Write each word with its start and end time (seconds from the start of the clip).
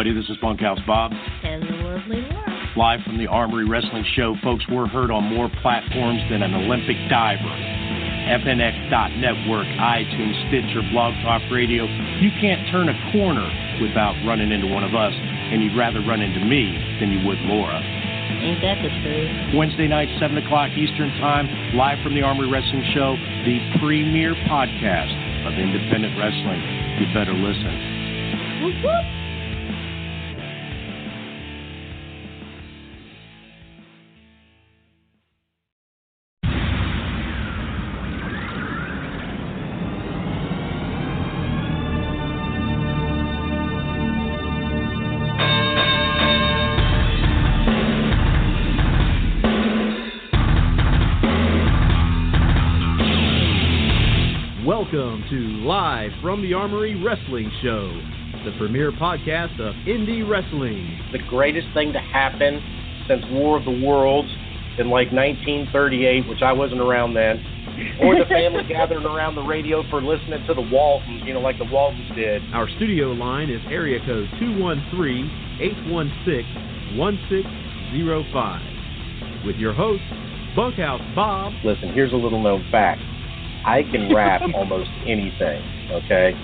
Buddy, 0.00 0.16
this 0.16 0.32
is 0.32 0.40
Bunkhouse 0.40 0.80
Bob. 0.88 1.12
And 1.12 1.60
the 1.60 1.76
lovely 1.84 2.24
Laura. 2.24 2.72
Live 2.72 3.04
from 3.04 3.20
the 3.20 3.28
Armory 3.28 3.68
Wrestling 3.68 4.00
Show, 4.16 4.32
folks, 4.40 4.64
we're 4.72 4.88
heard 4.88 5.12
on 5.12 5.28
more 5.28 5.52
platforms 5.60 6.24
than 6.32 6.40
an 6.40 6.56
Olympic 6.56 6.96
diver. 7.12 7.52
FNX.network, 8.40 9.68
iTunes, 9.76 10.40
Stitcher, 10.48 10.80
Blog 10.88 11.12
Talk 11.20 11.44
Radio. 11.52 11.84
You 12.16 12.32
can't 12.40 12.64
turn 12.72 12.88
a 12.88 12.96
corner 13.12 13.44
without 13.84 14.16
running 14.24 14.56
into 14.56 14.72
one 14.72 14.88
of 14.88 14.96
us, 14.96 15.12
and 15.12 15.60
you'd 15.60 15.76
rather 15.76 16.00
run 16.00 16.24
into 16.24 16.40
me 16.48 16.72
than 16.96 17.12
you 17.12 17.20
would 17.28 17.44
Laura. 17.44 17.76
Ain't 17.76 18.64
that 18.64 18.80
the 18.80 18.88
truth? 19.04 19.52
Wednesday 19.52 19.84
night, 19.84 20.08
7 20.16 20.32
o'clock 20.40 20.72
Eastern 20.80 21.12
Time, 21.20 21.76
live 21.76 22.00
from 22.00 22.16
the 22.16 22.24
Armory 22.24 22.48
Wrestling 22.48 22.88
Show, 22.96 23.20
the 23.44 23.60
premier 23.76 24.32
podcast 24.48 25.12
of 25.44 25.60
independent 25.60 26.16
wrestling. 26.16 26.64
You 26.96 27.04
better 27.12 27.36
listen. 27.36 28.64
Whoop, 28.64 28.80
whoop. 28.80 29.19
Welcome 55.00 55.24
to 55.30 55.64
Live 55.64 56.10
from 56.20 56.42
the 56.42 56.52
Armory 56.52 56.94
Wrestling 56.94 57.50
Show, 57.62 57.88
the 58.44 58.52
premier 58.58 58.92
podcast 58.92 59.58
of 59.58 59.74
indie 59.88 60.28
wrestling. 60.28 61.00
the 61.10 61.20
greatest 61.26 61.68
thing 61.72 61.94
to 61.94 61.98
happen 61.98 62.60
since 63.08 63.24
War 63.30 63.56
of 63.56 63.64
the 63.64 63.70
Worlds 63.70 64.28
in 64.76 64.90
like 64.90 65.10
1938, 65.10 66.28
which 66.28 66.42
I 66.42 66.52
wasn't 66.52 66.82
around 66.82 67.14
then, 67.14 67.42
or 68.02 68.18
the 68.18 68.26
family 68.28 68.62
gathering 68.68 69.06
around 69.06 69.36
the 69.36 69.42
radio 69.42 69.88
for 69.88 70.02
listening 70.02 70.44
to 70.46 70.52
the 70.52 70.60
Waltons, 70.60 71.22
you 71.24 71.32
know, 71.32 71.40
like 71.40 71.56
the 71.56 71.64
Waltons 71.64 72.14
did. 72.14 72.42
Our 72.52 72.68
studio 72.76 73.12
line 73.12 73.48
is 73.48 73.62
area 73.70 74.00
code 74.04 74.28
213-816-1605 76.92 79.46
with 79.46 79.56
your 79.56 79.72
host, 79.72 80.02
Bunkhouse 80.54 81.00
Bob. 81.14 81.54
Listen, 81.64 81.90
here's 81.94 82.12
a 82.12 82.16
little 82.16 82.42
known 82.42 82.66
fact. 82.70 83.00
I 83.64 83.82
can 83.82 84.12
rap 84.12 84.42
almost 84.54 84.90
anything, 85.06 85.62
okay? 85.90 86.36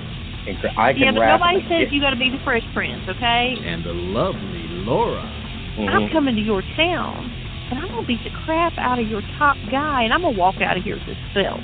And 0.46 0.58
cr- 0.58 0.66
I 0.76 0.92
can 0.92 1.02
Yeah, 1.02 1.12
but 1.12 1.20
rap. 1.20 1.40
nobody 1.40 1.66
says 1.68 1.88
you 1.90 2.00
got 2.00 2.10
to 2.10 2.16
be 2.16 2.30
the 2.30 2.38
Fresh 2.44 2.62
Prince, 2.72 3.04
okay? 3.08 3.56
And 3.64 3.82
the 3.84 3.92
lovely 3.92 4.68
Laura. 4.68 5.32
Mhm. 5.78 5.88
I'm 5.88 6.08
coming 6.10 6.36
to 6.36 6.40
your 6.42 6.62
town, 6.62 7.36
and 7.70 7.78
I'm 7.80 7.88
gonna 7.88 8.04
beat 8.06 8.22
the 8.24 8.30
crap 8.30 8.72
out 8.78 8.98
of 8.98 9.06
your 9.06 9.22
top 9.38 9.58
guy, 9.70 10.02
and 10.04 10.12
I'm 10.12 10.22
gonna 10.22 10.32
walk 10.32 10.60
out 10.60 10.76
of 10.76 10.82
here 10.84 10.96
with 10.96 11.04
this 11.06 11.18
belt. 11.34 11.62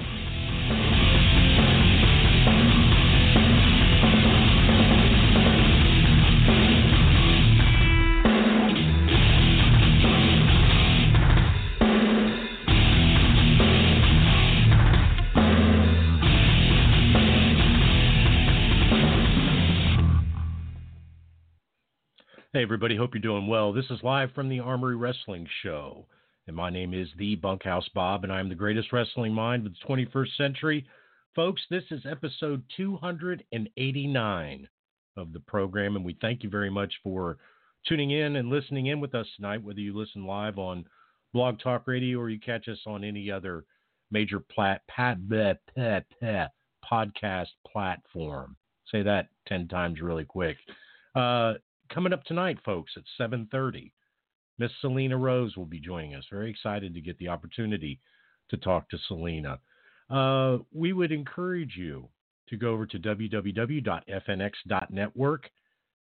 Hey, 22.62 22.67
everybody. 22.67 22.95
Hope 22.95 23.12
you're 23.12 23.20
doing 23.20 23.48
well. 23.48 23.73
This 23.73 23.90
is 23.90 24.05
live 24.05 24.30
from 24.36 24.48
the 24.48 24.61
Armory 24.61 24.95
Wrestling 24.95 25.48
Show. 25.64 26.06
And 26.46 26.55
my 26.55 26.70
name 26.70 26.95
is 26.95 27.08
the 27.18 27.34
Bunkhouse 27.34 27.89
Bob, 27.92 28.23
and 28.23 28.33
I'm 28.33 28.48
the 28.48 28.55
greatest 28.55 28.92
wrestling 28.92 29.34
mind 29.34 29.67
of 29.67 29.73
the 29.73 29.78
21st 29.84 30.36
century. 30.36 30.86
Folks, 31.34 31.61
this 31.70 31.83
is 31.90 32.06
episode 32.08 32.62
289 32.77 34.68
of 35.17 35.33
the 35.33 35.40
program, 35.40 35.96
and 35.96 36.05
we 36.05 36.17
thank 36.20 36.45
you 36.45 36.50
very 36.50 36.70
much 36.70 36.95
for 37.02 37.36
tuning 37.84 38.12
in 38.12 38.36
and 38.36 38.48
listening 38.48 38.86
in 38.86 39.00
with 39.00 39.17
us 39.17 39.27
tonight, 39.34 39.64
whether 39.64 39.80
you 39.80 39.98
listen 39.98 40.24
live 40.24 40.56
on 40.56 40.84
Blog 41.33 41.58
Talk 41.58 41.89
Radio 41.89 42.20
or 42.20 42.30
you 42.30 42.39
catch 42.39 42.68
us 42.68 42.79
on 42.86 43.02
any 43.02 43.29
other 43.29 43.64
major 44.12 44.39
plat, 44.39 44.83
pat, 44.86 45.18
bleh, 45.23 45.58
bleh, 45.77 46.05
bleh, 46.23 46.48
podcast 46.89 47.48
platform. 47.67 48.55
Say 48.89 49.02
that 49.02 49.30
10 49.48 49.67
times 49.67 50.00
really 50.00 50.24
quick. 50.24 50.58
Uh, 51.17 51.55
coming 51.92 52.13
up 52.13 52.25
tonight, 52.25 52.58
folks, 52.64 52.92
at 52.97 53.05
7:30. 53.19 53.92
Miss 54.58 54.73
Selina 54.80 55.17
Rose 55.17 55.57
will 55.57 55.67
be 55.67 55.80
joining 55.80 56.14
us. 56.14 56.25
Very 56.30 56.51
excited 56.51 56.95
to 56.95 57.01
get 57.01 57.19
the 57.19 57.29
opportunity 57.29 58.01
to 58.51 58.57
talk 58.57 58.89
to 58.91 58.98
Selina. 59.08 59.58
Uh, 60.11 60.58
we 60.73 60.92
would 60.92 61.13
encourage 61.13 61.77
you 61.77 62.08
to 62.48 62.57
go 62.57 62.73
over 62.73 62.86
to 62.86 62.98
www.fnx.network 62.98 65.51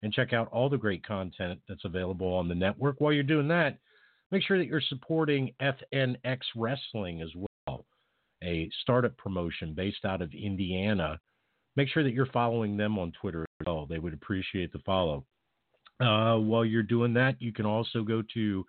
and 0.04 0.14
check 0.14 0.34
out 0.34 0.50
all 0.52 0.70
the 0.70 0.78
great 0.78 1.06
content 1.06 1.60
that's 1.68 1.86
available 1.86 2.34
on 2.34 2.48
the 2.48 2.56
network. 2.56 3.00
While 3.00 3.14
you're 3.14 3.24
doing 3.24 3.48
that, 3.50 3.78
make 4.32 4.44
sure 4.44 4.58
that 4.58 4.68
you're 4.68 4.82
supporting 4.82 5.54
FNX 5.62 6.40
Wrestling 6.56 7.22
as 7.22 7.30
well, 7.68 7.86
a 8.44 8.70
startup 8.82 9.16
promotion 9.18 9.74
based 9.74 10.04
out 10.04 10.22
of 10.22 10.34
Indiana. 10.34 11.20
Make 11.76 11.90
sure 11.90 12.04
that 12.04 12.14
you're 12.14 12.26
following 12.28 12.76
them 12.76 13.00
on 13.00 13.14
Twitter 13.22 13.44
as 13.44 13.66
well. 13.66 13.86
They 13.86 14.00
would 14.00 14.14
appreciate 14.14 14.74
the 14.74 14.80
follow. 14.80 15.26
Uh, 16.02 16.38
while 16.38 16.66
you're 16.66 16.84
doing 16.84 17.14
that, 17.14 17.42
you 17.42 17.54
can 17.54 17.66
also 17.66 18.04
go 18.04 18.22
to 18.34 18.66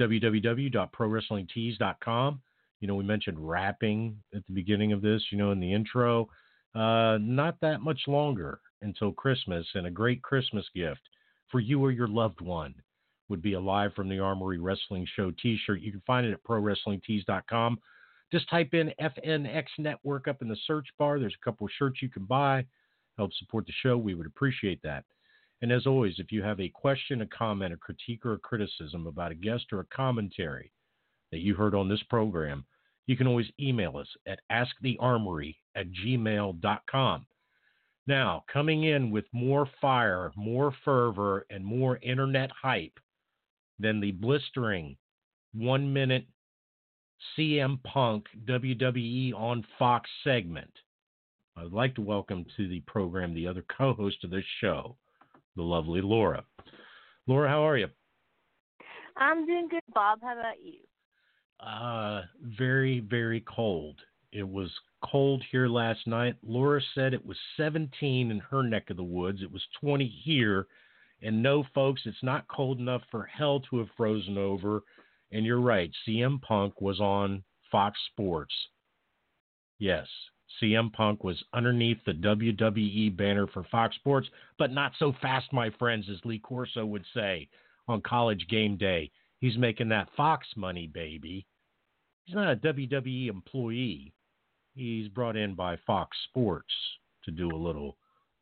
www.prowrestlingtees.com. 0.00 2.40
You 2.80 2.88
know, 2.88 2.94
we 2.94 3.04
mentioned 3.04 3.38
rapping 3.38 4.18
at 4.34 4.44
the 4.46 4.52
beginning 4.52 4.92
of 4.92 5.00
this, 5.00 5.22
you 5.30 5.38
know, 5.38 5.52
in 5.52 5.60
the 5.60 5.72
intro. 5.72 6.28
Uh, 6.74 7.16
not 7.20 7.58
that 7.62 7.80
much 7.80 8.00
longer 8.06 8.60
until 8.82 9.12
Christmas, 9.12 9.66
and 9.74 9.86
a 9.86 9.90
great 9.90 10.20
Christmas 10.22 10.66
gift 10.74 11.00
for 11.50 11.60
you 11.60 11.82
or 11.82 11.90
your 11.90 12.08
loved 12.08 12.42
one 12.42 12.74
would 13.28 13.42
be 13.42 13.54
a 13.54 13.60
Live 13.60 13.92
from 13.94 14.08
the 14.08 14.18
Armory 14.18 14.58
Wrestling 14.58 15.06
Show 15.16 15.32
t 15.42 15.58
shirt. 15.64 15.80
You 15.80 15.90
can 15.90 16.02
find 16.06 16.26
it 16.26 16.32
at 16.32 16.44
prowrestlingtees.com. 16.44 17.78
Just 18.32 18.50
type 18.50 18.74
in 18.74 18.92
FNX 19.00 19.64
Network 19.78 20.28
up 20.28 20.42
in 20.42 20.48
the 20.48 20.56
search 20.66 20.86
bar. 20.98 21.18
There's 21.18 21.36
a 21.40 21.44
couple 21.44 21.66
of 21.66 21.72
shirts 21.78 22.02
you 22.02 22.08
can 22.08 22.24
buy. 22.24 22.66
Help 23.16 23.32
support 23.34 23.66
the 23.66 23.72
show. 23.82 23.96
We 23.96 24.14
would 24.14 24.26
appreciate 24.26 24.80
that. 24.82 25.04
And 25.62 25.72
as 25.72 25.86
always, 25.86 26.14
if 26.18 26.30
you 26.32 26.42
have 26.42 26.60
a 26.60 26.68
question, 26.68 27.22
a 27.22 27.26
comment, 27.26 27.72
a 27.72 27.76
critique, 27.76 28.26
or 28.26 28.34
a 28.34 28.38
criticism 28.38 29.06
about 29.06 29.32
a 29.32 29.36
guest 29.36 29.66
or 29.72 29.80
a 29.80 29.86
commentary 29.86 30.70
that 31.32 31.38
you 31.38 31.54
heard 31.54 31.74
on 31.74 31.88
this 31.88 32.02
program, 32.10 32.64
you 33.06 33.16
can 33.16 33.26
always 33.26 33.50
email 33.60 33.96
us 33.96 34.08
at 34.26 34.40
askthearmory 34.50 35.56
at 35.74 35.86
gmail.com. 35.92 37.26
Now, 38.06 38.44
coming 38.52 38.84
in 38.84 39.10
with 39.10 39.24
more 39.32 39.68
fire, 39.80 40.30
more 40.36 40.72
fervor, 40.84 41.46
and 41.50 41.64
more 41.64 41.98
internet 42.02 42.50
hype 42.50 42.98
than 43.78 44.00
the 44.00 44.12
blistering 44.12 44.96
one 45.54 45.92
minute 45.92 46.26
CM 47.36 47.82
Punk 47.82 48.26
WWE 48.44 49.34
on 49.34 49.66
Fox 49.78 50.08
segment, 50.22 50.70
I 51.56 51.62
would 51.62 51.72
like 51.72 51.94
to 51.94 52.02
welcome 52.02 52.44
to 52.56 52.68
the 52.68 52.80
program 52.80 53.34
the 53.34 53.46
other 53.46 53.64
co 53.76 53.94
host 53.94 54.22
of 54.22 54.30
this 54.30 54.44
show, 54.60 54.96
the 55.56 55.62
lovely 55.62 56.00
Laura. 56.00 56.44
Laura, 57.26 57.48
how 57.48 57.66
are 57.66 57.76
you? 57.76 57.88
I'm 59.16 59.46
doing 59.46 59.68
good, 59.68 59.82
Bob. 59.94 60.20
How 60.22 60.38
about 60.38 60.62
you? 60.62 60.78
Uh, 61.60 62.22
very, 62.58 63.00
very 63.00 63.40
cold. 63.40 63.96
It 64.32 64.46
was 64.46 64.70
cold 65.02 65.42
here 65.50 65.68
last 65.68 66.06
night. 66.06 66.36
Laura 66.42 66.80
said 66.94 67.14
it 67.14 67.24
was 67.24 67.38
17 67.56 68.30
in 68.30 68.38
her 68.40 68.62
neck 68.62 68.90
of 68.90 68.96
the 68.96 69.02
woods. 69.02 69.40
It 69.42 69.50
was 69.50 69.62
20 69.80 70.06
here. 70.24 70.66
And 71.22 71.42
no, 71.42 71.64
folks, 71.74 72.02
it's 72.04 72.22
not 72.22 72.46
cold 72.48 72.78
enough 72.78 73.02
for 73.10 73.24
hell 73.24 73.60
to 73.70 73.78
have 73.78 73.88
frozen 73.96 74.36
over. 74.36 74.82
And 75.32 75.46
you're 75.46 75.60
right, 75.60 75.90
CM 76.06 76.40
Punk 76.42 76.80
was 76.80 77.00
on 77.00 77.42
Fox 77.72 77.98
Sports. 78.12 78.54
Yes, 79.78 80.06
CM 80.60 80.92
Punk 80.92 81.24
was 81.24 81.42
underneath 81.52 81.98
the 82.04 82.12
WWE 82.12 83.16
banner 83.16 83.46
for 83.46 83.64
Fox 83.64 83.96
Sports, 83.96 84.28
but 84.58 84.72
not 84.72 84.92
so 84.98 85.14
fast, 85.20 85.52
my 85.52 85.70
friends, 85.78 86.06
as 86.10 86.24
Lee 86.24 86.38
Corso 86.38 86.84
would 86.84 87.04
say 87.14 87.48
on 87.88 88.00
college 88.00 88.46
game 88.48 88.76
day. 88.76 89.10
He's 89.40 89.58
making 89.58 89.88
that 89.90 90.08
Fox 90.16 90.46
money, 90.56 90.86
baby. 90.86 91.46
He's 92.24 92.34
not 92.34 92.52
a 92.52 92.56
WWE 92.56 93.28
employee. 93.28 94.12
He's 94.74 95.08
brought 95.08 95.36
in 95.36 95.54
by 95.54 95.78
Fox 95.86 96.16
Sports 96.28 96.72
to 97.24 97.30
do 97.30 97.48
a 97.50 97.56
little 97.56 97.96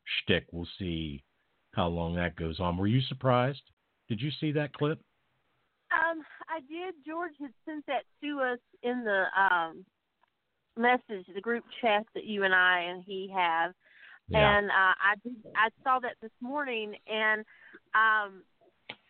shtick. 0.05 0.45
We'll 0.51 0.67
see 0.79 1.23
how 1.73 1.87
long 1.87 2.15
that 2.15 2.35
goes 2.35 2.59
on. 2.59 2.77
Were 2.77 2.87
you 2.87 3.01
surprised? 3.01 3.61
Did 4.07 4.21
you 4.21 4.31
see 4.39 4.51
that 4.53 4.73
clip? 4.73 4.99
Um, 5.91 6.23
I 6.49 6.59
did. 6.61 6.95
George 7.05 7.33
had 7.39 7.51
sent 7.65 7.85
that 7.87 8.03
to 8.21 8.41
us 8.41 8.59
in 8.83 9.03
the 9.03 9.25
um 9.39 9.85
message, 10.77 11.25
the 11.33 11.41
group 11.41 11.63
chat 11.81 12.05
that 12.13 12.25
you 12.25 12.43
and 12.43 12.53
I 12.53 12.81
and 12.81 13.03
he 13.05 13.31
have. 13.35 13.73
Yeah. 14.29 14.57
And 14.57 14.67
uh, 14.69 14.71
I 14.73 15.15
did, 15.23 15.35
I 15.55 15.69
saw 15.83 15.99
that 15.99 16.15
this 16.21 16.31
morning, 16.41 16.95
and 17.07 17.45
Um, 17.95 18.43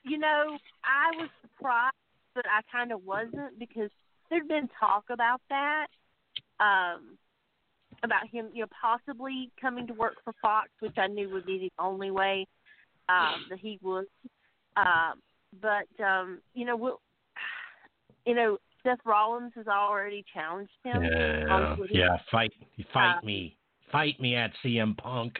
you 0.03 0.17
know, 0.17 0.57
I 0.83 1.15
was 1.17 1.29
surprised, 1.41 1.95
but 2.35 2.45
I 2.45 2.61
kind 2.71 2.91
of 2.91 3.03
wasn't 3.03 3.57
because 3.57 3.89
there'd 4.29 4.47
been 4.47 4.69
talk 4.79 5.05
about 5.09 5.41
that, 5.49 5.87
um, 6.59 7.17
about 8.03 8.27
him, 8.31 8.49
you 8.53 8.61
know, 8.61 8.67
possibly 8.79 9.51
coming 9.59 9.87
to 9.87 9.93
work 9.93 10.15
for 10.23 10.33
Fox, 10.41 10.69
which 10.79 10.97
I 10.97 11.07
knew 11.07 11.29
would 11.31 11.45
be 11.45 11.57
the 11.59 11.83
only 11.83 12.11
way 12.11 12.45
um, 13.09 13.45
that 13.49 13.59
he 13.59 13.79
would. 13.81 14.05
Um, 14.77 15.21
but 15.61 16.03
um, 16.03 16.41
you 16.53 16.65
know, 16.65 16.75
we'll, 16.75 17.01
you 18.25 18.35
know, 18.35 18.57
Seth 18.85 18.99
Rollins 19.03 19.51
has 19.55 19.67
already 19.67 20.23
challenged 20.33 20.71
him. 20.83 21.03
Yeah, 21.03 21.75
yeah. 21.91 22.17
Fight, 22.31 22.53
fight 22.93 23.17
Uh, 23.17 23.25
me, 23.25 23.57
fight 23.91 24.19
me 24.21 24.35
at 24.35 24.51
CM 24.63 24.95
Punk. 24.97 25.39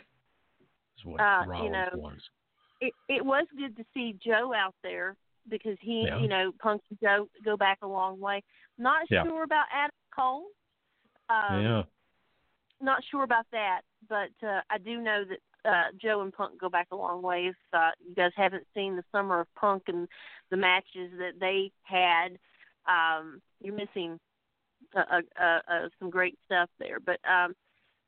Is 0.97 1.05
what 1.05 1.21
Uh, 1.21 1.43
you 1.63 1.69
know, 1.69 1.89
wants. 1.93 2.27
it 2.81 2.93
it 3.07 3.23
was 3.23 3.45
good 3.57 3.77
to 3.77 3.85
see 3.93 4.13
Joe 4.13 4.53
out 4.53 4.75
there 4.81 5.15
because 5.47 5.77
he, 5.79 6.05
Yeah. 6.07 6.17
you 6.17 6.27
know, 6.27 6.51
Punk 6.59 6.81
and 6.89 6.99
Joe 6.99 7.29
go 7.43 7.55
back 7.55 7.79
a 7.83 7.87
long 7.87 8.19
way. 8.19 8.43
Not 8.77 9.09
Yeah. 9.09 9.23
sure 9.23 9.43
about 9.43 9.67
Adam 9.71 9.95
Cole. 10.11 10.47
Um, 11.29 11.61
yeah, 11.63 11.83
Not 12.81 13.03
sure 13.05 13.23
about 13.23 13.49
that, 13.51 13.81
but 14.09 14.31
uh, 14.43 14.61
I 14.69 14.77
do 14.79 14.99
know 15.01 15.23
that 15.23 15.39
uh, 15.63 15.91
Joe 15.93 16.21
and 16.21 16.31
Punk 16.33 16.59
go 16.59 16.69
back 16.69 16.87
a 16.91 16.95
long 16.95 17.21
way. 17.23 17.47
If 17.47 17.55
uh, 17.73 17.91
you 18.07 18.13
guys 18.13 18.33
haven't 18.35 18.67
seen 18.75 18.95
the 18.95 19.03
Summer 19.11 19.39
of 19.39 19.55
Punk 19.55 19.83
and 19.87 20.07
the 20.51 20.57
matches 20.57 21.11
that 21.17 21.39
they 21.39 21.71
had, 21.83 22.37
um, 22.87 23.41
you're 23.61 23.75
missing 23.75 24.19
uh, 24.95 25.21
uh, 25.39 25.43
uh, 25.43 25.89
some 25.99 26.09
great 26.09 26.37
stuff 26.45 26.69
there. 26.79 26.99
But 26.99 27.19
um, 27.29 27.55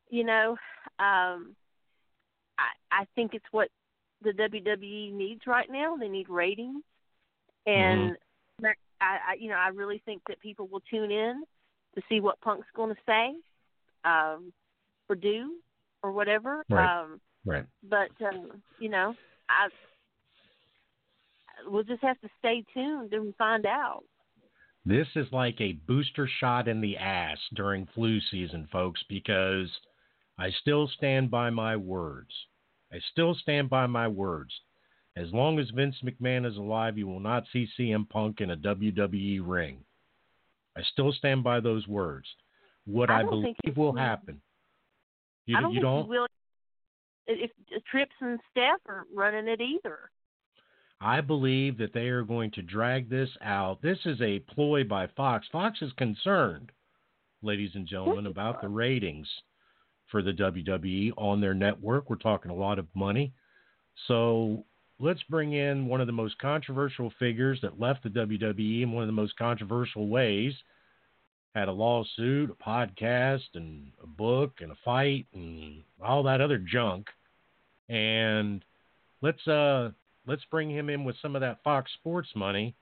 you 0.10 0.24
know, 0.24 0.52
um, 1.00 1.56
I 2.58 2.70
I 2.92 3.06
think 3.16 3.34
it's 3.34 3.46
what 3.52 3.70
the 4.24 4.32
WWE 4.32 5.14
needs 5.14 5.42
right 5.48 5.70
now. 5.70 5.96
They 5.98 6.08
need 6.08 6.30
ratings, 6.30 6.84
and 7.66 8.18
that- 8.60 8.76
I, 9.00 9.18
I 9.30 9.34
you 9.40 9.50
know 9.50 9.58
I 9.58 9.70
really 9.70 10.02
think 10.06 10.22
that 10.28 10.40
people 10.40 10.68
will 10.68 10.82
tune 10.90 11.12
in 11.12 11.44
to 11.96 12.02
see 12.10 12.20
what 12.20 12.42
Punk's 12.42 12.68
going 12.76 12.94
to 12.96 13.02
say, 13.06 13.36
um, 14.06 14.52
or 15.10 15.16
do, 15.16 15.56
or 16.02 16.12
whatever. 16.12 16.64
Right. 16.70 17.02
Um, 17.02 17.22
right. 17.46 17.66
but 17.84 18.10
um, 18.26 18.62
you 18.80 18.90
know, 18.90 19.14
I 19.50 19.68
we'll 21.68 21.84
just 21.84 22.04
have 22.04 22.20
to 22.22 22.30
stay 22.40 22.64
tuned 22.74 23.14
and 23.14 23.36
find 23.36 23.66
out. 23.66 24.04
This 24.88 25.08
is 25.18 25.28
like 25.34 25.60
a 25.60 25.74
booster 25.86 26.30
shot 26.40 26.70
in 26.70 26.80
the 26.80 26.96
ass 26.96 27.38
during 27.54 27.90
flu 27.94 28.22
season, 28.32 28.70
folks, 28.72 29.04
because 29.10 29.68
I 30.40 30.50
still 30.62 30.90
stand 30.96 31.30
by 31.30 31.50
my 31.50 31.76
words. 31.76 32.30
I 32.94 33.00
still 33.12 33.36
stand 33.36 33.70
by 33.70 33.88
my 33.88 34.08
words. 34.08 34.54
As 35.18 35.28
long 35.34 35.60
as 35.60 35.70
Vince 35.72 35.98
McMahon 36.06 36.50
is 36.50 36.56
alive, 36.56 36.98
you 36.98 37.06
will 37.06 37.20
not 37.20 37.44
see 37.52 37.68
CM 37.78 38.08
Punk 38.08 38.40
in 38.40 38.52
a 38.52 38.56
WWE 38.56 39.42
ring. 39.44 39.80
I 40.78 40.84
still 40.94 41.12
stand 41.12 41.44
by 41.44 41.60
those 41.60 41.86
words. 41.86 42.28
What 42.86 43.10
I 43.10 43.20
I, 43.20 43.24
believe 43.24 43.56
will 43.76 43.94
happen. 43.94 44.40
You, 45.48 45.58
I 45.58 45.62
don't 45.62 45.74
you 45.74 45.82
don't? 45.82 46.10
If 47.26 47.52
if 47.70 47.84
Trips 47.92 48.16
and 48.22 48.40
Steph 48.52 48.80
are 48.88 49.06
running 49.14 49.50
it 49.50 49.60
either. 49.60 50.12
I 51.00 51.22
believe 51.22 51.78
that 51.78 51.94
they 51.94 52.08
are 52.08 52.24
going 52.24 52.52
to 52.52 52.62
drag 52.62 53.10
this 53.10 53.30
out. 53.42 53.82
This 53.82 54.00
is 54.06 54.20
a 54.22 54.40
ploy 54.40 54.84
by 54.84 55.08
Fox. 55.16 55.48
Fox 55.52 55.82
is 55.82 55.92
concerned, 55.94 56.72
ladies 57.44 57.72
and 57.76 57.88
gentlemen, 57.88 58.26
about 58.26 58.62
the 58.62 58.68
ratings 58.68 59.28
for 60.10 60.24
the 60.24 60.32
WWE 60.32 61.12
on 61.16 61.40
their 61.40 61.54
network. 61.54 62.10
We're 62.10 62.16
talking 62.16 62.50
a 62.50 62.56
lot 62.56 62.80
of 62.80 62.88
money. 62.96 63.32
So 64.08 64.66
let's 65.00 65.22
bring 65.24 65.54
in 65.54 65.86
one 65.86 66.02
of 66.02 66.08
the 66.08 66.14
most 66.14 66.40
controversial 66.40 67.14
figures 67.20 67.60
that 67.62 67.80
left 67.80 68.04
the 68.04 68.10
WWE 68.10 68.82
in 68.82 68.92
one 68.92 69.04
of 69.04 69.08
the 69.08 69.14
most 69.14 69.38
controversial 69.38 70.08
ways. 70.08 70.54
Had 71.54 71.68
a 71.68 71.72
lawsuit, 71.72 72.50
a 72.50 72.64
podcast, 72.64 73.44
and 73.54 73.92
a 74.04 74.08
book, 74.08 74.60
and 74.62 74.72
a 74.72 74.78
fight, 74.84 75.28
and 75.34 75.84
all 76.04 76.24
that 76.24 76.42
other 76.42 76.58
junk. 76.58 77.08
And 77.90 78.64
let's 79.22 79.48
uh 79.48 79.92
let's 80.28 80.46
bring 80.52 80.70
him 80.70 80.90
in 80.90 81.04
with 81.06 81.16
some 81.22 81.36
of 81.36 81.42
that 81.42 81.64
Fox 81.64 81.92
Sports 81.94 82.30
money, 82.36 82.76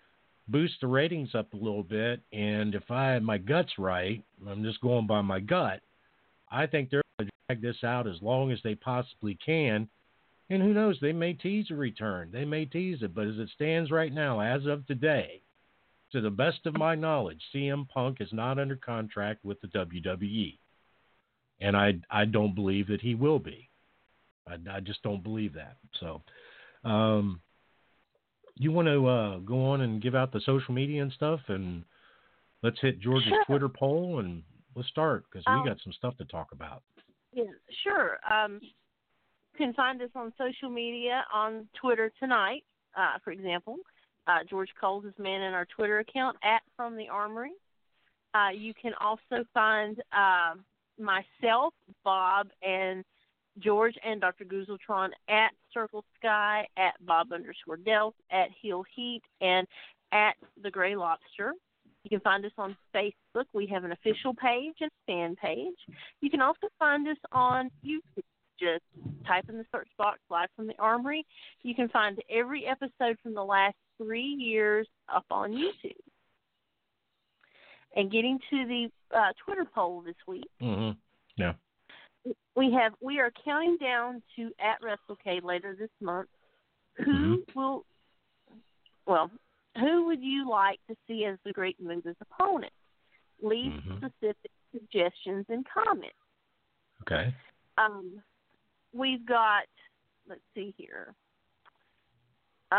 boost 0.47 0.73
the 0.81 0.87
ratings 0.87 1.35
up 1.35 1.53
a 1.53 1.57
little 1.57 1.83
bit, 1.83 2.19
and 2.33 2.75
if 2.75 2.89
I 2.91 3.19
my 3.19 3.37
gut's 3.37 3.77
right, 3.77 4.23
I'm 4.47 4.63
just 4.63 4.81
going 4.81 5.07
by 5.07 5.21
my 5.21 5.39
gut. 5.39 5.81
I 6.51 6.65
think 6.65 6.89
they're 6.89 7.03
going 7.19 7.29
to 7.29 7.55
drag 7.55 7.61
this 7.61 7.83
out 7.83 8.07
as 8.07 8.21
long 8.21 8.51
as 8.51 8.59
they 8.63 8.75
possibly 8.75 9.37
can, 9.43 9.87
and 10.49 10.61
who 10.61 10.73
knows, 10.73 10.97
they 10.99 11.13
may 11.13 11.33
tease 11.33 11.67
a 11.71 11.75
return, 11.75 12.29
they 12.33 12.45
may 12.45 12.65
tease 12.65 13.01
it, 13.01 13.15
but 13.15 13.27
as 13.27 13.37
it 13.37 13.49
stands 13.55 13.91
right 13.91 14.13
now, 14.13 14.39
as 14.39 14.65
of 14.65 14.85
today, 14.87 15.41
to 16.11 16.21
the 16.21 16.29
best 16.29 16.65
of 16.65 16.77
my 16.77 16.95
knowledge, 16.95 17.41
CM 17.53 17.87
Punk 17.89 18.17
is 18.21 18.29
not 18.31 18.59
under 18.59 18.75
contract 18.75 19.43
with 19.45 19.61
the 19.61 19.67
WWE, 19.67 20.57
and 21.61 21.77
I 21.77 21.93
I 22.09 22.25
don't 22.25 22.55
believe 22.55 22.87
that 22.87 23.01
he 23.01 23.13
will 23.13 23.39
be. 23.39 23.69
I, 24.47 24.57
I 24.71 24.79
just 24.79 25.03
don't 25.03 25.23
believe 25.23 25.53
that. 25.53 25.77
So. 25.99 26.23
Um, 26.85 27.41
you 28.55 28.71
want 28.71 28.87
to 28.87 29.07
uh, 29.07 29.37
go 29.39 29.65
on 29.65 29.81
and 29.81 30.01
give 30.01 30.15
out 30.15 30.31
the 30.31 30.39
social 30.45 30.73
media 30.73 31.01
and 31.01 31.11
stuff, 31.11 31.41
and 31.47 31.83
let's 32.63 32.79
hit 32.79 32.99
George's 33.01 33.27
Sure. 33.27 33.43
Twitter 33.45 33.69
poll 33.69 34.19
and 34.19 34.43
let's 34.75 34.87
start 34.87 35.25
because 35.29 35.43
Um, 35.47 35.61
we 35.61 35.67
got 35.67 35.79
some 35.83 35.93
stuff 35.93 36.15
to 36.17 36.25
talk 36.25 36.51
about. 36.51 36.83
Yeah, 37.33 37.43
sure. 37.83 38.17
Um, 38.31 38.59
you 38.61 38.69
can 39.57 39.73
find 39.73 40.01
us 40.01 40.09
on 40.15 40.31
social 40.37 40.69
media 40.69 41.25
on 41.33 41.67
Twitter 41.81 42.11
tonight, 42.19 42.63
uh, 42.95 43.17
for 43.23 43.31
example. 43.31 43.77
Uh, 44.27 44.39
George 44.49 44.69
Coles 44.79 45.05
is 45.05 45.13
manning 45.19 45.53
our 45.53 45.65
Twitter 45.65 45.99
account 45.99 46.37
at 46.43 46.61
From 46.75 46.95
the 46.95 47.09
Armory. 47.09 47.51
Uh, 48.33 48.49
you 48.49 48.73
can 48.73 48.93
also 48.99 49.45
find 49.53 50.01
uh, 50.11 50.55
myself, 50.97 51.73
Bob, 52.03 52.47
and 52.61 53.03
George 53.59 53.95
and 54.03 54.19
Dr. 54.21 54.45
Goozeltron 54.45 55.09
at 55.29 55.51
Circle 55.73 56.03
Sky, 56.19 56.67
at 56.77 56.93
Bob 57.05 57.31
underscore 57.31 57.77
Delf, 57.77 58.13
at 58.31 58.49
Heel 58.61 58.83
Heat, 58.95 59.21
and 59.41 59.67
at 60.11 60.35
The 60.61 60.71
Gray 60.71 60.95
Lobster. 60.95 61.53
You 62.03 62.09
can 62.09 62.19
find 62.19 62.45
us 62.45 62.51
on 62.57 62.77
Facebook. 62.93 63.45
We 63.53 63.65
have 63.67 63.83
an 63.83 63.91
official 63.91 64.33
page 64.33 64.75
and 64.81 64.91
fan 65.07 65.35
page. 65.35 65.77
You 66.21 66.29
can 66.29 66.41
also 66.41 66.67
find 66.77 67.07
us 67.07 67.17
on 67.31 67.71
YouTube. 67.83 68.23
Just 68.59 68.83
type 69.27 69.45
in 69.49 69.57
the 69.57 69.65
search 69.71 69.89
box 69.97 70.19
Live 70.29 70.47
from 70.55 70.67
the 70.67 70.75
Armory. 70.79 71.25
You 71.63 71.75
can 71.75 71.89
find 71.89 72.17
every 72.29 72.65
episode 72.65 73.17
from 73.21 73.33
the 73.33 73.43
last 73.43 73.75
three 73.97 74.21
years 74.21 74.87
up 75.13 75.25
on 75.29 75.51
YouTube. 75.51 75.91
And 77.95 78.11
getting 78.11 78.39
to 78.49 78.65
the 78.65 78.87
uh, 79.13 79.33
Twitter 79.43 79.65
poll 79.73 80.01
this 80.01 80.15
week, 80.27 80.47
Mm-hmm. 80.61 80.97
Yeah. 81.37 81.53
We 82.55 82.71
have 82.71 82.93
we 83.01 83.19
are 83.19 83.31
counting 83.43 83.77
down 83.77 84.21
to 84.35 84.51
at 84.59 84.81
WrestleCade 84.81 85.43
later 85.43 85.75
this 85.77 85.89
month. 86.01 86.29
Who 87.03 87.43
will 87.55 87.85
well, 89.05 89.29
who 89.77 90.05
would 90.07 90.21
you 90.21 90.49
like 90.49 90.79
to 90.87 90.95
see 91.07 91.25
as 91.25 91.37
the 91.43 91.51
Great 91.51 91.79
Muta's 91.83 92.15
opponent? 92.21 92.73
Leave 93.41 93.73
Mhm. 93.73 93.97
specific 93.97 94.51
suggestions 94.71 95.45
and 95.49 95.65
comments. 95.65 96.15
Okay. 97.01 97.33
Um, 97.77 98.23
we've 98.93 99.25
got 99.25 99.65
let's 100.27 100.41
see 100.53 100.73
here. 100.77 101.13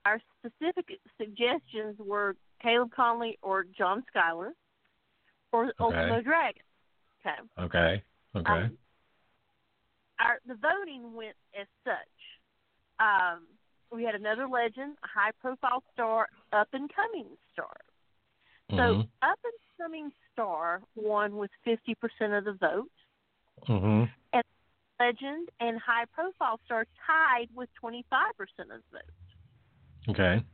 Our 0.05 0.21
specific 0.39 0.99
suggestions 1.17 1.99
were 1.99 2.35
Caleb 2.61 2.91
Conley 2.93 3.39
or 3.43 3.65
John 3.65 4.05
Skyler 4.13 4.53
or 5.53 5.73
Ultimo 5.79 6.21
Dragon. 6.23 6.63
Okay. 7.25 7.41
Okay. 7.59 8.03
Okay. 8.35 8.51
Um, 8.51 8.79
our 10.19 10.39
the 10.47 10.55
voting 10.55 11.15
went 11.15 11.37
as 11.59 11.67
such. 11.85 11.95
Um, 12.99 13.47
we 13.91 14.03
had 14.05 14.15
another 14.15 14.49
legend, 14.49 14.97
a 15.05 15.07
high 15.07 15.33
profile 15.41 15.83
star, 15.93 16.29
up 16.53 16.69
and 16.73 16.91
coming 16.95 17.27
star. 17.53 17.77
So 18.71 18.77
Mhm. 18.77 19.09
up 19.23 19.39
and 19.45 19.53
coming 19.77 20.13
star 20.33 20.83
won 20.95 21.37
with 21.37 21.51
fifty 21.63 21.95
percent 21.95 22.33
of 22.33 22.45
the 22.45 22.55
vote. 22.55 22.91
Mhm. 23.63 24.11
And 24.33 24.45
legend 24.99 25.51
and 25.61 25.79
high 25.79 26.07
profile 26.07 26.59
star 26.65 26.87
tied 27.07 27.55
with 27.55 27.73
twenty 27.75 28.03
five 28.11 28.37
percent 28.37 28.73
of 28.73 28.83
the 28.91 28.99
vote. 28.99 30.11
Okay. 30.11 30.45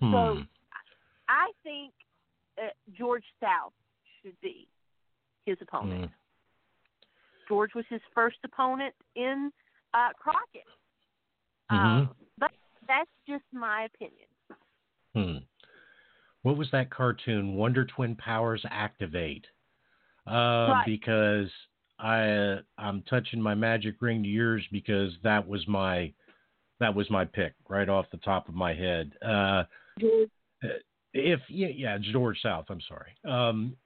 Hmm. 0.00 0.12
So 0.12 0.46
I 1.28 1.52
think 1.62 1.92
uh, 2.56 2.70
George 2.92 3.24
South 3.40 3.74
should 4.22 4.40
be 4.40 4.68
his 5.44 5.60
opponent. 5.60 6.10
Mm. 6.10 6.14
George 7.48 7.74
was 7.74 7.84
his 7.88 8.00
first 8.14 8.36
opponent 8.44 8.94
in 9.16 9.50
uh, 9.94 10.10
Crockett. 10.18 10.66
Mhm. 11.70 11.76
Um, 11.76 12.14
but 12.38 12.50
that's 12.86 13.10
just 13.26 13.44
my 13.52 13.84
opinion. 13.84 14.26
Hmm. 15.14 15.44
What 16.42 16.56
was 16.56 16.70
that 16.70 16.90
cartoon? 16.90 17.54
Wonder 17.54 17.84
Twin 17.84 18.14
Powers 18.16 18.64
Activate. 18.70 19.46
Uh, 20.26 20.68
Right. 20.70 20.86
Because 20.86 21.50
I 21.98 22.58
I'm 22.76 23.02
touching 23.02 23.40
my 23.40 23.54
magic 23.54 23.96
ring 24.00 24.22
to 24.22 24.28
yours 24.28 24.64
because 24.70 25.12
that 25.22 25.46
was 25.46 25.66
my 25.66 26.12
that 26.80 26.94
was 26.94 27.10
my 27.10 27.24
pick 27.24 27.54
right 27.68 27.88
off 27.88 28.06
the 28.12 28.18
top 28.18 28.48
of 28.48 28.54
my 28.54 28.72
head. 28.72 29.12
Uh, 29.20 29.64
George, 29.98 30.30
if 31.12 31.40
yeah, 31.48 31.68
yeah, 31.68 31.98
George 31.98 32.40
South. 32.40 32.66
I'm 32.68 32.80
sorry. 32.82 33.12
Um, 33.24 33.76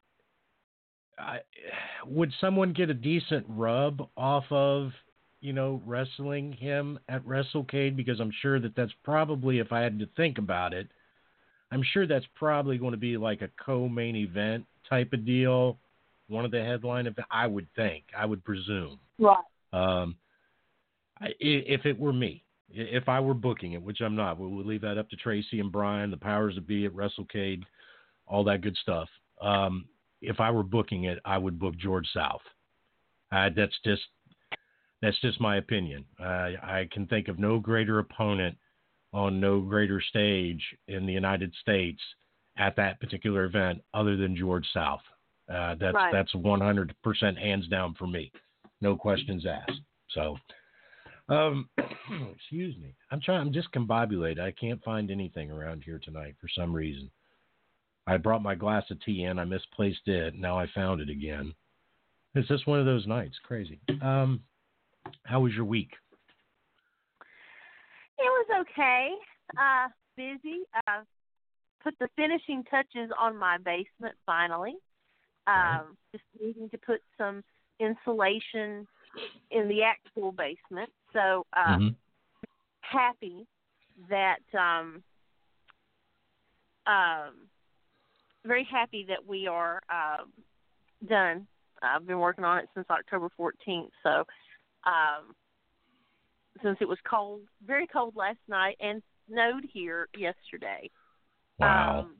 I, 1.18 1.40
would 2.06 2.32
someone 2.40 2.72
get 2.72 2.90
a 2.90 2.94
decent 2.94 3.46
rub 3.48 4.08
off 4.16 4.44
of 4.50 4.92
you 5.40 5.52
know 5.52 5.82
wrestling 5.86 6.52
him 6.52 6.98
at 7.08 7.24
WrestleCade? 7.26 7.96
Because 7.96 8.20
I'm 8.20 8.32
sure 8.42 8.60
that 8.60 8.76
that's 8.76 8.92
probably, 9.04 9.58
if 9.58 9.72
I 9.72 9.80
had 9.80 9.98
to 9.98 10.08
think 10.16 10.38
about 10.38 10.72
it, 10.72 10.88
I'm 11.70 11.82
sure 11.92 12.06
that's 12.06 12.26
probably 12.34 12.78
going 12.78 12.92
to 12.92 12.98
be 12.98 13.16
like 13.16 13.42
a 13.42 13.48
co-main 13.64 14.16
event 14.16 14.66
type 14.88 15.12
of 15.12 15.24
deal. 15.24 15.78
One 16.28 16.44
of 16.44 16.50
the 16.50 16.62
headline 16.62 17.06
events, 17.06 17.28
I 17.30 17.46
would 17.46 17.66
think, 17.74 18.04
I 18.16 18.26
would 18.26 18.44
presume. 18.44 18.98
right. 19.18 19.44
Um, 19.72 20.16
I, 21.20 21.28
if 21.40 21.86
it 21.86 21.98
were 21.98 22.12
me, 22.12 22.44
if 22.70 23.08
I 23.08 23.20
were 23.20 23.34
booking 23.34 23.72
it, 23.72 23.82
which 23.82 24.00
I'm 24.00 24.16
not, 24.16 24.38
we 24.38 24.48
would 24.48 24.66
leave 24.66 24.80
that 24.82 24.98
up 24.98 25.08
to 25.10 25.16
Tracy 25.16 25.60
and 25.60 25.72
Brian, 25.72 26.10
the 26.10 26.16
powers 26.16 26.54
that 26.56 26.66
be 26.66 26.84
at 26.84 26.92
WrestleCade, 26.92 27.62
all 28.26 28.44
that 28.44 28.60
good 28.60 28.76
stuff. 28.82 29.08
Um, 29.40 29.86
if 30.22 30.40
I 30.40 30.50
were 30.50 30.62
booking 30.62 31.04
it, 31.04 31.18
I 31.24 31.38
would 31.38 31.58
book 31.58 31.76
George 31.76 32.08
South. 32.14 32.42
Uh, 33.30 33.50
that's 33.54 33.78
just 33.84 34.02
that's 35.00 35.20
just 35.20 35.40
my 35.40 35.56
opinion. 35.56 36.04
I 36.18 36.54
I 36.62 36.88
can 36.92 37.06
think 37.06 37.28
of 37.28 37.38
no 37.38 37.58
greater 37.58 37.98
opponent 37.98 38.56
on 39.12 39.40
no 39.40 39.60
greater 39.60 40.00
stage 40.00 40.62
in 40.88 41.06
the 41.06 41.12
United 41.12 41.52
States 41.60 42.00
at 42.56 42.76
that 42.76 43.00
particular 43.00 43.44
event 43.44 43.82
other 43.94 44.16
than 44.16 44.36
George 44.36 44.66
South. 44.72 45.02
Uh, 45.52 45.74
that's 45.74 45.94
Right. 45.94 46.12
that's 46.12 46.32
100% 46.34 47.36
hands 47.36 47.68
down 47.68 47.94
for 47.94 48.06
me, 48.06 48.32
no 48.80 48.96
questions 48.96 49.44
asked. 49.44 49.80
So, 50.10 50.38
um, 51.28 51.68
excuse 52.34 52.76
me, 52.78 52.94
I'm 53.10 53.20
trying. 53.20 53.40
I'm 53.40 53.52
discombobulated. 53.52 54.40
I 54.40 54.52
can't 54.52 54.82
find 54.84 55.10
anything 55.10 55.50
around 55.50 55.82
here 55.82 55.98
tonight 55.98 56.36
for 56.40 56.48
some 56.48 56.72
reason. 56.74 57.10
I 58.06 58.16
brought 58.16 58.42
my 58.42 58.54
glass 58.54 58.84
of 58.90 59.00
tea 59.04 59.24
in. 59.24 59.38
I 59.38 59.44
misplaced 59.44 60.06
it. 60.06 60.34
Now 60.34 60.58
I 60.58 60.66
found 60.74 61.00
it 61.00 61.08
again. 61.08 61.54
It's 62.34 62.48
just 62.48 62.66
one 62.66 62.80
of 62.80 62.86
those 62.86 63.06
nights. 63.06 63.36
Crazy. 63.44 63.80
Um, 64.00 64.42
how 65.24 65.40
was 65.40 65.52
your 65.52 65.64
week? 65.64 65.90
It 68.18 68.22
was 68.24 68.46
okay. 68.62 69.10
Uh, 69.56 69.88
busy. 70.16 70.62
Uh, 70.86 71.02
put 71.82 71.94
the 71.98 72.08
finishing 72.16 72.64
touches 72.64 73.10
on 73.18 73.36
my 73.36 73.58
basement 73.58 74.14
finally. 74.24 74.76
Um, 75.46 75.96
just 76.12 76.24
needing 76.40 76.70
to 76.70 76.78
put 76.78 77.00
some 77.18 77.42
insulation 77.80 78.86
in 79.50 79.68
the 79.68 79.82
actual 79.82 80.32
basement. 80.32 80.90
So 81.12 81.44
uh, 81.52 81.76
Mhm. 81.76 81.96
happy 82.80 83.46
that 84.08 84.42
um, 84.54 85.02
um, 86.86 87.48
very 88.44 88.66
happy 88.70 89.06
that 89.08 89.26
we 89.26 89.46
are 89.46 89.82
um, 89.90 90.32
done. 91.08 91.46
I've 91.82 92.06
been 92.06 92.18
working 92.18 92.44
on 92.44 92.58
it 92.58 92.68
since 92.74 92.86
October 92.90 93.28
14th. 93.38 93.90
So 94.02 94.24
um, 94.84 95.34
since 96.62 96.78
it 96.80 96.88
was 96.88 96.98
cold, 97.08 97.40
very 97.66 97.86
cold 97.86 98.14
last 98.16 98.38
night, 98.48 98.76
and 98.80 99.02
snowed 99.28 99.66
here 99.72 100.08
yesterday. 100.16 100.90
Wow. 101.58 102.00
Um, 102.00 102.16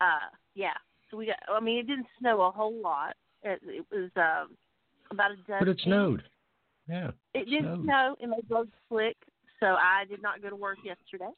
uh, 0.00 0.34
yeah. 0.54 0.74
So 1.10 1.16
we 1.16 1.26
got. 1.26 1.36
I 1.48 1.60
mean, 1.60 1.78
it 1.78 1.86
didn't 1.86 2.06
snow 2.18 2.42
a 2.42 2.50
whole 2.50 2.80
lot. 2.80 3.14
It, 3.42 3.60
it 3.64 3.86
was 3.90 4.10
um, 4.16 4.56
about 5.10 5.32
a 5.32 5.36
dozen. 5.36 5.56
but 5.58 5.68
it 5.68 5.80
snowed. 5.82 6.22
Yeah. 6.88 7.10
It 7.34 7.48
did 7.48 7.62
snowed. 7.62 7.84
snow. 7.84 8.16
It 8.20 8.28
made 8.28 8.44
roads 8.48 8.70
slick. 8.88 9.16
So 9.58 9.66
I 9.66 10.04
did 10.08 10.22
not 10.22 10.42
go 10.42 10.50
to 10.50 10.56
work 10.56 10.78
yesterday. 10.84 11.30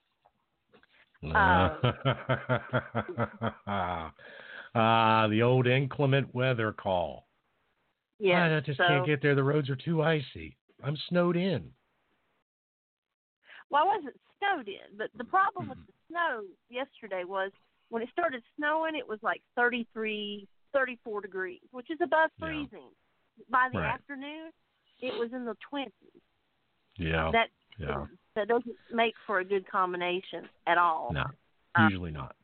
Ah, 4.75 5.29
the 5.29 5.43
old 5.43 5.67
inclement 5.67 6.35
weather 6.35 6.73
call. 6.73 7.27
Yeah. 8.19 8.57
I 8.57 8.61
just 8.61 8.79
so, 8.79 8.87
can't 8.87 9.07
get 9.07 9.21
there. 9.21 9.35
The 9.35 9.45
roads 9.45 9.69
are 9.69 9.77
too 9.77 10.03
icy. 10.03 10.57
I'm 10.83 10.97
snowed 11.11 11.37
in. 11.37 11.71
Well, 13.69 13.83
I 13.83 13.97
wasn't 13.97 14.19
snowed 14.39 14.69
in, 14.69 14.97
but 14.97 15.09
the 15.19 15.25
problem 15.25 15.69
with 15.69 15.79
the 15.87 15.93
snow 16.09 16.45
yesterday 16.71 17.25
was 17.25 17.51
when 17.91 18.03
it 18.03 18.09
started 18.13 18.43
snowing, 18.57 18.97
it 18.97 19.07
was 19.07 19.19
like 19.23 19.43
33, 19.57 20.49
34 20.73 21.21
degrees, 21.21 21.61
which 21.73 21.91
is 21.91 21.99
above 22.03 22.31
Yeah. 22.41 22.47
freezing. 22.47 22.91
By 23.51 23.69
the 23.71 23.79
Right. 23.79 23.93
afternoon, 23.93 24.53
it 25.01 25.15
was 25.15 25.35
in 25.35 25.45
the 25.45 25.57
20s. 25.57 26.23
Yeah. 26.97 27.31
That 27.31 27.51
yeah. 27.79 28.07
That 28.35 28.49
doesn't 28.49 28.77
make 28.91 29.15
for 29.27 29.41
a 29.41 29.45
good 29.45 29.69
combination 29.71 30.49
at 30.67 30.79
all. 30.79 31.13
No. 31.13 31.25
Uh, 31.75 31.89
Usually 31.89 32.11
not. 32.11 32.35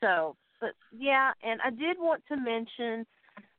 So, 0.00 0.36
but 0.60 0.70
yeah, 0.96 1.32
and 1.42 1.60
I 1.64 1.70
did 1.70 1.96
want 1.98 2.22
to 2.28 2.36
mention 2.36 3.06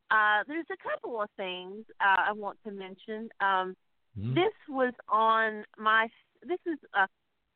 uh 0.10 0.44
there's 0.48 0.66
a 0.72 0.90
couple 0.90 1.22
of 1.22 1.30
things 1.36 1.84
uh, 2.00 2.30
I 2.30 2.32
want 2.32 2.58
to 2.66 2.72
mention. 2.72 3.30
Um 3.42 3.76
Mhm. 4.18 4.36
this 4.36 4.54
was 4.70 4.94
on 5.10 5.66
my 5.78 6.08
this 6.44 6.60
is 6.66 6.80
a, 6.94 7.08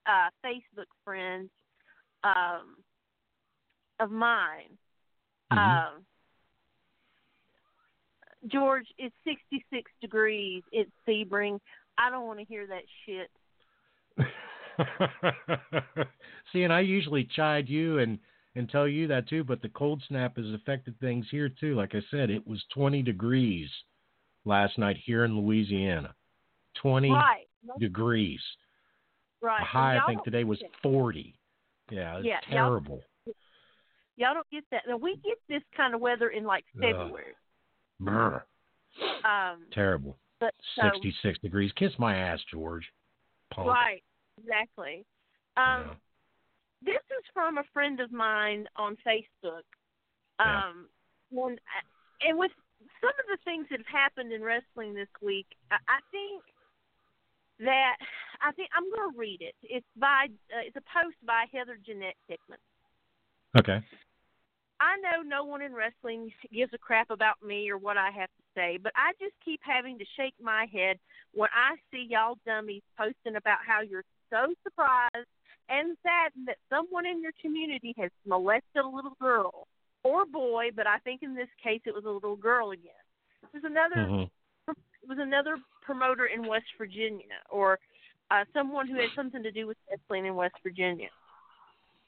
a 0.09 0.29
Facebook 0.45 0.89
friend 1.05 1.49
um 2.23 2.77
of 3.99 4.11
mine. 4.11 4.77
Mhm. 5.51 5.57
Um 5.57 6.05
George, 8.47 8.87
it's 8.97 9.15
66 9.23 9.91
degrees. 10.01 10.63
It's 10.71 10.91
Sebring. 11.07 11.59
I 11.97 12.09
don't 12.09 12.25
want 12.25 12.39
to 12.39 12.45
hear 12.45 12.65
that 12.67 12.83
shit. 13.05 13.29
See, 16.53 16.63
and 16.63 16.73
I 16.73 16.81
usually 16.81 17.23
chide 17.35 17.69
you 17.69 17.99
and 17.99 18.19
and 18.55 18.69
tell 18.69 18.85
you 18.87 19.07
that 19.07 19.29
too, 19.29 19.43
but 19.45 19.61
the 19.61 19.69
cold 19.69 20.03
snap 20.09 20.35
has 20.35 20.45
affected 20.53 20.99
things 20.99 21.25
here 21.31 21.47
too. 21.47 21.73
Like 21.75 21.95
I 21.95 22.01
said, 22.11 22.29
it 22.29 22.45
was 22.45 22.61
20 22.73 23.01
degrees 23.01 23.69
last 24.43 24.77
night 24.77 24.97
here 25.05 25.23
in 25.23 25.39
Louisiana. 25.39 26.13
20 26.81 27.11
Right. 27.11 27.47
Degrees. 27.79 28.41
right. 29.41 29.59
The 29.61 29.65
high 29.65 29.97
I 29.99 30.05
think 30.05 30.23
today 30.25 30.43
was 30.43 30.61
40. 30.83 31.33
Yeah, 31.91 32.17
it's 32.17 32.25
Yeah, 32.25 32.39
y'all- 32.49 32.67
terrible. 32.69 33.03
Y'all 34.17 34.33
don't 34.33 34.49
get 34.51 34.65
that. 34.71 34.83
Now 34.87 34.97
we 34.97 35.15
get 35.17 35.37
this 35.47 35.63
kind 35.75 35.95
of 35.95 36.01
weather 36.01 36.29
in 36.29 36.43
like 36.43 36.65
February. 36.79 37.33
Um, 39.23 39.65
terrible. 39.71 40.17
but 40.41 40.53
so 40.75 40.89
66 40.93 41.39
degrees. 41.39 41.71
Kiss 41.73 41.97
my 41.97 42.15
ass, 42.17 42.43
George. 42.51 42.91
Right, 43.57 44.03
exactly. 44.37 45.05
Um, 45.57 45.89
Yeah. 45.89 45.95
this 46.81 47.03
is 47.19 47.25
from 47.33 47.57
a 47.57 47.63
friend 47.73 47.99
of 47.99 48.11
mine 48.11 48.67
on 48.75 48.95
Facebook. 48.97 49.63
Yeah. 50.39 50.69
Um, 50.69 50.89
when 51.29 51.59
and 52.21 52.37
with 52.37 52.51
some 52.99 53.09
of 53.09 53.25
the 53.27 53.37
things 53.43 53.67
that 53.69 53.79
have 53.79 53.87
happened 53.87 54.31
in 54.31 54.41
wrestling 54.41 54.93
this 54.93 55.09
week, 55.21 55.47
I, 55.69 55.77
I 55.87 55.99
think 56.11 56.43
that 57.59 57.97
I 58.41 58.51
think 58.53 58.69
I'm 58.75 58.89
going 58.89 59.13
to 59.13 59.17
read 59.17 59.41
it. 59.41 59.55
It's 59.63 59.85
by 59.95 60.27
uh, 60.53 60.61
it's 60.65 60.75
a 60.75 60.81
post 60.81 61.17
by 61.25 61.45
Heather 61.51 61.77
Jeanette 61.85 62.17
Hickman. 62.27 62.59
Okay. 63.57 63.81
I 64.79 64.97
know 64.97 65.21
no 65.21 65.43
one 65.43 65.61
in 65.61 65.73
wrestling 65.73 66.31
gives 66.51 66.73
a 66.73 66.77
crap 66.77 67.11
about 67.11 67.43
me 67.43 67.69
or 67.69 67.77
what 67.77 67.97
I 67.97 68.09
have 68.11 68.29
say, 68.55 68.77
but 68.81 68.91
I 68.95 69.13
just 69.19 69.35
keep 69.43 69.59
having 69.63 69.97
to 69.99 70.05
shake 70.17 70.35
my 70.41 70.67
head 70.71 70.97
when 71.33 71.49
I 71.53 71.75
see 71.91 72.07
y'all 72.09 72.37
dummies 72.45 72.83
posting 72.97 73.35
about 73.35 73.59
how 73.65 73.81
you're 73.81 74.05
so 74.29 74.53
surprised 74.63 75.29
and 75.69 75.97
saddened 76.03 76.47
that 76.47 76.57
someone 76.69 77.05
in 77.05 77.21
your 77.21 77.31
community 77.41 77.93
has 77.97 78.11
molested 78.25 78.83
a 78.83 78.87
little 78.87 79.15
girl 79.21 79.67
or 80.03 80.25
boy, 80.25 80.69
but 80.75 80.87
I 80.87 80.97
think 80.99 81.23
in 81.23 81.35
this 81.35 81.49
case 81.63 81.81
it 81.85 81.93
was 81.93 82.05
a 82.05 82.09
little 82.09 82.35
girl 82.35 82.71
again. 82.71 82.91
There's 83.51 83.63
another 83.63 83.95
Mhm. 83.95 84.29
it 84.67 85.09
was 85.09 85.17
another 85.17 85.57
promoter 85.81 86.27
in 86.27 86.43
West 86.43 86.67
Virginia 86.77 87.41
or 87.49 87.79
uh, 88.29 88.45
someone 88.53 88.87
who 88.87 88.95
had 88.95 89.09
something 89.15 89.43
to 89.43 89.51
do 89.51 89.67
with 89.67 89.77
wrestling 89.89 90.25
in 90.25 90.35
West 90.35 90.55
Virginia. 90.63 91.09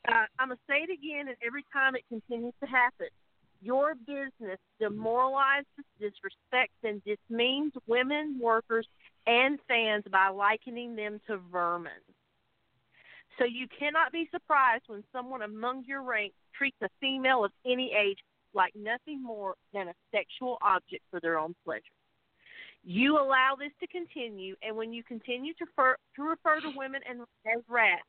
Uh, 0.08 0.26
I'm 0.40 0.50
going 0.50 0.58
to 0.58 0.64
say 0.68 0.84
it 0.84 0.90
again, 0.90 1.28
and 1.28 1.38
every 1.46 1.64
time 1.74 1.96
it 1.96 2.04
continues 2.08 2.54
to 2.62 2.68
happen. 2.68 3.08
Your 3.63 3.96
business 3.96 4.60
demoralizes, 4.77 5.65
disrespects, 6.01 6.84
and 6.84 7.01
dismeans 7.05 7.72
women, 7.88 8.38
workers, 8.41 8.86
and 9.25 9.58
fans 9.70 10.03
by 10.12 10.27
likening 10.27 10.98
them 10.98 11.22
to 11.27 11.38
vermin. 11.50 11.93
So 13.39 13.46
you 13.46 13.67
cannot 13.79 14.12
be 14.12 14.27
surprised 14.32 14.84
when 14.88 15.03
someone 15.13 15.43
among 15.43 15.86
your 15.88 16.03
ranks 16.03 16.36
treats 16.58 16.75
a 16.84 16.89
female 17.00 17.46
of 17.46 17.51
any 17.65 17.93
age 17.93 18.17
like 18.53 18.74
nothing 18.75 19.24
more 19.24 19.55
than 19.74 19.88
a 19.88 19.93
sexual 20.12 20.58
object 20.62 21.03
for 21.10 21.22
their 21.22 21.39
own 21.39 21.55
pleasure. 21.63 21.82
You 22.84 23.17
allow 23.17 23.55
this 23.58 23.72
to 23.79 23.88
continue, 23.88 24.55
and 24.62 24.75
when 24.75 24.91
you 24.91 25.03
continue 25.03 25.53
to 25.53 25.65
refer, 25.65 25.96
to, 26.17 26.22
refer 26.22 26.60
to 26.60 26.74
women 26.75 27.00
and, 27.10 27.22
as 27.22 27.63
rats, 27.70 28.03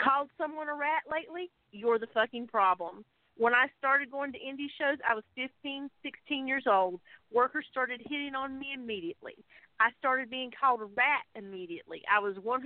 called 0.00 0.28
someone 0.36 0.68
a 0.68 0.74
rat 0.74 1.04
lately, 1.10 1.50
you're 1.72 1.98
the 1.98 2.06
fucking 2.12 2.48
problem. 2.48 3.02
When 3.38 3.54
I 3.54 3.66
started 3.78 4.10
going 4.10 4.32
to 4.32 4.38
indie 4.38 4.66
shows, 4.78 4.98
I 5.08 5.14
was 5.14 5.22
15, 5.36 5.88
16 6.02 6.48
years 6.48 6.64
old. 6.66 7.00
Workers 7.32 7.64
started 7.70 8.00
hitting 8.02 8.34
on 8.34 8.58
me 8.58 8.74
immediately. 8.74 9.36
I 9.78 9.90
started 10.00 10.28
being 10.28 10.50
called 10.50 10.80
a 10.82 10.86
rat 10.86 11.22
immediately. 11.36 12.02
I 12.10 12.18
was 12.18 12.34
100% 12.34 12.60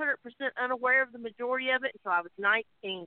unaware 0.63 1.03
of 1.03 1.13
the 1.13 1.19
majority 1.19 1.69
of 1.71 1.85
it 1.85 1.93
until 1.95 2.13
I 2.13 2.23
was 2.23 2.33
19. 2.39 3.07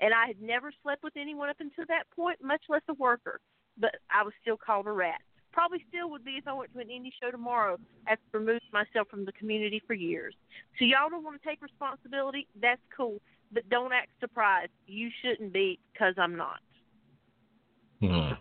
And 0.00 0.12
I 0.12 0.26
had 0.26 0.42
never 0.42 0.70
slept 0.82 1.02
with 1.02 1.16
anyone 1.16 1.48
up 1.48 1.56
until 1.60 1.86
that 1.88 2.04
point, 2.14 2.38
much 2.42 2.62
less 2.68 2.82
a 2.88 2.94
worker. 2.94 3.40
But 3.78 3.96
I 4.12 4.22
was 4.22 4.34
still 4.42 4.58
called 4.58 4.86
a 4.86 4.92
rat. 4.92 5.22
Probably 5.50 5.82
still 5.88 6.10
would 6.10 6.24
be 6.24 6.32
if 6.32 6.46
I 6.46 6.52
went 6.52 6.74
to 6.74 6.80
an 6.80 6.88
indie 6.88 7.12
show 7.22 7.30
tomorrow 7.30 7.78
after 8.06 8.22
removed 8.38 8.64
myself 8.70 9.08
from 9.08 9.24
the 9.24 9.32
community 9.32 9.80
for 9.86 9.94
years. 9.94 10.34
So 10.78 10.84
y'all 10.84 11.08
don't 11.08 11.24
want 11.24 11.40
to 11.40 11.48
take 11.48 11.62
responsibility? 11.62 12.48
That's 12.60 12.82
cool. 12.94 13.22
But 13.54 13.68
don't 13.70 13.92
act 13.92 14.10
surprised. 14.20 14.72
You 14.86 15.08
shouldn't 15.22 15.52
be 15.52 15.78
because 15.92 16.14
I'm 16.18 16.36
not. 16.36 16.58
Hmm. 18.00 18.32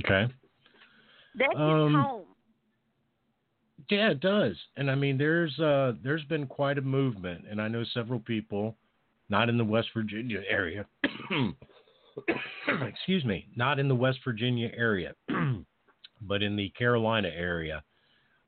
Okay. 0.00 0.32
That 1.36 1.56
Um, 1.56 1.94
home. 1.94 2.24
Yeah, 3.90 4.10
it 4.10 4.20
does. 4.20 4.56
And 4.76 4.90
I 4.90 4.94
mean, 4.94 5.18
there's 5.18 5.58
uh, 5.60 5.92
there's 6.02 6.24
been 6.24 6.46
quite 6.46 6.78
a 6.78 6.82
movement, 6.82 7.44
and 7.48 7.60
I 7.60 7.68
know 7.68 7.84
several 7.92 8.20
people, 8.20 8.76
not 9.28 9.48
in 9.48 9.58
the 9.58 9.64
West 9.64 9.88
Virginia 9.94 10.42
area, 10.48 10.86
excuse 12.82 13.24
me, 13.24 13.48
not 13.56 13.78
in 13.78 13.88
the 13.88 13.94
West 13.94 14.20
Virginia 14.24 14.70
area, 14.76 15.14
but 16.22 16.42
in 16.42 16.56
the 16.56 16.70
Carolina 16.70 17.28
area, 17.28 17.82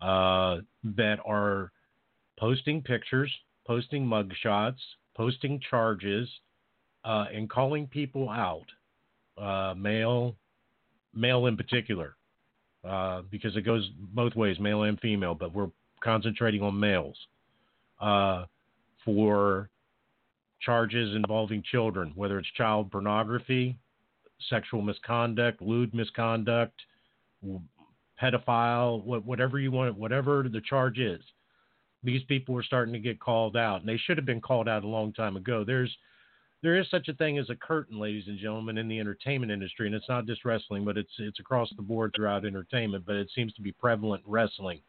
uh, 0.00 0.58
that 0.84 1.18
are 1.26 1.70
posting 2.38 2.82
pictures, 2.82 3.32
posting 3.66 4.06
mugshots, 4.06 4.80
posting 5.16 5.60
charges, 5.70 6.28
uh, 7.04 7.26
and 7.32 7.48
calling 7.48 7.86
people 7.86 8.28
out, 8.28 8.66
uh, 9.38 9.74
male, 9.74 10.36
male 11.14 11.46
in 11.46 11.56
particular 11.56 12.16
uh, 12.86 13.22
because 13.30 13.56
it 13.56 13.62
goes 13.62 13.88
both 14.14 14.34
ways, 14.36 14.58
male 14.60 14.84
and 14.84 15.00
female, 15.00 15.34
but 15.34 15.52
we're 15.52 15.70
concentrating 16.00 16.62
on 16.62 16.78
males 16.78 17.16
uh, 18.00 18.44
for 19.04 19.68
charges 20.60 21.14
involving 21.14 21.62
children, 21.70 22.12
whether 22.14 22.38
it's 22.38 22.48
child 22.56 22.90
pornography, 22.90 23.76
sexual 24.48 24.82
misconduct, 24.82 25.60
lewd 25.60 25.92
misconduct, 25.94 26.74
pedophile, 28.22 29.02
whatever 29.04 29.58
you 29.58 29.70
want, 29.70 29.96
whatever 29.96 30.46
the 30.50 30.60
charge 30.60 30.98
is. 30.98 31.20
These 32.02 32.22
people 32.24 32.54
were 32.54 32.62
starting 32.62 32.92
to 32.92 33.00
get 33.00 33.20
called 33.20 33.56
out, 33.56 33.80
and 33.80 33.88
they 33.88 33.96
should 33.96 34.16
have 34.16 34.26
been 34.26 34.40
called 34.40 34.68
out 34.68 34.84
a 34.84 34.88
long 34.88 35.12
time 35.12 35.36
ago. 35.36 35.64
There's 35.64 35.94
there 36.62 36.76
is 36.76 36.88
such 36.90 37.08
a 37.08 37.14
thing 37.14 37.38
as 37.38 37.50
a 37.50 37.54
curtain, 37.54 37.98
ladies 37.98 38.28
and 38.28 38.38
gentlemen, 38.38 38.78
in 38.78 38.88
the 38.88 38.98
entertainment 38.98 39.52
industry, 39.52 39.86
and 39.86 39.94
it's 39.94 40.08
not 40.08 40.26
just 40.26 40.44
wrestling, 40.44 40.84
but 40.84 40.96
it's 40.96 41.12
it's 41.18 41.40
across 41.40 41.70
the 41.76 41.82
board 41.82 42.12
throughout 42.14 42.44
entertainment. 42.44 43.04
But 43.06 43.16
it 43.16 43.30
seems 43.34 43.52
to 43.54 43.62
be 43.62 43.72
prevalent 43.72 44.24
in 44.26 44.32
wrestling. 44.32 44.80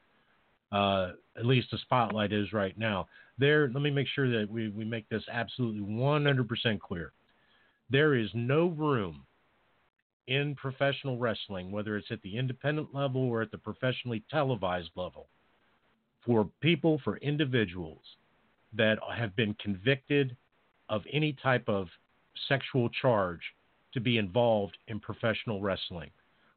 Uh, 0.71 1.11
at 1.37 1.45
least 1.45 1.71
the 1.71 1.77
spotlight 1.77 2.33
is 2.33 2.51
right 2.51 2.77
now. 2.77 3.07
There, 3.37 3.69
let 3.69 3.81
me 3.81 3.89
make 3.89 4.07
sure 4.07 4.29
that 4.29 4.49
we, 4.49 4.67
we 4.69 4.83
make 4.83 5.07
this 5.07 5.23
absolutely 5.31 5.81
100% 5.81 6.79
clear. 6.79 7.13
There 7.89 8.15
is 8.15 8.29
no 8.33 8.67
room 8.67 9.23
in 10.27 10.55
professional 10.55 11.17
wrestling, 11.17 11.71
whether 11.71 11.95
it's 11.95 12.11
at 12.11 12.21
the 12.21 12.37
independent 12.37 12.93
level 12.93 13.21
or 13.21 13.41
at 13.41 13.51
the 13.51 13.57
professionally 13.57 14.23
televised 14.29 14.89
level, 14.95 15.27
for 16.27 16.47
people, 16.61 16.99
for 17.03 17.17
individuals 17.17 18.01
that 18.73 18.99
have 19.15 19.35
been 19.35 19.55
convicted 19.55 20.35
of 20.89 21.01
any 21.11 21.33
type 21.41 21.67
of 21.67 21.87
sexual 22.47 22.89
charge 22.89 23.39
to 23.93 24.01
be 24.01 24.17
involved 24.17 24.77
in 24.89 24.99
professional 24.99 25.61
wrestling, 25.61 26.11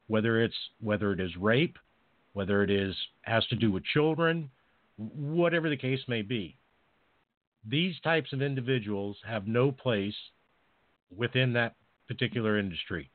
whether 0.07 0.43
it's 0.43 0.55
whether 0.81 1.13
it 1.13 1.19
is 1.19 1.31
rape, 1.37 1.77
whether 2.33 2.63
it 2.63 2.69
is 2.69 2.95
has 3.23 3.47
to 3.47 3.55
do 3.55 3.71
with 3.71 3.83
children, 3.85 4.49
whatever 4.97 5.69
the 5.69 5.77
case 5.77 6.01
may 6.07 6.21
be. 6.21 6.57
These 7.67 7.95
types 8.01 8.33
of 8.33 8.41
individuals 8.41 9.17
have 9.25 9.47
no 9.47 9.71
place 9.71 10.15
within 11.15 11.53
that 11.53 11.75
particular 12.07 12.59
industry. 12.59 13.09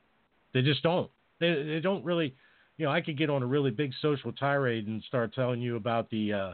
They 0.53 0.61
just 0.61 0.81
don't. 0.81 1.11
They, 1.39 1.63
they 1.63 1.79
don't 1.79 2.03
really. 2.03 2.35
You 2.77 2.85
know, 2.85 2.91
I 2.91 3.01
could 3.01 3.17
get 3.17 3.29
on 3.29 3.41
a 3.43 3.47
really 3.47 3.71
big 3.71 3.91
social 4.01 4.31
tirade 4.31 4.87
and 4.87 5.01
start 5.03 5.33
telling 5.33 5.61
you 5.61 5.75
about 5.75 6.09
the 6.09 6.33
uh, 6.33 6.53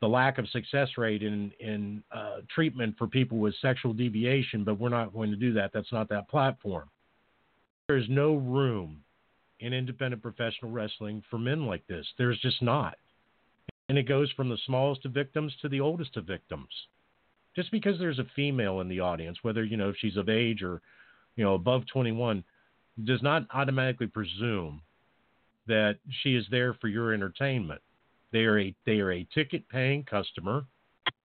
the 0.00 0.08
lack 0.08 0.38
of 0.38 0.48
success 0.48 0.88
rate 0.96 1.22
in 1.22 1.52
in 1.60 2.02
uh, 2.12 2.38
treatment 2.54 2.96
for 2.96 3.06
people 3.06 3.38
with 3.38 3.54
sexual 3.60 3.92
deviation, 3.92 4.64
but 4.64 4.78
we're 4.78 4.88
not 4.88 5.12
going 5.12 5.30
to 5.30 5.36
do 5.36 5.52
that. 5.54 5.70
That's 5.72 5.92
not 5.92 6.08
that 6.08 6.28
platform. 6.28 6.88
There 7.88 7.96
is 7.96 8.06
no 8.08 8.34
room 8.34 9.02
in 9.60 9.72
independent 9.72 10.22
professional 10.22 10.70
wrestling 10.70 11.22
for 11.30 11.38
men 11.38 11.66
like 11.66 11.86
this. 11.86 12.06
There's 12.16 12.38
just 12.40 12.62
not. 12.62 12.96
And 13.88 13.98
it 13.98 14.04
goes 14.04 14.30
from 14.32 14.48
the 14.48 14.58
smallest 14.66 15.04
of 15.06 15.12
victims 15.12 15.54
to 15.62 15.68
the 15.68 15.80
oldest 15.80 16.16
of 16.16 16.26
victims. 16.26 16.68
Just 17.56 17.70
because 17.72 17.98
there's 17.98 18.18
a 18.18 18.26
female 18.36 18.80
in 18.80 18.88
the 18.88 19.00
audience, 19.00 19.38
whether 19.42 19.64
you 19.64 19.76
know 19.76 19.88
if 19.88 19.96
she's 19.98 20.16
of 20.16 20.28
age 20.28 20.62
or 20.62 20.80
you 21.36 21.44
know 21.44 21.54
above 21.54 21.82
21, 21.92 22.44
does 23.04 23.22
not 23.22 23.46
automatically 23.52 24.06
presume 24.06 24.80
that 25.68 25.98
she 26.22 26.34
is 26.34 26.44
there 26.50 26.74
for 26.74 26.88
your 26.88 27.14
entertainment. 27.14 27.80
They 28.32 28.40
are 28.40 28.58
a 28.58 28.74
they 28.84 29.00
are 29.00 29.12
a 29.12 29.26
ticket 29.34 29.68
paying 29.68 30.04
customer. 30.04 30.64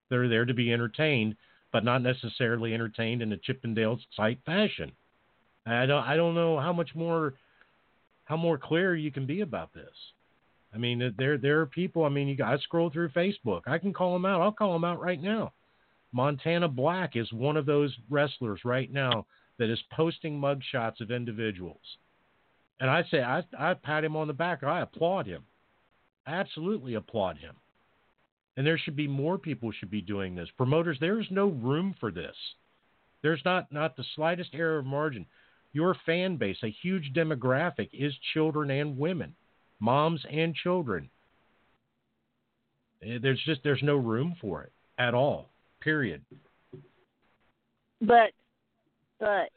They're 0.10 0.30
there 0.30 0.46
to 0.46 0.54
be 0.54 0.72
entertained, 0.72 1.36
but 1.72 1.84
not 1.84 2.02
necessarily 2.02 2.74
entertained 2.74 3.22
in 3.22 3.34
a 3.34 3.38
Chippendale 3.38 4.00
type 4.16 4.40
fashion. 4.46 4.92
I 5.66 5.86
don't 5.86 6.04
I 6.04 6.16
don't 6.16 6.36
know 6.36 6.60
how 6.60 6.74
much 6.74 6.94
more 6.96 7.34
how 8.26 8.38
more 8.38 8.58
clear 8.58 8.96
you 8.96 9.12
can 9.12 9.26
be 9.26 9.42
about 9.42 9.74
this. 9.74 9.92
I 10.74 10.78
mean, 10.78 11.14
there 11.18 11.38
there 11.38 11.62
are 11.62 11.66
people. 11.66 12.04
I 12.06 12.10
mean, 12.10 12.28
you 12.28 12.36
guys 12.36 12.62
scroll 12.62 12.90
through 12.90 13.10
Facebook. 13.10 13.62
I 13.68 13.78
can 13.78 13.94
call 13.94 14.14
them 14.14 14.26
out. 14.26 14.42
I'll 14.42 14.52
call 14.52 14.74
them 14.74 14.84
out 14.84 15.02
right 15.02 15.22
now. 15.22 15.54
Montana 16.12 16.68
Black 16.68 17.16
is 17.16 17.32
one 17.34 17.58
of 17.58 17.66
those 17.66 17.96
wrestlers 18.10 18.62
right 18.64 18.92
now 18.92 19.26
that 19.58 19.70
is 19.70 19.82
posting 19.92 20.40
mugshots 20.40 21.02
of 21.02 21.12
individuals, 21.12 21.98
and 22.80 22.90
I 22.90 23.04
say 23.10 23.22
I 23.22 23.44
I 23.58 23.74
pat 23.74 24.04
him 24.04 24.16
on 24.16 24.28
the 24.28 24.34
back. 24.34 24.64
I 24.64 24.82
applaud 24.82 25.28
him. 25.28 25.44
I 26.26 26.34
absolutely 26.36 26.96
applaud 26.96 27.38
him. 27.38 27.56
And 28.56 28.66
there 28.66 28.78
should 28.78 28.96
be 28.96 29.08
more 29.08 29.38
people 29.38 29.72
should 29.72 29.90
be 29.90 30.02
doing 30.02 30.36
this. 30.36 30.50
Promoters, 30.58 30.98
there 31.00 31.20
is 31.20 31.26
no 31.32 31.48
room 31.48 31.96
for 32.00 32.12
this. 32.12 32.36
There's 33.22 33.42
not 33.46 33.72
not 33.72 33.96
the 33.96 34.06
slightest 34.16 34.52
error 34.54 34.80
of 34.80 34.86
margin. 34.86 35.26
Your 35.72 35.96
fan 36.06 36.38
base, 36.38 36.58
a 36.64 36.70
huge 36.70 37.14
demographic, 37.16 37.90
is 37.94 38.14
children 38.34 38.70
and 38.70 38.98
women, 38.98 39.34
moms 39.80 40.24
and 40.30 40.54
children. 40.54 41.10
Eh, 43.02 43.18
There's 43.22 43.42
just 43.46 43.62
there's 43.64 43.82
no 43.82 43.96
room 43.96 44.36
for 44.40 44.64
it 44.64 44.72
at 45.00 45.14
all. 45.14 45.50
Period. 45.82 46.22
But 48.02 48.32
but 49.20 49.50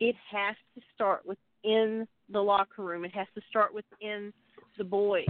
it 0.00 0.16
has 0.32 0.56
to 0.74 0.82
start 0.94 1.24
within 1.64 2.06
the 2.30 2.40
locker 2.40 2.82
room. 2.82 3.04
It 3.04 3.14
has 3.14 3.26
to 3.34 3.42
start 3.48 3.74
within 3.74 4.32
the 4.78 4.84
boys 4.84 5.26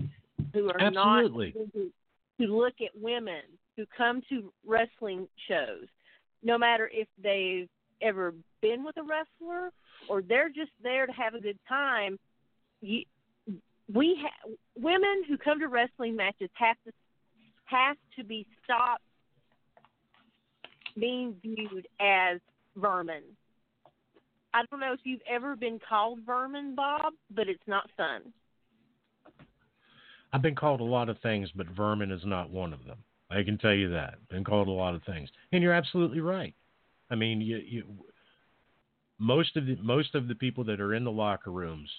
who 0.53 0.69
are 0.69 0.81
Absolutely. 0.81 1.55
not 1.57 1.69
who, 1.75 2.47
look 2.47 2.75
at 2.81 2.91
women 3.01 3.43
who 3.77 3.85
come 3.97 4.23
to 4.29 4.53
wrestling 4.67 5.29
shows, 5.49 5.87
no 6.43 6.59
matter 6.59 6.91
if 6.93 7.09
they've 7.23 7.69
ever 8.03 8.35
been 8.61 8.85
with 8.85 8.97
a 8.97 9.03
wrestler 9.03 9.71
or 10.09 10.23
they're 10.23 10.49
just 10.49 10.71
there 10.83 11.07
to 11.07 11.13
have 11.13 11.35
a 11.35 11.41
good 11.41 11.59
time. 11.69 12.19
You, 12.81 13.05
we 13.93 14.19
ha- 14.21 14.51
women 14.77 15.23
who 15.29 15.37
come 15.39 15.61
to 15.61 15.69
wrestling 15.69 16.17
matches 16.17 16.51
have 16.55 16.77
to 16.87 16.93
have 17.67 17.97
to 18.19 18.25
be 18.25 18.47
stopped 18.63 19.03
being 20.99 21.35
viewed 21.43 21.89
as 22.01 22.41
vermin. 22.77 23.23
I 24.55 24.63
don't 24.71 24.79
know 24.79 24.93
if 24.93 25.01
you've 25.03 25.21
ever 25.29 25.57
been 25.57 25.81
called 25.87 26.21
vermin, 26.25 26.77
Bob, 26.77 27.13
but 27.35 27.49
it's 27.49 27.67
not 27.67 27.91
fun. 27.97 28.33
I've 30.33 30.43
been 30.43 30.55
called 30.55 30.81
a 30.81 30.85
lot 30.85 31.09
of 31.09 31.19
things, 31.19 31.51
but 31.57 31.67
vermin 31.77 32.13
is 32.13 32.25
not 32.25 32.51
one 32.51 32.73
of 32.73 32.85
them. 32.85 32.99
I 33.31 33.43
can 33.43 33.59
tell 33.59 33.75
you 33.75 33.91
that. 33.91 34.15
Been 34.29 34.45
called 34.45 34.69
a 34.69 34.73
lot 34.73 34.95
of 34.95 35.03
things, 35.03 35.29
and 35.53 35.61
you're 35.61 35.73
absolutely 35.73 36.21
right. 36.21 36.55
I 37.11 37.17
mean, 37.17 37.41
you, 37.41 37.57
you 37.57 37.85
most 39.19 39.57
of 39.57 39.67
the 39.67 39.77
most 39.83 40.15
of 40.15 40.29
the 40.29 40.35
people 40.37 40.63
that 40.65 40.81
are 40.81 40.95
in 40.95 41.05
the 41.05 41.11
locker 41.11 41.51
rooms 41.51 41.91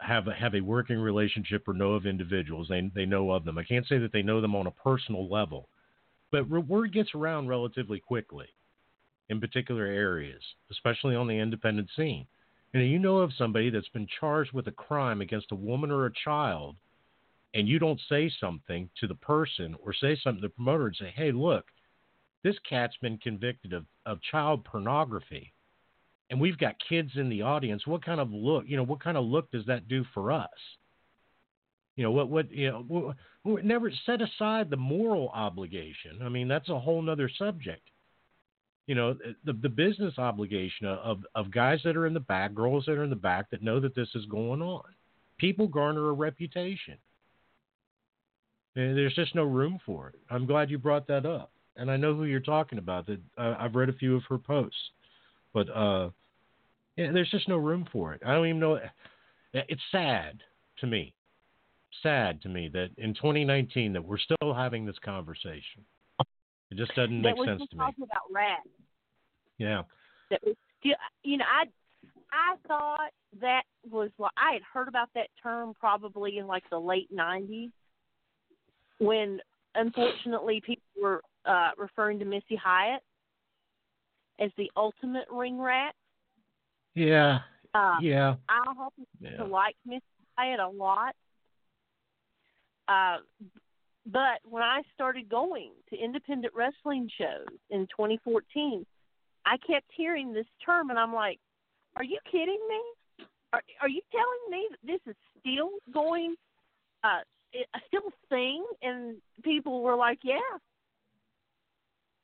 have 0.00 0.28
a, 0.28 0.34
have 0.34 0.54
a 0.54 0.60
working 0.60 0.98
relationship 0.98 1.68
or 1.68 1.74
know 1.74 1.92
of 1.92 2.06
individuals. 2.06 2.68
They 2.68 2.90
they 2.94 3.04
know 3.04 3.30
of 3.32 3.44
them. 3.44 3.58
I 3.58 3.64
can't 3.64 3.86
say 3.86 3.98
that 3.98 4.12
they 4.12 4.22
know 4.22 4.40
them 4.40 4.56
on 4.56 4.66
a 4.66 4.70
personal 4.70 5.28
level, 5.30 5.68
but 6.32 6.48
word 6.48 6.92
gets 6.94 7.14
around 7.14 7.48
relatively 7.48 8.00
quickly 8.00 8.46
in 9.28 9.40
particular 9.40 9.84
areas, 9.84 10.42
especially 10.70 11.14
on 11.14 11.26
the 11.26 11.38
independent 11.38 11.88
scene. 11.96 12.26
And 12.74 12.90
you 12.90 12.98
know 12.98 13.18
of 13.18 13.32
somebody 13.36 13.70
that's 13.70 13.88
been 13.88 14.06
charged 14.20 14.52
with 14.52 14.66
a 14.66 14.72
crime 14.72 15.20
against 15.20 15.52
a 15.52 15.56
woman 15.56 15.90
or 15.90 16.06
a 16.06 16.12
child, 16.24 16.76
and 17.54 17.66
you 17.66 17.78
don't 17.78 18.00
say 18.08 18.30
something 18.40 18.90
to 19.00 19.06
the 19.06 19.14
person 19.14 19.74
or 19.82 19.92
say 19.94 20.16
something 20.22 20.42
to 20.42 20.48
the 20.48 20.54
promoter 20.54 20.86
and 20.86 20.96
say, 20.96 21.12
hey, 21.16 21.32
look, 21.32 21.64
this 22.44 22.56
cat's 22.68 22.96
been 23.00 23.18
convicted 23.18 23.72
of, 23.72 23.84
of 24.04 24.20
child 24.30 24.64
pornography. 24.64 25.52
and 26.30 26.40
we've 26.40 26.58
got 26.58 26.76
kids 26.88 27.12
in 27.16 27.28
the 27.28 27.42
audience, 27.42 27.86
what 27.86 28.04
kind 28.04 28.20
of 28.20 28.30
look, 28.30 28.64
you 28.66 28.76
know, 28.76 28.82
what 28.82 29.02
kind 29.02 29.16
of 29.16 29.24
look 29.24 29.50
does 29.50 29.64
that 29.66 29.88
do 29.88 30.04
for 30.12 30.30
us? 30.30 30.48
You 31.96 32.04
know, 32.04 32.10
what, 32.10 32.28
what, 32.28 32.52
you 32.52 32.70
know, 32.70 33.14
we 33.44 33.62
never 33.62 33.90
set 34.06 34.20
aside 34.22 34.70
the 34.70 34.76
moral 34.76 35.30
obligation. 35.30 36.20
I 36.22 36.28
mean, 36.28 36.46
that's 36.46 36.68
a 36.68 36.78
whole 36.78 37.02
nother 37.02 37.30
subject. 37.38 37.88
You 38.88 38.94
know, 38.94 39.14
the, 39.44 39.52
the 39.52 39.68
business 39.68 40.14
obligation 40.16 40.86
of, 40.86 41.22
of 41.34 41.50
guys 41.50 41.78
that 41.84 41.94
are 41.94 42.06
in 42.06 42.14
the 42.14 42.20
back, 42.20 42.54
girls 42.54 42.86
that 42.86 42.96
are 42.96 43.04
in 43.04 43.10
the 43.10 43.16
back 43.16 43.50
that 43.50 43.62
know 43.62 43.78
that 43.80 43.94
this 43.94 44.08
is 44.14 44.24
going 44.24 44.62
on. 44.62 44.82
People 45.36 45.68
garner 45.68 46.08
a 46.08 46.12
reputation. 46.12 46.96
And 48.76 48.96
there's 48.96 49.14
just 49.14 49.34
no 49.34 49.44
room 49.44 49.78
for 49.84 50.08
it. 50.08 50.14
I'm 50.30 50.46
glad 50.46 50.70
you 50.70 50.78
brought 50.78 51.06
that 51.08 51.26
up. 51.26 51.52
And 51.76 51.90
I 51.90 51.98
know 51.98 52.14
who 52.14 52.24
you're 52.24 52.40
talking 52.40 52.78
about. 52.78 53.06
That 53.06 53.20
uh, 53.36 53.56
I've 53.58 53.74
read 53.74 53.90
a 53.90 53.92
few 53.92 54.16
of 54.16 54.22
her 54.30 54.38
posts. 54.38 54.78
But 55.52 55.68
uh, 55.68 56.08
yeah, 56.96 57.12
there's 57.12 57.30
just 57.30 57.48
no 57.48 57.58
room 57.58 57.86
for 57.92 58.14
it. 58.14 58.22
I 58.24 58.32
don't 58.32 58.46
even 58.46 58.60
know. 58.60 58.80
It's 59.52 59.82
sad 59.92 60.42
to 60.80 60.86
me, 60.86 61.12
sad 62.02 62.40
to 62.42 62.48
me 62.48 62.70
that 62.72 62.88
in 62.96 63.12
2019 63.12 63.92
that 63.92 64.04
we're 64.04 64.18
still 64.18 64.54
having 64.54 64.86
this 64.86 64.98
conversation. 65.04 65.84
It 66.70 66.76
just 66.76 66.94
doesn't 66.94 67.20
make 67.22 67.36
sense 67.36 67.62
to 67.70 67.76
me. 67.76 67.78
Talking 67.78 68.04
about 68.04 68.22
rats. 68.30 68.68
Yeah. 69.58 69.82
That 70.30 70.40
was 70.44 70.54
you 70.82 71.36
know, 71.36 71.44
I 71.44 71.64
I 72.32 72.56
thought 72.66 73.10
that 73.40 73.62
was 73.90 74.10
what 74.16 74.32
I 74.36 74.52
had 74.52 74.62
heard 74.62 74.88
about 74.88 75.08
that 75.14 75.28
term 75.42 75.74
probably 75.78 76.38
in 76.38 76.46
like 76.46 76.62
the 76.70 76.78
late 76.78 77.08
90s 77.14 77.70
when 78.98 79.40
unfortunately 79.74 80.60
people 80.64 80.82
were 81.02 81.22
uh 81.44 81.70
referring 81.76 82.18
to 82.20 82.24
Missy 82.24 82.56
Hyatt 82.56 83.02
as 84.38 84.50
the 84.56 84.70
ultimate 84.76 85.26
ring 85.30 85.60
rat. 85.60 85.94
Yeah. 86.94 87.40
Uh, 87.74 87.96
yeah. 88.00 88.36
I 88.48 88.64
happen 88.66 89.06
Yeah. 89.20 89.38
to 89.38 89.44
like 89.44 89.76
Missy 89.84 90.02
Hyatt 90.36 90.60
a 90.60 90.68
lot. 90.68 91.14
Uh, 92.86 93.18
but 94.06 94.40
when 94.48 94.62
I 94.62 94.82
started 94.94 95.28
going 95.28 95.72
to 95.90 95.96
independent 95.96 96.54
wrestling 96.54 97.10
shows 97.18 97.46
in 97.68 97.86
2014, 97.88 98.86
I 99.48 99.56
kept 99.66 99.86
hearing 99.96 100.32
this 100.32 100.46
term, 100.64 100.90
and 100.90 100.98
I'm 100.98 101.14
like, 101.14 101.38
"Are 101.96 102.04
you 102.04 102.18
kidding 102.30 102.60
me? 102.68 103.26
Are 103.52 103.62
Are 103.80 103.88
you 103.88 104.02
telling 104.12 104.50
me 104.50 104.68
that 104.70 104.78
this 104.82 105.00
is 105.06 105.16
still 105.40 105.70
going, 105.90 106.36
uh, 107.02 107.20
it- 107.52 107.68
still 107.86 108.08
a 108.08 108.26
thing?" 108.28 108.64
And 108.82 109.16
people 109.42 109.82
were 109.82 109.96
like, 109.96 110.18
"Yeah." 110.22 110.58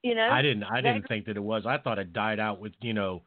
You 0.02 0.14
know, 0.14 0.28
I 0.30 0.42
didn't. 0.42 0.64
I 0.64 0.82
didn't 0.82 1.08
think 1.08 1.24
that 1.24 1.38
it 1.38 1.42
was. 1.42 1.64
I 1.64 1.78
thought 1.78 1.98
it 1.98 2.12
died 2.12 2.38
out 2.38 2.60
with 2.60 2.74
you 2.82 2.92
know, 2.92 3.22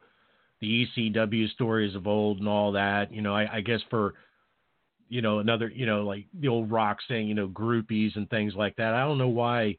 the 0.60 0.86
ECW 0.96 1.48
stories 1.48 1.96
of 1.96 2.06
old 2.06 2.38
and 2.38 2.48
all 2.48 2.72
that. 2.72 3.12
You 3.12 3.20
know, 3.20 3.34
I, 3.34 3.56
I 3.56 3.60
guess 3.62 3.80
for, 3.90 4.14
you 5.08 5.20
know, 5.20 5.40
another 5.40 5.68
you 5.68 5.86
know 5.86 6.04
like 6.04 6.26
the 6.34 6.46
old 6.46 6.70
rock 6.70 6.98
saying 7.08 7.26
you 7.26 7.34
know 7.34 7.48
groupies 7.48 8.14
and 8.14 8.30
things 8.30 8.54
like 8.54 8.76
that. 8.76 8.94
I 8.94 9.00
don't 9.00 9.18
know 9.18 9.28
why. 9.28 9.76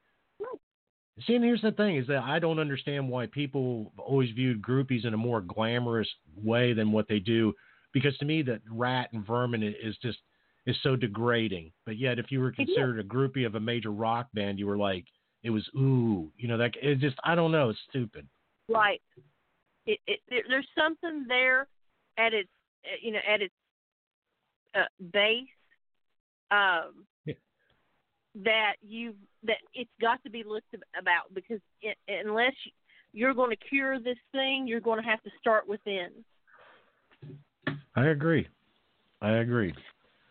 See, 1.25 1.35
and 1.35 1.43
here's 1.43 1.61
the 1.61 1.71
thing: 1.71 1.97
is 1.97 2.07
that 2.07 2.23
I 2.23 2.39
don't 2.39 2.59
understand 2.59 3.09
why 3.09 3.25
people 3.27 3.91
always 3.97 4.31
viewed 4.31 4.61
groupies 4.61 5.05
in 5.05 5.13
a 5.13 5.17
more 5.17 5.41
glamorous 5.41 6.07
way 6.35 6.73
than 6.73 6.91
what 6.91 7.07
they 7.07 7.19
do. 7.19 7.53
Because 7.91 8.17
to 8.19 8.25
me, 8.25 8.41
that 8.43 8.61
rat 8.69 9.09
and 9.13 9.25
vermin 9.25 9.63
is 9.63 9.97
just 10.01 10.19
is 10.65 10.75
so 10.83 10.95
degrading. 10.95 11.71
But 11.85 11.97
yet, 11.97 12.19
if 12.19 12.31
you 12.31 12.39
were 12.39 12.51
considered 12.51 12.99
a 12.99 13.03
groupie 13.03 13.45
of 13.45 13.55
a 13.55 13.59
major 13.59 13.91
rock 13.91 14.27
band, 14.33 14.59
you 14.59 14.67
were 14.67 14.77
like, 14.77 15.05
it 15.43 15.49
was 15.49 15.67
ooh, 15.75 16.31
you 16.37 16.47
know 16.47 16.57
that 16.57 16.71
it 16.81 16.99
just 16.99 17.17
I 17.23 17.35
don't 17.35 17.51
know, 17.51 17.69
it's 17.69 17.79
stupid. 17.89 18.27
Right. 18.67 19.01
It, 19.85 19.99
it 20.05 20.19
there, 20.29 20.43
there's 20.47 20.67
something 20.77 21.25
there 21.27 21.67
at 22.17 22.33
its 22.33 22.49
you 23.01 23.11
know 23.11 23.19
at 23.27 23.41
its 23.41 23.53
uh, 24.75 24.85
base 25.11 25.47
um. 26.51 27.05
That 28.35 28.73
you 28.81 29.15
that 29.43 29.57
it's 29.73 29.89
got 30.01 30.21
to 30.23 30.29
be 30.29 30.43
looked 30.43 30.73
ab- 30.73 30.83
about 30.99 31.33
because 31.33 31.59
it, 31.81 31.97
unless 32.07 32.53
you- 32.65 32.71
you're 33.11 33.33
going 33.33 33.49
to 33.49 33.55
cure 33.55 33.99
this 33.99 34.17
thing, 34.31 34.67
you're 34.67 34.79
going 34.79 35.01
to 35.01 35.07
have 35.09 35.21
to 35.23 35.31
start 35.39 35.67
within. 35.67 36.23
I 37.95 38.05
agree. 38.07 38.47
I 39.21 39.31
agree. 39.37 39.73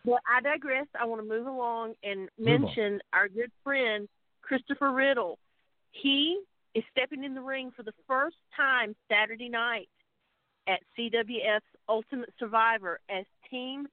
Well, 0.05 0.19
I 0.27 0.41
digress. 0.41 0.87
I 0.99 1.05
want 1.05 1.21
to 1.21 1.27
move 1.27 1.45
along 1.45 1.95
and 2.03 2.29
mention 2.39 3.01
our 3.11 3.27
good 3.27 3.51
friend 3.63 4.07
Christopher 4.41 4.91
Riddle. 4.93 5.37
He 5.91 6.41
is 6.73 6.83
stepping 6.91 7.23
in 7.23 7.33
the 7.35 7.41
ring 7.41 7.71
for 7.75 7.83
the 7.83 7.93
first 8.07 8.37
time 8.55 8.95
Saturday 9.09 9.49
night 9.49 9.89
at 10.67 10.79
CWF's 10.97 11.63
Ultimate 11.89 12.33
Survivor 12.39 12.99
as 13.09 13.25
Team 13.49 13.87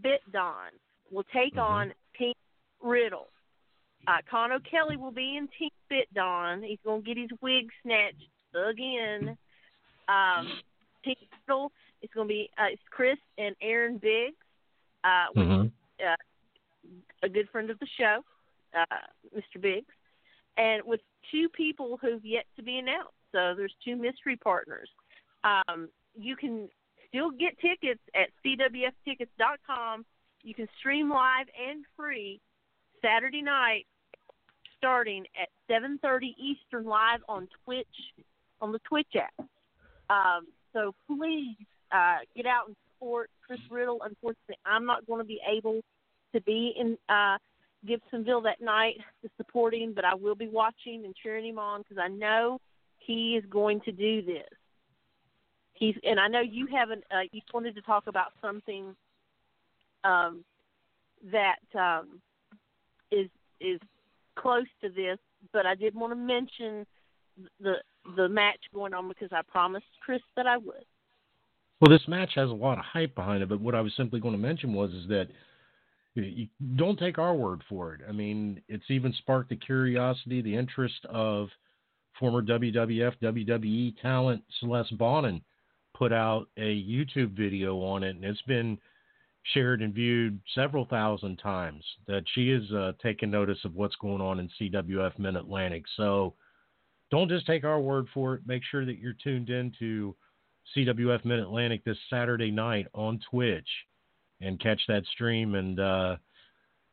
Bitdon 0.00 0.70
will 1.10 1.24
take 1.24 1.54
Mhm. 1.54 1.62
on 1.62 1.94
Team 2.18 2.34
Riddle. 2.80 3.28
Uh, 4.06 4.18
Con 4.30 4.52
O'Kelly 4.52 4.96
will 4.96 5.12
be 5.12 5.36
in 5.36 5.48
Team 5.58 5.70
Fit 5.88 6.12
Don. 6.14 6.62
He's 6.62 6.78
going 6.84 7.02
to 7.02 7.06
get 7.06 7.16
his 7.16 7.30
wig 7.40 7.68
snatched 7.82 8.16
again. 8.54 9.36
Um, 10.08 10.48
Team 11.04 11.16
Riddle 11.46 11.72
is 12.02 12.10
going 12.14 12.26
to 12.26 12.32
be 12.32 12.50
uh, 12.58 12.66
it's 12.72 12.82
Chris 12.90 13.18
and 13.38 13.54
Aaron 13.60 13.98
Biggs. 13.98 14.36
Uh, 15.04 15.26
which 15.34 15.48
Mhm. 15.48 15.72
uh, 16.06 16.16
a 17.22 17.28
good 17.28 17.48
friend 17.50 17.70
of 17.70 17.78
the 17.80 17.86
show, 17.98 18.24
uh, 18.74 19.06
Mr. 19.34 19.60
Biggs, 19.60 19.92
and 20.56 20.82
with 20.84 21.00
two 21.30 21.48
people 21.48 21.96
who've 21.96 22.24
yet 22.24 22.46
to 22.56 22.62
be 22.62 22.78
announced. 22.78 23.14
So 23.32 23.54
there's 23.56 23.74
two 23.84 23.96
mystery 23.96 24.36
partners. 24.36 24.88
Um, 25.42 25.88
you 26.16 26.36
can 26.36 26.68
still 27.08 27.30
get 27.30 27.58
tickets 27.58 28.00
at 28.14 28.30
cwftickets.com. 28.44 30.04
You 30.42 30.54
can 30.54 30.68
stream 30.78 31.10
live 31.10 31.48
and 31.58 31.84
free 31.96 32.40
Saturday 33.00 33.42
night, 33.42 33.86
starting 34.82 35.24
at 35.40 35.48
7:30 35.70 36.34
Eastern, 36.36 36.84
live 36.84 37.20
on 37.28 37.48
Twitch 37.64 37.86
on 38.60 38.72
the 38.72 38.80
Twitch 38.80 39.14
app. 39.14 39.46
Um, 40.10 40.48
so 40.72 40.92
please 41.06 41.56
uh, 41.92 42.18
get 42.34 42.46
out 42.46 42.66
and 42.66 42.76
support 42.88 43.30
Chris 43.46 43.60
Riddle. 43.70 44.00
Unfortunately, 44.02 44.56
I'm 44.66 44.84
not 44.84 45.06
going 45.06 45.20
to 45.20 45.24
be 45.24 45.40
able 45.48 45.82
to 46.34 46.40
be 46.40 46.74
in 46.76 46.98
uh, 47.08 47.38
Gibsonville 47.86 48.42
that 48.42 48.60
night 48.60 48.96
to 49.22 49.30
support 49.36 49.72
him, 49.74 49.92
but 49.94 50.04
I 50.04 50.14
will 50.14 50.34
be 50.34 50.48
watching 50.48 51.04
and 51.04 51.14
cheering 51.14 51.46
him 51.46 51.58
on 51.58 51.82
because 51.82 51.98
I 52.02 52.08
know 52.08 52.58
he 52.98 53.36
is 53.36 53.44
going 53.50 53.80
to 53.82 53.92
do 53.92 54.22
this. 54.22 54.48
He's 55.74 55.94
and 56.02 56.18
I 56.18 56.26
know 56.26 56.40
you 56.40 56.66
haven't. 56.66 57.04
Uh, 57.10 57.22
you 57.30 57.40
wanted 57.54 57.76
to 57.76 57.82
talk 57.82 58.08
about 58.08 58.32
something 58.40 58.96
um, 60.02 60.44
that 61.30 61.62
um, 61.78 62.20
is 63.12 63.28
is 63.60 63.80
close 64.36 64.66
to 64.82 64.88
this, 64.88 65.18
but 65.52 65.66
I 65.66 65.74
did 65.74 65.94
want 65.94 66.12
to 66.12 66.16
mention 66.16 66.86
the 67.60 67.74
the 68.16 68.28
match 68.28 68.58
going 68.74 68.94
on 68.94 69.08
because 69.08 69.28
I 69.32 69.42
promised 69.42 69.86
Chris 70.04 70.20
that 70.36 70.46
I 70.46 70.58
would. 70.58 70.84
Well, 71.80 71.90
this 71.90 72.06
match 72.06 72.32
has 72.34 72.50
a 72.50 72.54
lot 72.54 72.78
of 72.78 72.84
hype 72.84 73.14
behind 73.14 73.42
it, 73.42 73.48
but 73.48 73.60
what 73.60 73.74
I 73.74 73.80
was 73.80 73.92
simply 73.96 74.20
going 74.20 74.32
to 74.32 74.38
mention 74.38 74.72
was 74.72 74.90
is 74.92 75.08
that 75.08 75.28
you, 76.14 76.46
don't 76.76 76.98
take 76.98 77.18
our 77.18 77.34
word 77.34 77.62
for 77.68 77.94
it. 77.94 78.02
I 78.08 78.12
mean, 78.12 78.60
it's 78.68 78.84
even 78.88 79.12
sparked 79.14 79.48
the 79.48 79.56
curiosity, 79.56 80.42
the 80.42 80.54
interest 80.54 81.04
of 81.08 81.48
former 82.20 82.42
WWF, 82.42 83.14
WWE 83.22 84.00
talent 84.00 84.42
Celeste 84.60 84.96
Bonin 84.98 85.40
put 85.94 86.12
out 86.12 86.48
a 86.56 86.82
YouTube 86.82 87.36
video 87.36 87.76
on 87.78 88.02
it, 88.02 88.16
and 88.16 88.24
it's 88.24 88.42
been 88.42 88.78
shared 89.54 89.82
and 89.82 89.94
viewed 89.94 90.40
several 90.54 90.84
thousand 90.86 91.36
times. 91.38 91.84
That 92.06 92.24
she 92.34 92.50
is 92.50 92.70
uh, 92.72 92.92
taking 93.02 93.30
notice 93.30 93.58
of 93.64 93.74
what's 93.74 93.96
going 93.96 94.20
on 94.20 94.38
in 94.38 94.50
CWF 94.60 95.18
Mid 95.18 95.36
Atlantic. 95.36 95.84
So 95.96 96.34
don't 97.10 97.28
just 97.28 97.46
take 97.46 97.64
our 97.64 97.80
word 97.80 98.06
for 98.14 98.34
it. 98.34 98.42
Make 98.46 98.62
sure 98.70 98.84
that 98.84 98.98
you're 98.98 99.16
tuned 99.22 99.50
in 99.50 99.72
to 99.78 100.14
CWF 100.76 101.24
Mid 101.24 101.40
Atlantic 101.40 101.84
this 101.84 101.98
Saturday 102.08 102.50
night 102.50 102.86
on 102.94 103.20
Twitch 103.30 103.68
and 104.40 104.60
catch 104.60 104.80
that 104.88 105.04
stream. 105.06 105.54
And 105.54 105.80
uh, 105.80 106.16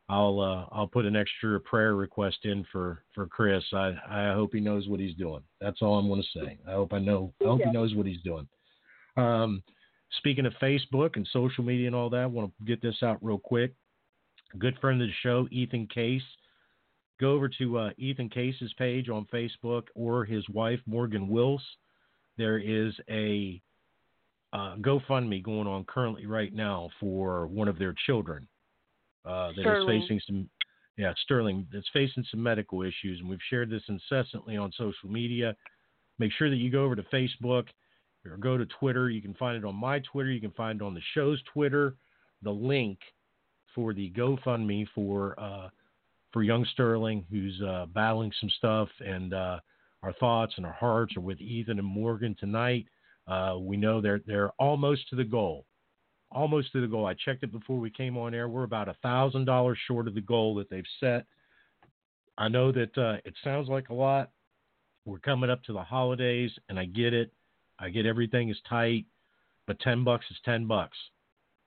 I'll 0.09 0.39
uh, 0.39 0.65
I'll 0.75 0.88
put 0.88 1.05
an 1.05 1.15
extra 1.15 1.59
prayer 1.59 1.95
request 1.95 2.39
in 2.43 2.65
for 2.71 3.03
for 3.13 3.27
Chris. 3.27 3.63
I 3.73 3.93
I 4.09 4.33
hope 4.33 4.53
he 4.53 4.59
knows 4.59 4.88
what 4.88 4.99
he's 4.99 5.15
doing. 5.15 5.41
That's 5.62 5.81
all 5.81 5.99
I'm 5.99 6.07
going 6.07 6.23
to 6.23 6.39
say. 6.39 6.57
I 6.67 6.71
hope 6.71 6.93
I 6.93 6.99
know. 6.99 7.31
I 7.41 7.45
hope 7.45 7.62
he 7.63 7.71
knows 7.71 7.93
what 7.93 8.07
he's 8.07 8.21
doing. 8.21 8.47
Um, 9.17 9.62
speaking 10.17 10.45
of 10.45 10.54
Facebook 10.62 11.15
and 11.15 11.28
social 11.32 11.63
media 11.63 11.88
and 11.88 11.95
all 11.95 12.10
that, 12.10 12.22
I 12.22 12.26
want 12.26 12.52
to 12.58 12.65
get 12.65 12.82
this 12.82 13.04
out 13.04 13.19
real 13.22 13.38
quick. 13.38 13.74
A 14.54 14.58
good 14.58 14.78
friend 14.80 15.02
of 15.02 15.08
the 15.08 15.13
show, 15.22 15.48
Ethan 15.52 15.88
Case. 15.88 16.24
Go 17.19 17.34
over 17.34 17.50
to 17.50 17.78
uh, 17.78 17.89
Ethan 17.98 18.30
Case's 18.30 18.74
page 18.78 19.10
on 19.10 19.28
Facebook 19.32 19.84
or 19.93 20.26
his 20.26 20.48
wife 20.50 20.80
Morgan 20.86 21.28
Wills. 21.28 21.62
There 22.38 22.58
is 22.58 22.93
a 23.10 23.62
uh, 24.54 24.76
GoFundMe 24.78 25.43
going 25.43 25.67
on 25.67 25.84
currently 25.86 26.26
right 26.26 26.54
now 26.54 26.89
for 27.00 27.48
one 27.48 27.67
of 27.67 27.78
their 27.78 27.93
children 28.06 28.48
uh, 29.26 29.48
that 29.50 29.60
is 29.60 29.63
Sterling. 29.63 30.02
facing 30.02 30.22
some, 30.26 30.50
yeah, 30.98 31.13
Sterling 31.24 31.67
that's 31.72 31.89
facing 31.93 32.26
some 32.32 32.41
medical 32.41 32.82
issues, 32.82 33.19
and 33.19 33.30
we've 33.30 33.39
shared 33.50 33.69
this 33.69 33.84
incessantly 33.89 34.58
on 34.58 34.72
social 34.72 35.10
media. 35.10 35.56
Make 36.17 36.32
sure 36.38 36.50
that 36.50 36.56
you 36.56 36.72
go 36.72 36.84
over 36.84 36.95
to 36.95 37.04
Facebook 37.13 37.67
or 38.25 38.38
go 38.38 38.58
to 38.58 38.65
Twitter. 38.65 39.10
You 39.10 39.21
can 39.21 39.34
find 39.36 39.58
it 39.58 39.65
on 39.65 39.75
my 39.75 39.99
Twitter. 39.99 40.32
You 40.32 40.41
can 40.41 40.51
find 40.51 40.82
it 40.82 40.84
on 40.84 40.93
the 40.93 41.01
show's 41.13 41.41
Twitter. 41.53 41.95
The 42.41 42.51
link 42.51 42.99
for 43.75 43.93
the 43.93 44.12
GoFundMe 44.12 44.88
for 44.93 45.39
uh, 45.39 45.69
for 46.32 46.43
young 46.43 46.65
Sterling, 46.73 47.25
who's 47.32 47.60
uh, 47.62 47.88
battling 47.93 48.32
some 48.39 48.49
stuff, 48.58 48.89
and 48.99 49.34
uh, 49.34 49.60
our 50.03 50.13
thoughts 50.13 50.53
and 50.58 50.65
our 50.65 50.73
hearts 50.73 51.17
are 51.17 51.21
with 51.21 51.41
Ethan 51.41 51.79
and 51.79 51.88
Morgan 51.88 52.36
tonight. 52.39 52.86
Uh, 53.27 53.58
we 53.60 53.77
know 53.77 54.01
they're 54.01 54.21
they're 54.25 54.51
almost 54.60 55.10
to 55.10 55.15
the 55.15 55.23
goal, 55.23 55.65
almost 56.32 56.71
to 56.71 56.82
the 56.82 56.88
goal. 56.88 57.05
I 57.05 57.13
checked 57.13 57.43
it 57.43 57.51
before 57.51 57.77
we 57.77 57.89
came 57.89 58.17
on 58.17 58.34
air. 58.34 58.47
We're 58.47 58.63
about 58.63 58.89
a 58.89 58.95
thousand 59.01 59.45
dollars 59.45 59.77
short 59.88 60.08
of 60.08 60.15
the 60.15 60.21
goal 60.21 60.55
that 60.55 60.69
they've 60.69 60.84
set. 60.99 61.25
I 62.38 62.47
know 62.47 62.71
that 62.71 62.97
uh, 62.97 63.17
it 63.25 63.34
sounds 63.43 63.67
like 63.67 63.89
a 63.89 63.93
lot. 63.93 64.32
We're 65.05 65.19
coming 65.19 65.49
up 65.49 65.63
to 65.63 65.73
the 65.73 65.84
holidays, 65.84 66.51
and 66.69 66.79
I 66.79 66.86
get 66.86 67.13
it. 67.13 67.32
I 67.79 67.89
get 67.89 68.05
everything 68.05 68.49
is 68.49 68.57
tight, 68.67 69.05
but 69.67 69.79
ten 69.79 70.03
bucks 70.03 70.25
is 70.31 70.37
ten 70.43 70.65
bucks. 70.67 70.97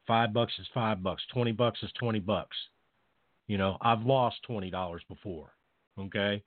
Five 0.07 0.33
bucks 0.33 0.53
is 0.59 0.67
five 0.75 1.03
bucks. 1.03 1.23
Twenty 1.33 1.53
bucks 1.53 1.79
is 1.83 1.91
twenty 1.99 2.19
bucks. 2.19 2.57
You 3.47 3.59
know, 3.59 3.77
I've 3.81 4.03
lost 4.03 4.37
twenty 4.47 4.71
dollars 4.71 5.03
before. 5.09 5.53
Okay, 5.99 6.43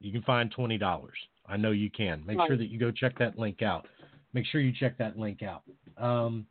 you 0.00 0.12
can 0.12 0.22
find 0.22 0.50
twenty 0.50 0.78
dollars. 0.78 1.16
I 1.46 1.56
know 1.56 1.70
you 1.70 1.90
can. 1.90 2.22
Make 2.26 2.38
sure 2.46 2.56
that 2.56 2.68
you 2.68 2.78
go 2.78 2.90
check 2.90 3.18
that 3.18 3.38
link 3.38 3.62
out. 3.62 3.86
Make 4.32 4.46
sure 4.46 4.60
you 4.60 4.72
check 4.72 4.96
that 4.98 5.18
link 5.18 5.42
out. 5.42 5.62
Um, 5.96 6.46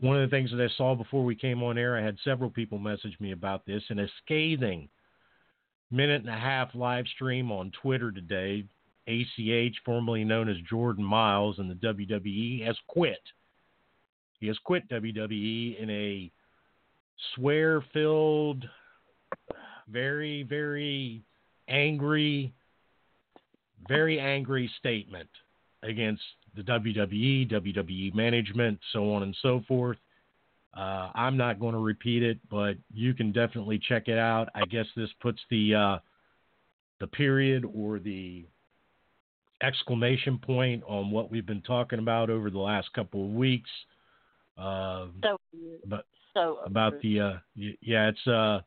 one 0.00 0.16
of 0.16 0.28
the 0.28 0.36
things 0.36 0.50
that 0.50 0.60
I 0.60 0.68
saw 0.76 0.94
before 0.94 1.24
we 1.24 1.34
came 1.34 1.62
on 1.62 1.78
air, 1.78 1.96
I 1.96 2.04
had 2.04 2.16
several 2.22 2.50
people 2.50 2.78
message 2.78 3.16
me 3.20 3.32
about 3.32 3.66
this, 3.66 3.82
in 3.90 3.98
a 3.98 4.06
scathing 4.22 4.88
minute 5.90 6.20
and 6.20 6.30
a 6.30 6.38
half 6.38 6.74
live 6.74 7.06
stream 7.14 7.50
on 7.50 7.72
Twitter 7.82 8.12
today. 8.12 8.64
ACH, 9.08 9.74
formerly 9.84 10.24
known 10.24 10.48
as 10.48 10.56
Jordan 10.68 11.04
Myles 11.04 11.58
in 11.58 11.68
the 11.68 11.74
WWE, 11.74 12.64
has 12.66 12.76
quit. 12.86 13.20
He 14.38 14.46
has 14.46 14.58
quit 14.64 14.88
WWE 14.88 15.80
in 15.80 15.90
a 15.90 16.30
swear 17.34 17.82
filled, 17.92 18.64
very, 19.88 20.42
very 20.44 21.22
angry, 21.68 22.52
very 23.88 24.20
angry 24.20 24.70
statement 24.78 25.28
against 25.82 26.22
the 26.54 26.62
WWE, 26.62 27.50
WWE 27.50 28.14
management, 28.14 28.78
so 28.92 29.12
on 29.12 29.22
and 29.22 29.36
so 29.42 29.62
forth. 29.66 29.98
Uh, 30.76 31.10
I'm 31.14 31.36
not 31.36 31.58
going 31.58 31.72
to 31.72 31.80
repeat 31.80 32.22
it, 32.22 32.38
but 32.50 32.76
you 32.92 33.14
can 33.14 33.32
definitely 33.32 33.80
check 33.88 34.08
it 34.08 34.18
out. 34.18 34.48
I 34.54 34.64
guess 34.66 34.86
this 34.94 35.10
puts 35.20 35.40
the 35.50 35.74
uh, 35.74 35.98
the 37.00 37.06
period 37.06 37.64
or 37.74 37.98
the 37.98 38.44
exclamation 39.62 40.38
point 40.38 40.82
on 40.86 41.10
what 41.10 41.30
we've 41.30 41.46
been 41.46 41.62
talking 41.62 41.98
about 41.98 42.30
over 42.30 42.50
the 42.50 42.58
last 42.58 42.92
couple 42.92 43.24
of 43.24 43.32
weeks. 43.32 43.70
Uh, 44.56 45.06
So 45.22 45.38
but 45.86 46.04
so 46.34 46.58
about 46.64 47.00
the 47.02 47.20
uh, 47.20 47.32
yeah, 47.54 48.08
it's 48.08 48.26
uh, 48.26 48.60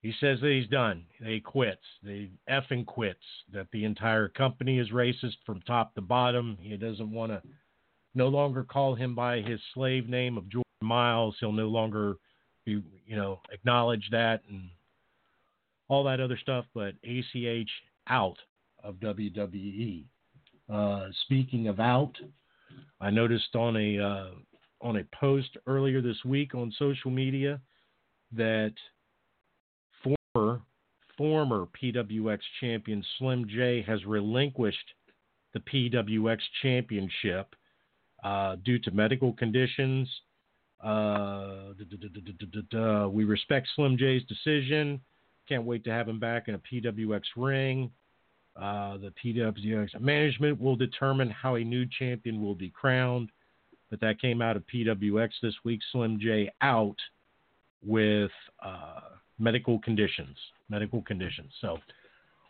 he 0.00 0.12
says 0.20 0.40
that 0.40 0.50
he's 0.50 0.68
done. 0.68 1.04
He 1.24 1.40
quits. 1.40 1.82
They 2.02 2.30
effing 2.50 2.86
quits. 2.86 3.24
That 3.52 3.68
the 3.72 3.84
entire 3.84 4.28
company 4.28 4.78
is 4.78 4.90
racist 4.90 5.36
from 5.46 5.60
top 5.62 5.94
to 5.94 6.00
bottom. 6.00 6.58
He 6.60 6.76
doesn't 6.76 7.10
want 7.10 7.32
to 7.32 7.42
no 8.14 8.28
longer 8.28 8.64
call 8.64 8.94
him 8.94 9.14
by 9.14 9.40
his 9.40 9.60
slave 9.74 10.08
name 10.08 10.36
of 10.36 10.48
Jordan 10.48 10.64
Myles. 10.82 11.36
He'll 11.40 11.52
no 11.52 11.68
longer 11.68 12.16
be 12.64 12.82
you 13.06 13.16
know 13.16 13.40
acknowledge 13.50 14.08
that 14.10 14.42
and 14.48 14.68
all 15.88 16.04
that 16.04 16.20
other 16.20 16.38
stuff. 16.40 16.64
But 16.74 16.94
ACH 17.04 17.70
out 18.08 18.36
of 18.82 18.96
WWE. 18.96 20.04
Uh, 20.72 21.08
speaking 21.24 21.68
of 21.68 21.80
out, 21.80 22.14
I 23.00 23.10
noticed 23.10 23.54
on 23.54 23.76
a 23.76 23.98
uh, 23.98 24.30
on 24.80 24.96
a 24.96 25.04
post 25.18 25.56
earlier 25.66 26.00
this 26.00 26.24
week 26.24 26.54
on 26.54 26.72
social 26.78 27.10
media 27.10 27.60
that 28.32 28.74
former 30.02 30.62
former 31.16 31.66
PWX 31.80 32.38
champion 32.60 33.04
Slim 33.18 33.46
J 33.48 33.82
has 33.82 34.04
relinquished 34.04 34.94
the 35.52 35.60
PWX 35.60 36.38
championship 36.62 37.54
uh, 38.24 38.56
due 38.64 38.78
to 38.78 38.90
medical 38.90 39.32
conditions. 39.32 40.08
Uh, 40.82 41.74
we 43.10 43.24
respect 43.24 43.68
Slim 43.76 43.96
J's 43.98 44.22
decision. 44.24 45.00
Can't 45.48 45.64
wait 45.64 45.84
to 45.84 45.90
have 45.90 46.08
him 46.08 46.18
back 46.18 46.48
in 46.48 46.54
a 46.54 46.58
PWX 46.58 47.22
ring. 47.36 47.90
Uh, 48.56 48.98
the 48.98 49.12
PWX 49.24 50.00
management 50.00 50.60
will 50.60 50.76
determine 50.76 51.30
how 51.30 51.54
a 51.54 51.64
new 51.64 51.86
champion 51.98 52.42
will 52.42 52.54
be 52.54 52.70
crowned. 52.70 53.30
But 53.90 54.00
that 54.00 54.20
came 54.20 54.40
out 54.40 54.56
of 54.56 54.64
PWX 54.72 55.30
this 55.42 55.54
week. 55.64 55.80
Slim 55.90 56.18
J 56.20 56.50
out 56.62 56.96
with 57.84 58.30
uh, 58.64 59.00
medical 59.38 59.78
conditions. 59.80 60.36
Medical 60.68 61.02
conditions. 61.02 61.52
So, 61.60 61.78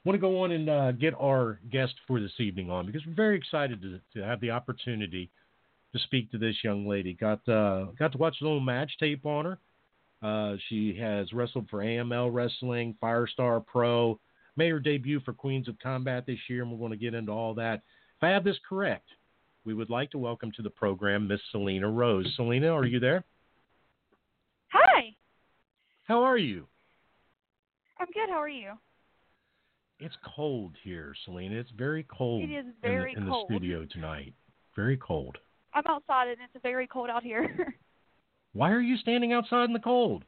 want 0.04 0.14
to 0.14 0.20
go 0.20 0.42
on 0.42 0.52
and 0.52 0.68
uh, 0.68 0.92
get 0.92 1.14
our 1.20 1.60
guest 1.70 1.94
for 2.06 2.20
this 2.20 2.32
evening 2.38 2.70
on 2.70 2.86
because 2.86 3.02
we're 3.06 3.14
very 3.14 3.36
excited 3.36 3.80
to, 3.82 4.00
to 4.14 4.24
have 4.24 4.40
the 4.40 4.50
opportunity 4.50 5.30
to 5.92 5.98
speak 6.00 6.30
to 6.32 6.38
this 6.38 6.56
young 6.64 6.86
lady. 6.88 7.14
Got 7.14 7.46
uh, 7.48 7.86
got 7.98 8.12
to 8.12 8.18
watch 8.18 8.36
a 8.40 8.44
little 8.44 8.60
match 8.60 8.90
tape 8.98 9.24
on 9.26 9.44
her. 9.44 9.58
Uh, 10.22 10.56
she 10.68 10.96
has 10.98 11.32
wrestled 11.32 11.68
for 11.68 11.80
AML 11.80 12.32
Wrestling, 12.32 12.96
Firestar 13.02 13.64
Pro, 13.64 14.18
her 14.58 14.78
debut 14.80 15.20
for 15.20 15.32
Queens 15.32 15.68
of 15.68 15.78
Combat 15.82 16.24
this 16.26 16.38
year, 16.48 16.62
and 16.62 16.70
we're 16.70 16.78
going 16.78 16.90
to 16.90 16.96
get 16.96 17.14
into 17.14 17.32
all 17.32 17.54
that. 17.54 17.82
If 18.16 18.22
I 18.22 18.28
have 18.28 18.44
this 18.44 18.58
correct, 18.68 19.08
we 19.64 19.74
would 19.74 19.90
like 19.90 20.10
to 20.12 20.18
welcome 20.18 20.52
to 20.56 20.62
the 20.62 20.70
program 20.70 21.28
Miss 21.28 21.40
Selina 21.50 21.88
Rose. 21.88 22.26
Selina, 22.36 22.68
are 22.68 22.84
you 22.84 23.00
there? 23.00 23.24
Hi, 24.68 25.14
How 26.04 26.22
are 26.22 26.38
you? 26.38 26.66
I'm 28.00 28.06
good. 28.12 28.28
How 28.28 28.40
are 28.40 28.48
you? 28.48 28.72
It's 30.00 30.16
cold 30.34 30.72
here, 30.82 31.14
Selina. 31.24 31.54
It's 31.56 31.70
very 31.70 32.02
cold. 32.04 32.42
It 32.42 32.52
is 32.52 32.64
in 32.64 32.74
the- 32.82 32.88
very 32.88 33.14
in 33.14 33.24
the, 33.24 33.30
cold. 33.30 33.46
studio 33.48 33.84
tonight. 33.84 34.34
Very 34.74 34.96
cold. 34.96 35.38
I'm 35.74 35.84
outside 35.86 36.28
and 36.28 36.38
it's 36.42 36.62
very 36.62 36.86
cold 36.86 37.08
out 37.08 37.22
here. 37.22 37.74
Why 38.52 38.72
are 38.72 38.80
you 38.80 38.96
standing 38.96 39.32
outside 39.32 39.64
in 39.64 39.72
the 39.72 39.78
cold? 39.78 40.24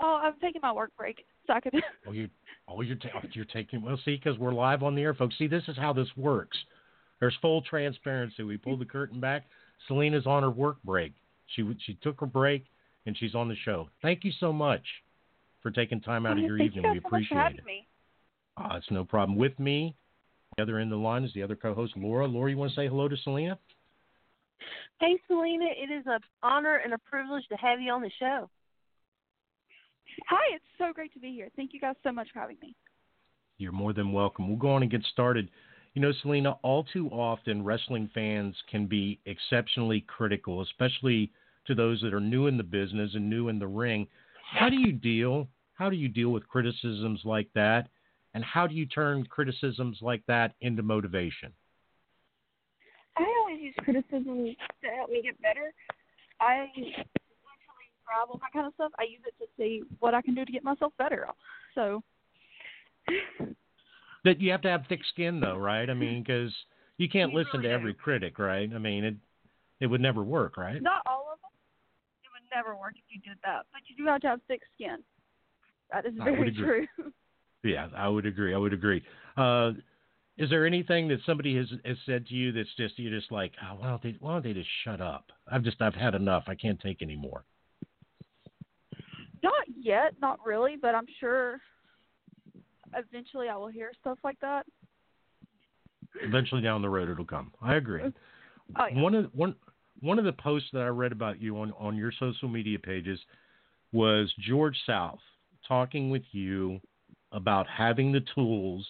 oh, 0.00 0.20
I'm 0.22 0.34
taking 0.40 0.60
my 0.62 0.72
work 0.72 0.92
break 0.96 1.24
so 1.46 1.52
I. 1.54 1.60
Oh, 2.06 2.12
you, 2.12 2.28
oh, 2.68 2.80
you're 2.80 2.96
ta- 2.96 3.08
oh, 3.16 3.20
you're 3.32 3.44
taking. 3.44 3.82
Well, 3.82 3.98
see, 4.04 4.16
because 4.16 4.38
we're 4.38 4.52
live 4.52 4.82
on 4.82 4.94
the 4.94 5.02
air, 5.02 5.14
folks. 5.14 5.36
See, 5.38 5.46
this 5.46 5.62
is 5.68 5.76
how 5.76 5.92
this 5.92 6.08
works. 6.16 6.56
There's 7.20 7.36
full 7.40 7.62
transparency. 7.62 8.42
We 8.42 8.56
pulled 8.56 8.80
the 8.80 8.84
curtain 8.84 9.20
back. 9.20 9.44
Selina's 9.88 10.26
on 10.26 10.42
her 10.42 10.50
work 10.50 10.82
break. 10.84 11.12
She 11.54 11.62
she 11.84 11.94
took 12.02 12.20
her 12.20 12.26
break 12.26 12.66
and 13.06 13.16
she's 13.16 13.34
on 13.34 13.48
the 13.48 13.56
show. 13.64 13.88
Thank 14.02 14.24
you 14.24 14.32
so 14.38 14.52
much 14.52 14.82
for 15.62 15.70
taking 15.70 16.00
time 16.00 16.26
out 16.26 16.32
of 16.32 16.44
your 16.44 16.58
Thank 16.58 16.76
evening. 16.76 16.84
you 16.84 16.92
We 16.92 17.00
guys 17.00 17.02
so 17.02 17.16
much 17.16 17.28
for 17.28 17.38
appreciate 17.40 17.58
it. 17.60 17.64
me. 17.66 17.86
Uh, 18.56 18.76
it's 18.76 18.90
no 18.90 19.04
problem. 19.04 19.38
With 19.38 19.58
me, 19.58 19.94
the 20.56 20.62
other 20.62 20.78
end 20.78 20.92
of 20.92 20.98
the 20.98 21.04
line 21.04 21.24
is 21.24 21.32
the 21.34 21.42
other 21.42 21.56
co-host, 21.56 21.94
Laura. 21.96 22.26
Laura, 22.26 22.50
you 22.50 22.56
want 22.56 22.72
to 22.72 22.76
say 22.76 22.88
hello 22.88 23.08
to 23.08 23.16
Selina? 23.18 23.58
Hey 25.00 25.18
Selina, 25.28 25.66
it 25.66 25.92
is 25.92 26.04
an 26.06 26.20
honor 26.42 26.80
and 26.82 26.94
a 26.94 26.98
privilege 26.98 27.46
to 27.48 27.56
have 27.56 27.80
you 27.80 27.92
on 27.92 28.00
the 28.00 28.10
show. 28.18 28.48
Hi, 30.28 30.54
it's 30.54 30.64
so 30.78 30.92
great 30.92 31.12
to 31.14 31.18
be 31.18 31.32
here. 31.32 31.48
Thank 31.56 31.72
you 31.72 31.80
guys 31.80 31.94
so 32.02 32.12
much 32.12 32.28
for 32.32 32.40
having 32.40 32.56
me. 32.62 32.74
You're 33.58 33.72
more 33.72 33.92
than 33.92 34.12
welcome. 34.12 34.48
We'll 34.48 34.58
go 34.58 34.70
on 34.70 34.82
and 34.82 34.90
get 34.90 35.02
started. 35.12 35.48
You 35.94 36.02
know, 36.02 36.12
Selina, 36.20 36.52
all 36.62 36.84
too 36.92 37.08
often 37.08 37.64
wrestling 37.64 38.10
fans 38.12 38.54
can 38.70 38.86
be 38.86 39.18
exceptionally 39.24 40.02
critical, 40.06 40.60
especially 40.60 41.30
to 41.66 41.74
those 41.74 42.00
that 42.02 42.12
are 42.12 42.20
new 42.20 42.48
in 42.48 42.56
the 42.56 42.62
business 42.62 43.12
and 43.14 43.30
new 43.30 43.48
in 43.48 43.58
the 43.58 43.66
ring. 43.66 44.06
How 44.52 44.68
do 44.68 44.76
you 44.76 44.92
deal? 44.92 45.48
How 45.74 45.88
do 45.88 45.96
you 45.96 46.08
deal 46.08 46.30
with 46.30 46.46
criticisms 46.48 47.22
like 47.24 47.48
that? 47.54 47.88
And 48.34 48.44
how 48.44 48.66
do 48.66 48.74
you 48.74 48.84
turn 48.84 49.24
criticisms 49.24 49.98
like 50.02 50.22
that 50.26 50.52
into 50.60 50.82
motivation? 50.82 51.52
I 53.16 53.24
always 53.40 53.62
use 53.62 53.74
criticism 53.78 54.54
to 54.82 54.88
help 54.96 55.10
me 55.10 55.22
get 55.22 55.40
better. 55.40 55.72
I 56.40 56.66
mentally 58.06 58.38
that 58.42 58.52
kind 58.52 58.66
of 58.66 58.74
stuff. 58.74 58.92
I 58.98 59.04
use 59.04 59.20
it 59.26 59.34
to 59.38 59.46
see 59.56 59.82
what 60.00 60.14
I 60.14 60.22
can 60.22 60.34
do 60.34 60.44
to 60.44 60.52
get 60.52 60.64
myself 60.64 60.92
better. 60.98 61.26
So, 61.74 62.02
That 64.24 64.40
you 64.40 64.50
have 64.50 64.62
to 64.62 64.68
have 64.68 64.82
thick 64.88 65.00
skin, 65.12 65.40
though, 65.40 65.56
right? 65.56 65.88
I 65.88 65.94
mean, 65.94 66.22
because 66.22 66.52
you 66.98 67.08
can't 67.08 67.32
You 67.32 67.38
listen 67.38 67.62
to 67.62 67.68
really 67.68 67.74
every 67.74 67.94
critic, 67.94 68.38
right? 68.38 68.68
I 68.74 68.78
mean, 68.78 69.04
it 69.04 69.14
it 69.80 69.86
would 69.86 70.00
never 70.00 70.24
work, 70.24 70.56
right? 70.56 70.82
not 70.82 71.02
all 71.06 71.28
of 71.32 71.38
them. 71.40 71.50
It 72.24 72.30
would 72.32 72.48
never 72.54 72.76
work 72.76 72.94
if 72.96 73.04
you 73.08 73.20
did 73.20 73.38
that. 73.44 73.66
But 73.72 73.82
you 73.86 73.96
do 73.96 74.10
have 74.10 74.20
to 74.22 74.28
have 74.28 74.40
thick 74.48 74.62
skin. 74.74 74.96
That 75.92 76.06
is 76.06 76.14
very 76.16 76.52
true. 76.52 76.86
Yeah, 77.64 77.88
I 77.96 78.08
would 78.08 78.26
agree. 78.26 78.54
I 78.54 78.58
would 78.58 78.72
agree. 78.72 79.02
Uh, 79.36 79.72
is 80.38 80.48
there 80.50 80.66
anything 80.66 81.08
that 81.08 81.18
somebody 81.26 81.56
has, 81.56 81.66
has 81.84 81.96
said 82.06 82.26
to 82.28 82.34
you 82.34 82.52
that's 82.52 82.72
just 82.76 82.96
you're 82.96 83.18
just 83.18 83.32
like, 83.32 83.52
oh, 83.60 83.76
why 83.80 83.88
don't 83.88 84.02
they 84.02 84.16
why 84.20 84.32
don't 84.34 84.44
they 84.44 84.52
just 84.52 84.68
shut 84.84 85.00
up? 85.00 85.32
I've 85.50 85.64
just 85.64 85.80
I've 85.82 85.94
had 85.94 86.14
enough. 86.14 86.44
I 86.46 86.54
can't 86.54 86.78
take 86.80 87.02
anymore. 87.02 87.44
Yet, 89.86 90.14
not 90.20 90.40
really, 90.44 90.74
but 90.82 90.96
I'm 90.96 91.06
sure 91.20 91.60
eventually 92.92 93.48
I 93.48 93.56
will 93.56 93.68
hear 93.68 93.92
stuff 94.00 94.18
like 94.24 94.36
that. 94.40 94.66
Eventually 96.20 96.60
down 96.60 96.82
the 96.82 96.88
road 96.88 97.08
it'll 97.08 97.24
come. 97.24 97.52
I 97.62 97.76
agree. 97.76 98.02
Oh, 98.76 98.86
yeah. 98.90 99.00
One 99.00 99.14
of 99.14 99.26
one 99.32 99.54
one 100.00 100.18
of 100.18 100.24
the 100.24 100.32
posts 100.32 100.70
that 100.72 100.82
I 100.82 100.88
read 100.88 101.12
about 101.12 101.40
you 101.40 101.58
on, 101.58 101.72
on 101.78 101.96
your 101.96 102.10
social 102.18 102.48
media 102.48 102.80
pages 102.80 103.20
was 103.92 104.34
George 104.40 104.76
South 104.86 105.20
talking 105.68 106.10
with 106.10 106.24
you 106.32 106.80
about 107.30 107.68
having 107.68 108.10
the 108.10 108.24
tools 108.34 108.84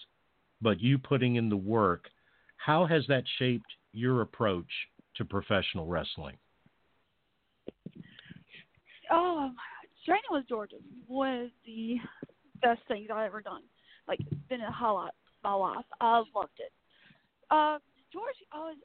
but 0.63 0.81
you 0.81 0.97
putting 0.97 1.37
in 1.37 1.51
the 1.51 1.57
work. 1.59 2.09
How 2.57 2.87
has 2.87 3.05
that 3.09 3.25
shaped 3.39 3.71
your 3.93 4.23
approach 4.23 4.71
to 5.17 5.27
professional 5.27 5.87
wrestling? 5.87 6.39
Oh, 9.13 9.51
training 10.07 10.31
with 10.31 10.49
Georgia 10.49 10.77
was 11.09 11.51
the 11.67 11.97
best 12.63 12.81
things 12.89 13.09
I've 13.13 13.27
ever 13.27 13.43
done. 13.43 13.63
Like, 14.09 14.21
it's 14.21 14.49
been 14.49 14.61
a 14.61 14.71
highlight 14.71 15.09
of 15.09 15.45
my 15.45 15.55
life. 15.55 15.85
I 16.01 16.23
loved 16.35 16.59
it. 16.59 16.73
Uh, 17.51 17.79
George 18.13 18.37
always, 18.53 18.77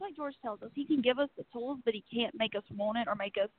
like 0.00 0.16
George 0.16 0.34
tells 0.40 0.62
us, 0.62 0.70
he 0.74 0.86
can 0.86 1.02
give 1.02 1.18
us 1.18 1.28
the 1.36 1.44
tools, 1.52 1.78
but 1.84 1.92
he 1.92 2.04
can't 2.12 2.34
make 2.38 2.54
us 2.56 2.62
want 2.74 2.98
it 2.98 3.08
or 3.08 3.16
make 3.16 3.34
us 3.42 3.50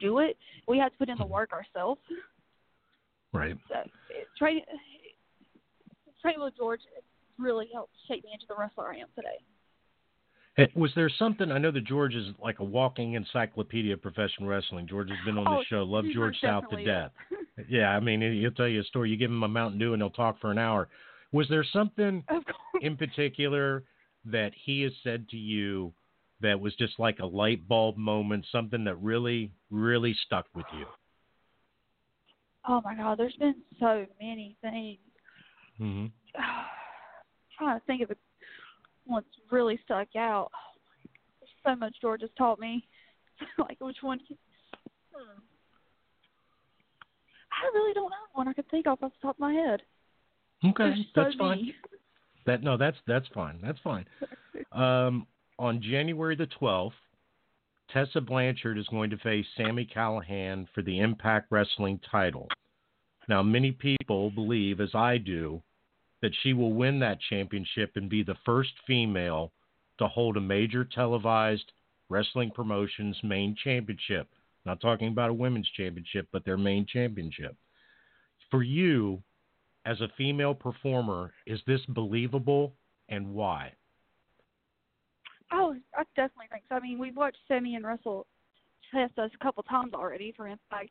do 0.00 0.18
it. 0.18 0.36
We 0.66 0.78
have 0.78 0.92
to 0.92 0.98
put 0.98 1.08
in 1.08 1.18
the 1.18 1.26
work 1.26 1.52
ourselves. 1.52 2.00
Right. 3.32 3.56
So, 3.68 3.80
it, 4.10 4.26
training, 4.38 4.64
training 6.22 6.42
with 6.42 6.56
George 6.56 6.80
really 7.38 7.68
helped 7.72 7.92
shape 8.08 8.24
me 8.24 8.30
into 8.32 8.46
the 8.48 8.56
wrestler 8.58 8.92
I 8.92 8.96
am 8.96 9.08
today. 9.14 9.38
Was 10.74 10.90
there 10.96 11.10
something? 11.18 11.52
I 11.52 11.58
know 11.58 11.70
that 11.70 11.84
George 11.84 12.14
is 12.14 12.28
like 12.42 12.60
a 12.60 12.64
walking 12.64 13.12
encyclopedia 13.12 13.92
of 13.92 14.02
professional 14.02 14.48
wrestling. 14.48 14.86
George 14.88 15.10
has 15.10 15.18
been 15.26 15.36
on 15.36 15.46
Oh, 15.46 15.58
the 15.58 15.64
show. 15.68 15.82
Love 15.82 16.06
George 16.14 16.36
South 16.40 16.64
to 16.70 16.84
death. 16.84 17.12
Yeah, 17.70 17.88
I 17.88 18.00
mean, 18.00 18.20
he'll 18.20 18.50
tell 18.50 18.68
you 18.68 18.82
a 18.82 18.84
story. 18.84 19.08
You 19.08 19.16
give 19.16 19.30
him 19.30 19.42
a 19.42 19.48
Mountain 19.48 19.78
Dew 19.78 19.94
and 19.94 20.02
he'll 20.02 20.10
talk 20.10 20.38
for 20.42 20.50
an 20.50 20.58
hour. 20.58 20.88
Was 21.32 21.48
there 21.48 21.64
something 21.64 22.22
in 22.82 22.98
particular 22.98 23.84
that 24.26 24.52
he 24.54 24.82
has 24.82 24.92
said 25.02 25.26
to 25.30 25.38
you 25.38 25.94
that 26.42 26.60
was 26.60 26.74
just 26.74 26.98
like 26.98 27.18
a 27.20 27.24
light 27.24 27.66
bulb 27.66 27.96
moment, 27.96 28.44
something 28.52 28.84
that 28.84 28.96
really, 28.96 29.50
really 29.70 30.14
stuck 30.26 30.44
with 30.54 30.66
you? 30.78 30.84
Oh 32.68 32.82
my 32.84 32.94
God, 32.94 33.18
there's 33.18 33.36
been 33.36 33.54
so 33.80 34.04
many 34.20 34.54
things. 34.60 34.98
Mm-hmm. 35.80 36.06
trying 37.58 37.80
to 37.80 37.86
think 37.86 38.02
of 38.02 38.10
it 38.10 38.18
what's 39.06 39.26
really 39.50 39.78
stuck 39.84 40.08
out. 40.16 40.50
There's 41.40 41.74
so 41.74 41.78
much 41.78 41.94
George 42.00 42.20
has 42.22 42.30
taught 42.36 42.58
me. 42.58 42.86
like 43.58 43.78
which 43.80 43.98
one? 44.02 44.20
Hmm. 45.14 45.40
I 47.52 47.70
really 47.74 47.94
don't 47.94 48.10
know 48.10 48.16
one 48.34 48.48
I 48.48 48.52
could 48.52 48.68
think 48.70 48.86
of 48.86 49.02
off 49.02 49.12
the 49.20 49.26
top 49.26 49.36
of 49.36 49.40
my 49.40 49.52
head. 49.52 49.82
Okay, 50.64 50.94
so 51.14 51.22
that's 51.22 51.34
fine. 51.36 51.72
That 52.46 52.62
no, 52.62 52.76
that's 52.76 52.96
that's 53.06 53.26
fine. 53.34 53.58
That's 53.62 53.78
fine. 53.82 54.06
Um, 54.72 55.26
on 55.58 55.80
January 55.80 56.34
the 56.34 56.46
twelfth, 56.46 56.96
Tessa 57.90 58.20
Blanchard 58.20 58.78
is 58.78 58.86
going 58.88 59.10
to 59.10 59.16
face 59.18 59.46
Sami 59.56 59.86
Callihan 59.86 60.66
for 60.74 60.82
the 60.82 61.00
Impact 61.00 61.46
Wrestling 61.50 62.00
title. 62.10 62.48
Now, 63.28 63.42
many 63.42 63.72
people 63.72 64.30
believe, 64.30 64.80
as 64.80 64.94
I 64.94 65.18
do, 65.18 65.62
that 66.26 66.34
she 66.42 66.52
will 66.52 66.72
win 66.72 66.98
that 66.98 67.20
championship 67.30 67.92
and 67.94 68.10
be 68.10 68.24
the 68.24 68.34
first 68.44 68.72
female 68.84 69.52
to 69.96 70.08
hold 70.08 70.36
a 70.36 70.40
major 70.40 70.84
televised 70.84 71.70
wrestling 72.08 72.50
promotion's 72.50 73.16
main 73.22 73.54
championship. 73.62 74.26
Not 74.64 74.80
talking 74.80 75.06
about 75.06 75.30
a 75.30 75.34
women's 75.34 75.68
championship, 75.76 76.26
but 76.32 76.44
their 76.44 76.56
main 76.56 76.84
championship. 76.84 77.54
For 78.50 78.64
you, 78.64 79.22
as 79.84 80.00
a 80.00 80.08
female 80.18 80.52
performer, 80.52 81.32
is 81.46 81.60
this 81.64 81.82
believable 81.90 82.72
and 83.08 83.32
why? 83.32 83.72
Oh, 85.52 85.76
I 85.96 86.02
definitely 86.16 86.46
think 86.50 86.64
so. 86.68 86.74
I 86.74 86.80
mean, 86.80 86.98
we've 86.98 87.16
watched 87.16 87.38
Sami 87.46 87.76
and 87.76 87.86
Russell 87.86 88.26
test 88.92 89.16
us 89.16 89.30
a 89.32 89.44
couple 89.44 89.62
times 89.62 89.94
already 89.94 90.34
for 90.36 90.48
Impact, 90.48 90.90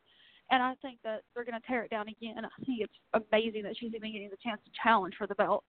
and 0.52 0.62
I 0.62 0.74
think 0.82 1.00
that 1.04 1.22
they're 1.34 1.46
going 1.46 1.60
to 1.60 1.68
tear 1.68 1.84
it 1.84 1.90
down 1.90 2.08
again. 2.08 2.46
I 2.46 2.66
think 2.66 2.82
it's 2.82 3.26
amazing 3.32 3.64
that 3.64 3.76
she's 3.80 3.94
even 3.96 4.12
getting 4.12 4.30
the 4.30 4.38
chance 4.44 4.62
to 4.66 4.72
challenge 4.84 5.16
for 5.18 5.28
the 5.28 5.36
belt. 5.36 5.64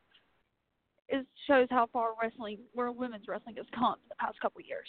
It 1.09 1.27
shows 1.47 1.69
how 1.71 1.89
far 1.93 2.11
wrestling, 2.21 2.59
where 2.75 2.91
women's 2.91 3.29
wrestling 3.29 3.57
has 3.57 3.67
come 3.75 3.95
in 3.95 4.09
the 4.09 4.17
past 4.17 4.39
couple 4.41 4.61
of 4.61 4.67
years. 4.67 4.89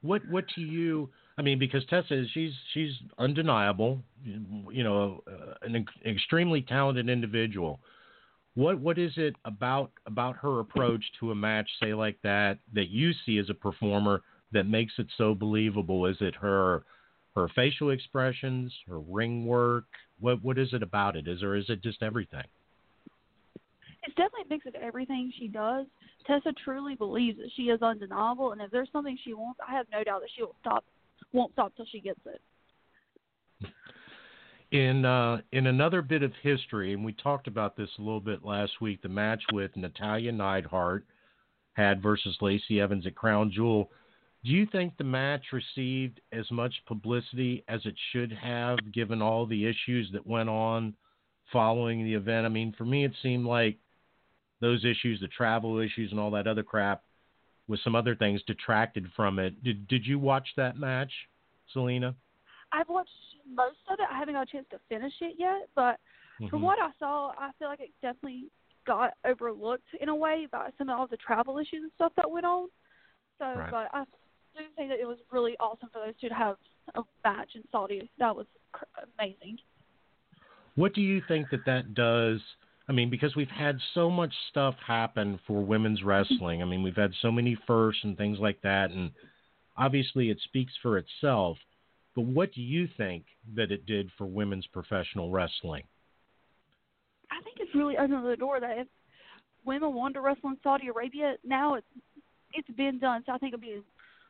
What 0.00 0.22
what 0.28 0.44
do 0.54 0.62
you? 0.62 1.10
I 1.36 1.42
mean, 1.42 1.58
because 1.58 1.84
Tessa 1.86 2.20
is 2.20 2.28
she's 2.32 2.52
she's 2.72 2.92
undeniable, 3.18 4.00
you 4.24 4.84
know, 4.84 5.22
uh, 5.28 5.54
an 5.62 5.86
extremely 6.06 6.62
talented 6.62 7.08
individual. 7.08 7.80
What 8.54 8.80
what 8.80 8.98
is 8.98 9.12
it 9.16 9.34
about 9.44 9.90
about 10.06 10.36
her 10.36 10.60
approach 10.60 11.04
to 11.20 11.32
a 11.32 11.34
match, 11.34 11.68
say 11.80 11.94
like 11.94 12.18
that, 12.22 12.58
that 12.74 12.88
you 12.88 13.12
see 13.26 13.38
as 13.38 13.50
a 13.50 13.54
performer 13.54 14.22
that 14.52 14.64
makes 14.64 14.94
it 14.98 15.08
so 15.18 15.34
believable? 15.34 16.06
Is 16.06 16.16
it 16.20 16.34
her 16.36 16.84
her 17.38 17.48
facial 17.54 17.90
expressions, 17.90 18.72
her 18.88 19.00
ring 19.00 19.46
work? 19.46 19.84
What 20.20 20.42
what 20.42 20.58
is 20.58 20.72
it 20.72 20.82
about 20.82 21.16
it? 21.16 21.28
Is 21.28 21.42
or 21.42 21.54
is 21.56 21.66
it 21.68 21.82
just 21.82 22.02
everything? 22.02 22.44
It's 24.02 24.14
definitely 24.14 24.42
a 24.46 24.48
mix 24.48 24.66
of 24.66 24.74
everything 24.74 25.32
she 25.38 25.48
does. 25.48 25.86
Tessa 26.26 26.52
truly 26.64 26.94
believes 26.94 27.38
that 27.38 27.50
she 27.56 27.64
is 27.64 27.82
undeniable, 27.82 28.52
and 28.52 28.60
if 28.60 28.70
there's 28.70 28.88
something 28.92 29.18
she 29.24 29.34
wants, 29.34 29.60
I 29.66 29.72
have 29.72 29.86
no 29.92 30.04
doubt 30.04 30.20
that 30.20 30.30
she 30.34 30.42
will 30.42 30.54
stop, 30.60 30.84
won't 31.32 31.52
stop 31.52 31.74
till 31.76 31.86
she 31.90 32.00
gets 32.00 32.20
it. 32.26 32.40
In 34.70 35.04
uh, 35.04 35.40
in 35.52 35.66
another 35.66 36.02
bit 36.02 36.22
of 36.22 36.32
history, 36.42 36.92
and 36.92 37.04
we 37.04 37.12
talked 37.12 37.46
about 37.46 37.76
this 37.76 37.88
a 37.98 38.02
little 38.02 38.20
bit 38.20 38.44
last 38.44 38.80
week, 38.80 39.00
the 39.02 39.08
match 39.08 39.42
with 39.52 39.74
Natalya 39.76 40.32
Neidhart 40.32 41.04
had 41.72 42.02
versus 42.02 42.36
Lacey 42.40 42.80
Evans 42.80 43.06
at 43.06 43.14
Crown 43.14 43.50
Jewel. 43.54 43.90
Do 44.44 44.52
you 44.52 44.66
think 44.66 44.96
the 44.96 45.04
match 45.04 45.42
received 45.52 46.20
as 46.32 46.50
much 46.50 46.72
publicity 46.86 47.64
as 47.68 47.80
it 47.84 47.94
should 48.12 48.32
have, 48.32 48.92
given 48.92 49.20
all 49.20 49.46
the 49.46 49.66
issues 49.66 50.10
that 50.12 50.26
went 50.26 50.48
on 50.48 50.94
following 51.52 52.04
the 52.04 52.14
event? 52.14 52.46
I 52.46 52.48
mean, 52.48 52.72
for 52.78 52.84
me, 52.84 53.04
it 53.04 53.12
seemed 53.22 53.46
like 53.46 53.78
those 54.60 54.84
issues, 54.84 55.20
the 55.20 55.28
travel 55.28 55.78
issues, 55.80 56.12
and 56.12 56.20
all 56.20 56.30
that 56.32 56.46
other 56.46 56.62
crap, 56.62 57.02
with 57.66 57.80
some 57.80 57.96
other 57.96 58.14
things, 58.14 58.40
detracted 58.46 59.06
from 59.14 59.38
it. 59.38 59.62
Did 59.64 59.88
Did 59.88 60.06
you 60.06 60.18
watch 60.18 60.48
that 60.56 60.76
match, 60.76 61.12
Selina? 61.72 62.14
I've 62.72 62.88
watched 62.88 63.10
most 63.46 63.78
of 63.90 63.98
it. 63.98 64.06
I 64.10 64.18
haven't 64.18 64.34
got 64.34 64.42
a 64.48 64.52
chance 64.52 64.66
to 64.70 64.78
finish 64.88 65.14
it 65.20 65.34
yet, 65.38 65.68
but 65.74 65.98
from 66.48 66.60
Mhm. 66.60 66.64
what 66.64 66.78
I 66.80 66.90
saw, 66.98 67.32
I 67.38 67.50
feel 67.58 67.68
like 67.68 67.80
it 67.80 67.92
definitely 68.02 68.50
got 68.86 69.14
overlooked 69.24 69.88
in 70.00 70.08
a 70.08 70.14
way 70.14 70.46
by 70.50 70.70
some 70.78 70.88
of 70.88 70.98
all 70.98 71.06
the 71.06 71.16
travel 71.16 71.58
issues 71.58 71.82
and 71.82 71.92
stuff 71.92 72.12
that 72.16 72.30
went 72.30 72.46
on. 72.46 72.68
So, 73.38 73.44
Right. 73.44 73.70
but 73.70 73.94
I 73.94 74.04
do 74.56 74.64
think 74.76 74.90
that 74.90 75.00
it 75.00 75.06
was 75.06 75.18
really 75.30 75.56
awesome 75.60 75.88
for 75.92 76.00
those 76.04 76.14
two 76.20 76.28
to 76.28 76.34
have 76.34 76.56
a 76.94 77.02
match 77.24 77.50
in 77.54 77.62
Saudi. 77.70 78.10
That 78.18 78.34
was 78.34 78.46
cr- 78.72 78.84
amazing. 79.18 79.58
What 80.74 80.94
do 80.94 81.00
you 81.00 81.22
think 81.26 81.50
that 81.50 81.64
that 81.66 81.94
does? 81.94 82.40
I 82.88 82.92
mean, 82.92 83.10
because 83.10 83.36
we've 83.36 83.48
had 83.48 83.78
so 83.94 84.08
much 84.08 84.32
stuff 84.50 84.74
happen 84.86 85.38
for 85.46 85.62
women's 85.64 86.02
wrestling. 86.02 86.62
I 86.62 86.64
mean, 86.64 86.82
we've 86.82 86.96
had 86.96 87.12
so 87.20 87.30
many 87.30 87.58
firsts 87.66 88.02
and 88.04 88.16
things 88.16 88.38
like 88.38 88.62
that, 88.62 88.90
and 88.90 89.10
obviously 89.76 90.30
it 90.30 90.38
speaks 90.44 90.72
for 90.82 90.98
itself. 90.98 91.58
But 92.14 92.24
what 92.24 92.52
do 92.52 92.62
you 92.62 92.88
think 92.96 93.24
that 93.54 93.70
it 93.70 93.86
did 93.86 94.10
for 94.16 94.26
women's 94.26 94.66
professional 94.66 95.30
wrestling? 95.30 95.84
I 97.30 97.42
think 97.42 97.58
it's 97.60 97.74
really 97.74 97.96
opened 97.96 98.26
the 98.26 98.36
door 98.36 98.58
that 98.60 98.78
if 98.78 98.86
women 99.64 99.94
want 99.94 100.14
to 100.14 100.20
wrestle 100.20 100.50
in 100.50 100.56
Saudi 100.62 100.88
Arabia, 100.88 101.36
now 101.44 101.74
it's 101.74 101.86
it's 102.54 102.70
been 102.76 102.98
done. 102.98 103.22
So 103.26 103.32
I 103.32 103.38
think 103.38 103.52
it'll 103.52 103.60
be 103.60 103.82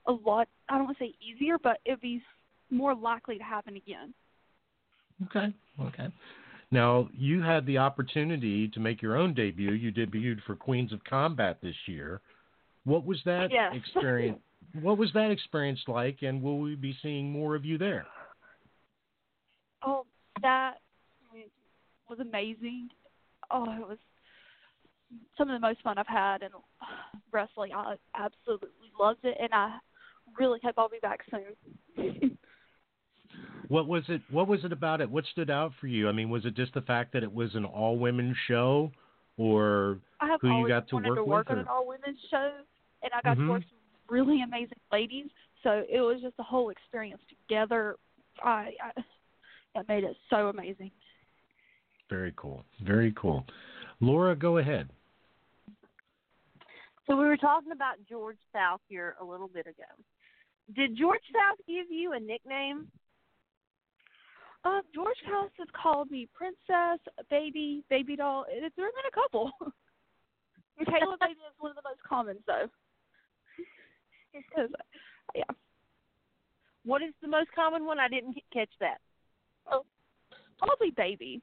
a 0.09 0.13
lot. 0.13 0.49
I 0.69 0.77
don't 0.77 0.87
want 0.87 0.99
to 0.99 1.05
say 1.05 1.15
easier, 1.21 1.59
but 1.63 1.79
it'll 1.85 2.01
be 2.01 2.23
more 2.71 2.95
likely 2.95 3.39
to 3.39 3.45
happen 3.45 3.77
again. 3.77 4.13
Okay, 5.27 5.53
okay. 5.81 6.09
Now 6.71 7.09
you 7.13 7.43
had 7.43 7.65
the 7.67 7.79
opportunity 7.79 8.69
to 8.69 8.81
make 8.81 9.01
your 9.01 9.17
own 9.17 9.35
debut. 9.35 9.73
You 9.73 9.93
debuted 9.93 10.43
for 10.47 10.55
Queens 10.55 10.93
of 10.93 11.03
Combat 11.05 11.59
this 11.63 11.75
year. 11.87 12.21
What 12.85 13.05
was 13.05 13.19
that 13.25 13.51
Yes. 13.51 13.75
experience? 13.95 14.39
what 14.83 14.99
was 14.99 15.11
that 15.15 15.31
experience 15.31 15.81
like? 15.87 16.19
And 16.23 16.43
will 16.43 16.59
we 16.59 16.75
be 16.75 16.97
seeing 17.03 17.31
more 17.31 17.55
of 17.55 17.65
you 17.65 17.79
there? 17.79 18.07
Oh, 19.85 20.05
that 20.43 20.75
was 22.09 22.19
amazing. 22.21 22.89
Oh, 23.51 23.65
it 23.65 23.89
was 23.89 23.99
some 25.37 25.49
of 25.49 25.59
the 25.59 25.67
most 25.67 25.83
fun 25.83 25.97
I've 25.97 26.07
had 26.07 26.43
in 26.43 26.51
wrestling. 27.33 27.73
I 27.73 27.95
absolutely 28.15 28.69
loved 28.99 29.25
it, 29.25 29.37
and 29.41 29.53
I 29.53 29.79
really 30.39 30.59
hope 30.63 30.75
I'll 30.79 30.89
be 30.89 30.99
back 31.01 31.21
soon. 31.31 32.39
What 33.69 33.87
was 33.87 34.03
it? 34.09 34.23
What 34.31 34.49
was 34.49 34.65
it 34.65 34.73
about 34.73 35.03
it? 35.03 35.11
What 35.11 35.25
stood 35.27 35.51
out 35.51 35.73
for 35.79 35.89
you? 35.89 36.09
I 36.09 36.13
mean, 36.13 36.31
was 36.31 36.47
it 36.47 36.55
just 36.57 36.73
the 36.73 36.81
fact 36.81 37.13
that 37.13 37.23
it 37.23 37.31
was 37.33 37.55
an 37.55 37.67
all-women 37.67 38.35
show, 38.47 38.91
or 39.37 39.99
Who 40.41 40.49
you 40.49 40.67
got 40.67 40.89
to 40.89 40.95
wanted 40.95 41.09
work 41.11 41.19
to 41.19 41.25
work 41.25 41.49
with, 41.51 41.59
on 41.59 41.65
an 41.65 41.69
all 41.69 41.87
women 41.87 42.17
show, 42.31 42.63
and 43.03 43.13
I 43.13 43.21
got 43.21 43.37
Mhm. 43.37 43.45
to 43.45 43.51
work 43.51 43.61
with 43.61 43.69
some 43.69 43.79
really 44.09 44.41
amazing 44.41 44.79
ladies. 44.91 45.31
So 45.63 45.85
it 45.89 46.01
was 46.01 46.23
just 46.23 46.35
a 46.39 46.43
whole 46.43 46.71
experience 46.71 47.21
together. 47.29 47.97
I, 48.43 48.75
I 48.81 48.93
it 49.75 49.89
made 49.89 50.05
it 50.05 50.17
so 50.31 50.49
amazing. 50.49 50.91
very 52.09 52.33
cool, 52.37 52.65
very 52.81 53.13
cool. 53.13 53.47
Laura, 54.01 54.35
go 54.35 54.57
ahead. 54.59 54.89
So 57.07 57.17
we 57.17 57.27
were 57.27 57.37
talking 57.37 57.73
about 57.73 57.97
George 58.09 58.39
South 58.53 58.81
here 58.89 59.15
a 59.21 59.25
little 59.25 59.49
bit 59.49 59.67
ago. 59.67 59.85
Did 60.75 60.97
George 60.97 61.23
South 61.33 61.59
give 61.67 61.91
you 61.91 62.13
a 62.13 62.21
nickname? 62.21 62.89
Um, 64.65 64.83
George 64.95 65.17
South 65.31 65.51
has 65.59 65.69
called 65.81 66.11
me 66.11 66.29
princess, 66.35 67.01
baby, 67.31 67.85
baby 67.89 68.17
doll. 68.17 68.45
It's 68.49 68.75
there 68.77 68.87
have 68.87 68.95
been 68.95 69.09
a 69.09 69.15
couple. 69.15 69.51
Michaela 70.79 71.17
baby 71.21 71.41
is 71.41 71.55
one 71.59 71.71
of 71.71 71.77
the 71.77 71.89
most 71.89 72.03
common 72.07 72.37
though. 72.47 72.67
Because, 74.33 74.71
yeah. 75.35 75.45
What 76.85 77.03
is 77.03 77.15
the 77.23 77.29
most 77.29 77.51
common 77.55 77.85
one? 77.85 77.99
I 77.99 78.09
didn't 78.09 78.37
catch 78.53 78.71
that. 78.81 78.99
Oh, 79.71 79.85
probably 80.59 80.91
baby 80.91 81.41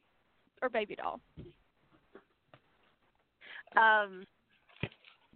or 0.62 0.70
baby 0.70 0.96
doll. 0.96 1.20
Um, 3.76 4.24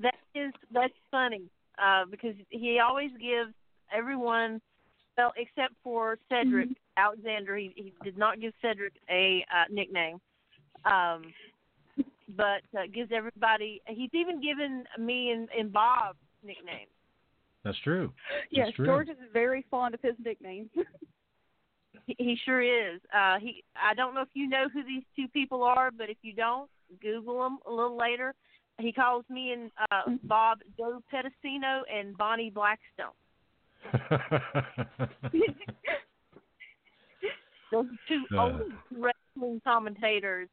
that 0.02 0.16
is 0.34 0.54
that's 0.74 0.94
funny 1.12 1.44
uh, 1.82 2.06
because 2.10 2.36
he 2.50 2.80
always 2.80 3.12
gives 3.20 3.54
everyone, 3.96 4.62
well, 5.18 5.34
except 5.38 5.74
for 5.84 6.18
Cedric 6.30 6.70
Alexander, 6.98 7.58
he, 7.58 7.72
he 7.76 7.94
did 8.04 8.18
not 8.18 8.40
give 8.40 8.54
Cedric 8.62 8.94
a 9.10 9.46
uh, 9.54 9.66
nickname, 9.70 10.20
um, 10.86 11.34
but 12.36 12.62
uh, 12.78 12.84
gives 12.94 13.12
everybody. 13.14 13.82
He's 13.88 14.12
even 14.14 14.42
given 14.42 14.86
me 14.98 15.32
and, 15.32 15.50
and 15.58 15.72
Bob 15.72 16.16
nicknames. 16.44 16.90
That's 17.64 17.78
true. 17.84 18.14
Yes, 18.52 18.70
true. 18.76 18.86
George 18.86 19.10
is 19.10 19.18
very 19.34 19.66
fond 19.70 19.94
of 19.94 20.02
his 20.02 20.16
nicknames. 20.24 20.70
He, 22.06 22.16
he 22.18 22.38
sure 22.44 22.62
is. 22.62 23.00
Uh, 23.16 23.38
he. 23.40 23.64
I 23.76 23.94
don't 23.94 24.16
know 24.16 24.22
if 24.22 24.30
you 24.34 24.48
know 24.50 24.68
who 24.74 24.84
these 24.84 25.04
two 25.16 25.28
people 25.28 25.64
are, 25.64 25.92
but 25.92 26.10
if 26.10 26.18
you 26.24 26.34
don't, 26.34 26.70
Google 27.02 27.44
them 27.44 27.60
a 27.68 27.72
little 27.72 27.98
later. 27.98 28.34
He 28.80 28.92
calls 28.92 29.26
me 29.30 29.52
and 29.52 29.70
uh, 29.92 30.16
Bob 30.24 30.60
Joe 30.78 31.04
Pedicino 31.14 31.82
and 31.94 32.18
Bonnie 32.18 32.50
Blackstone. 32.50 33.14
Those 37.72 37.86
two 38.08 38.26
Uh. 38.36 38.42
old 38.42 38.62
wrestling 38.92 39.62
commentators. 39.64 40.50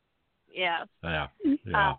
Yeah, 0.52 0.84
yeah. 1.02 1.28
Yeah. 1.64 1.90
Uh, 1.90 1.94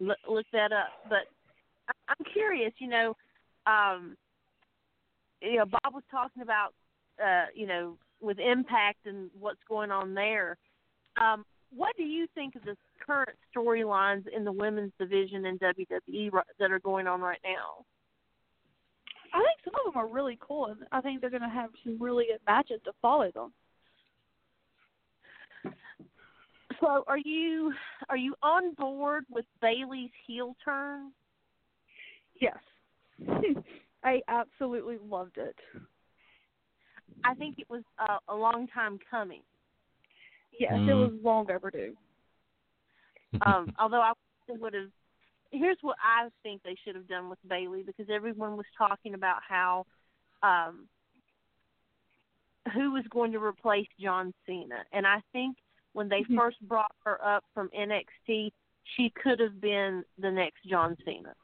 look, 0.00 0.18
look 0.28 0.46
that 0.52 0.72
up. 0.72 0.88
But 1.08 1.28
I- 1.88 1.92
I'm 2.08 2.24
curious. 2.32 2.72
You 2.78 2.88
know, 2.88 3.16
um, 3.66 4.16
you 5.42 5.56
know, 5.56 5.66
Bob 5.66 5.92
was 5.92 6.04
talking 6.10 6.42
about, 6.42 6.72
uh, 7.22 7.46
you 7.54 7.66
know, 7.66 7.98
with 8.20 8.38
Impact 8.38 9.06
and 9.06 9.30
what's 9.38 9.62
going 9.68 9.90
on 9.90 10.14
there. 10.14 10.56
Um, 11.16 11.44
what 11.74 11.96
do 11.96 12.04
you 12.04 12.26
think 12.34 12.54
of 12.56 12.62
the 12.64 12.76
current 13.04 13.36
storylines 13.54 14.26
in 14.28 14.44
the 14.44 14.52
women's 14.52 14.92
division 14.98 15.46
in 15.46 15.58
WWE 15.58 16.30
that 16.58 16.70
are 16.70 16.78
going 16.80 17.06
on 17.06 17.20
right 17.20 17.40
now? 17.44 17.84
I 19.34 19.38
think 19.38 19.58
some 19.64 19.74
of 19.86 19.92
them 19.92 20.00
are 20.00 20.06
really 20.06 20.38
cool, 20.40 20.66
and 20.66 20.78
I 20.92 21.00
think 21.00 21.20
they're 21.20 21.28
going 21.28 21.42
to 21.42 21.48
have 21.48 21.70
some 21.82 22.00
really 22.00 22.26
good 22.30 22.40
matches 22.46 22.80
to 22.84 22.92
follow 23.02 23.30
them. 23.34 23.52
So, 26.80 27.04
are 27.06 27.18
you 27.18 27.72
are 28.08 28.16
you 28.16 28.34
on 28.42 28.74
board 28.74 29.24
with 29.30 29.44
Bayley's 29.60 30.10
heel 30.26 30.56
turn? 30.64 31.12
Yes. 32.40 32.58
I 34.04 34.20
absolutely 34.28 34.98
loved 35.08 35.38
it. 35.38 35.56
I 37.24 37.34
think 37.34 37.58
it 37.58 37.68
was 37.70 37.82
uh, 37.98 38.18
a 38.28 38.34
long 38.34 38.66
time 38.68 38.98
coming. 39.10 39.42
Yes, 40.58 40.72
it 40.74 40.90
Mm. 40.90 41.00
was 41.00 41.12
long 41.22 41.50
overdue. 41.50 41.96
Um, 43.46 43.72
although 43.78 44.00
I 44.00 44.12
would 44.48 44.74
have. 44.74 44.90
Here's 45.56 45.78
what 45.82 45.96
I 46.02 46.28
think 46.42 46.62
they 46.62 46.76
should 46.84 46.96
have 46.96 47.06
done 47.06 47.28
with 47.28 47.38
Bayley 47.46 47.82
because 47.82 48.06
everyone 48.10 48.56
was 48.56 48.66
talking 48.76 49.14
about 49.14 49.38
how 49.46 49.86
um, 50.42 50.88
who 52.74 52.92
was 52.92 53.04
going 53.10 53.32
to 53.32 53.38
replace 53.38 53.86
John 54.00 54.34
Cena, 54.46 54.84
and 54.92 55.06
I 55.06 55.22
think 55.32 55.56
when 55.92 56.08
they 56.08 56.22
Mhm. 56.24 56.36
first 56.36 56.60
brought 56.66 56.94
her 57.04 57.24
up 57.24 57.44
from 57.54 57.70
NXT, 57.70 58.52
she 58.96 59.10
could 59.10 59.38
have 59.38 59.60
been 59.60 60.04
the 60.18 60.30
next 60.30 60.64
John 60.64 60.96
Cena. 61.04 61.34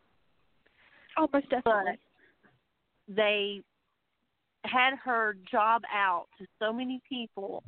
Oh, 1.17 1.29
most 1.33 1.49
definitely. 1.49 1.99
They 3.09 3.63
had 4.65 4.97
her 4.97 5.35
job 5.51 5.83
out 5.91 6.27
to 6.39 6.47
so 6.59 6.73
many 6.73 7.01
people 7.09 7.63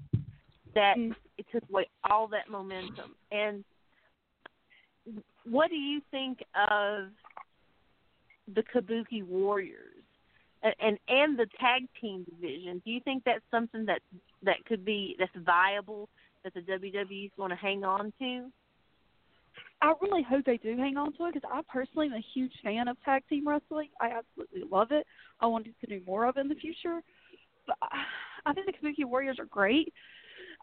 that 0.75 0.99
Mm. 0.99 1.17
it 1.39 1.47
took 1.51 1.67
away 1.71 1.89
all 2.05 2.27
that 2.29 2.49
momentum. 2.49 3.17
And 3.31 3.65
what 5.45 5.71
do 5.71 5.77
you 5.77 6.01
think 6.11 6.39
of 6.55 7.09
the 8.55 8.63
Kabuki 8.63 9.25
Warriors 9.25 10.05
and 10.63 10.99
and, 11.09 11.39
the 11.39 11.47
tag 11.61 11.89
team 12.01 12.25
division? 12.25 12.81
Do 12.85 12.91
you 12.91 13.01
think 13.01 13.25
that's 13.25 13.45
something 13.51 13.85
that 13.87 14.01
that 14.43 14.65
could 14.67 14.85
be 14.85 15.17
that's 15.19 15.33
viable 15.45 16.09
that 16.45 16.55
the 16.55 16.61
WWE 16.61 17.27
is 17.27 17.33
going 17.37 17.51
to 17.51 17.57
hang 17.57 17.85
on 17.85 18.13
to? 18.21 18.51
I 19.81 19.93
really 20.01 20.23
hope 20.23 20.45
they 20.45 20.59
do 20.59 20.77
hang 20.77 20.97
on 20.97 21.13
to 21.15 21.27
it 21.27 21.35
because 21.35 21.51
I 21.53 21.61
personally 21.71 22.07
am 22.07 22.13
a 22.13 22.25
huge 22.35 22.53
fan 22.63 22.87
of 22.87 22.97
tag 23.05 23.23
team 23.29 23.47
wrestling. 23.47 23.89
I 24.01 24.11
absolutely 24.11 24.63
love 24.71 24.93
it. 24.93 25.07
I 25.41 25.47
want 25.47 25.67
to 25.67 25.87
do 25.87 26.01
more 26.07 26.25
of 26.27 26.37
it 26.37 26.41
in 26.41 26.49
the 26.49 26.55
future. 26.55 27.01
But 27.67 27.77
I 28.47 28.53
think 28.53 28.67
the 28.67 28.73
Kabuki 28.73 29.05
Warriors 29.05 29.39
are 29.41 29.47
great. 29.47 29.93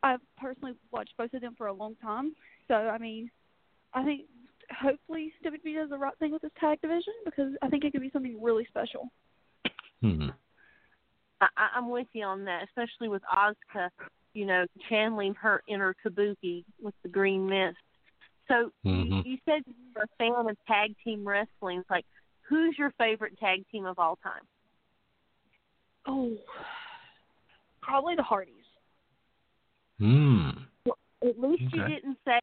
I've 0.01 0.21
personally 0.37 0.73
watched 0.91 1.13
both 1.17 1.33
of 1.33 1.41
them 1.41 1.55
for 1.57 1.67
a 1.67 1.73
long 1.73 1.95
time. 2.01 2.33
So, 2.69 2.75
I 2.75 2.97
mean, 2.97 3.29
I 3.93 4.03
think 4.03 4.21
hopefully 4.79 5.33
WWE 5.43 5.75
does 5.75 5.89
the 5.89 5.97
right 5.97 6.17
thing 6.19 6.31
with 6.31 6.41
this 6.41 6.51
tag 6.59 6.79
division 6.81 7.13
because 7.25 7.53
I 7.61 7.67
think 7.69 7.83
it 7.83 7.91
could 7.91 8.01
be 8.01 8.11
something 8.11 8.41
really 8.41 8.65
special. 8.65 9.09
Hmm. 10.01 10.29
I, 11.41 11.47
I- 11.57 11.69
I'm 11.75 11.89
with 11.89 12.07
you 12.13 12.23
on 12.25 12.45
that, 12.45 12.63
especially 12.65 13.07
with 13.09 13.21
Asuka, 13.33 13.89
you 14.33 14.45
know, 14.45 14.65
channeling 14.89 15.33
her 15.35 15.63
inner 15.67 15.95
Kabuki 16.05 16.63
with 16.81 16.93
the 17.03 17.09
green 17.09 17.47
mist. 17.47 17.77
So 18.47 18.71
Mhm. 18.85 19.25
you, 19.25 19.31
you 19.33 19.37
said 19.45 19.61
you're 19.65 20.03
a 20.03 20.07
fan 20.17 20.49
of 20.49 20.57
tag 20.67 20.95
team 21.03 21.27
wrestling. 21.27 21.83
Like, 21.89 22.05
who's 22.41 22.77
your 22.77 22.91
favorite 22.97 23.37
tag 23.39 23.63
team 23.71 23.85
of 23.85 23.97
all 23.99 24.17
time? 24.23 24.41
Oh, 26.05 26.35
probably 27.81 28.15
the 28.15 28.23
Hardys. 28.23 28.53
Hmm. 29.99 30.49
At 31.21 31.37
least 31.39 31.61
you 31.73 31.85
didn't 31.87 32.17
say 32.25 32.39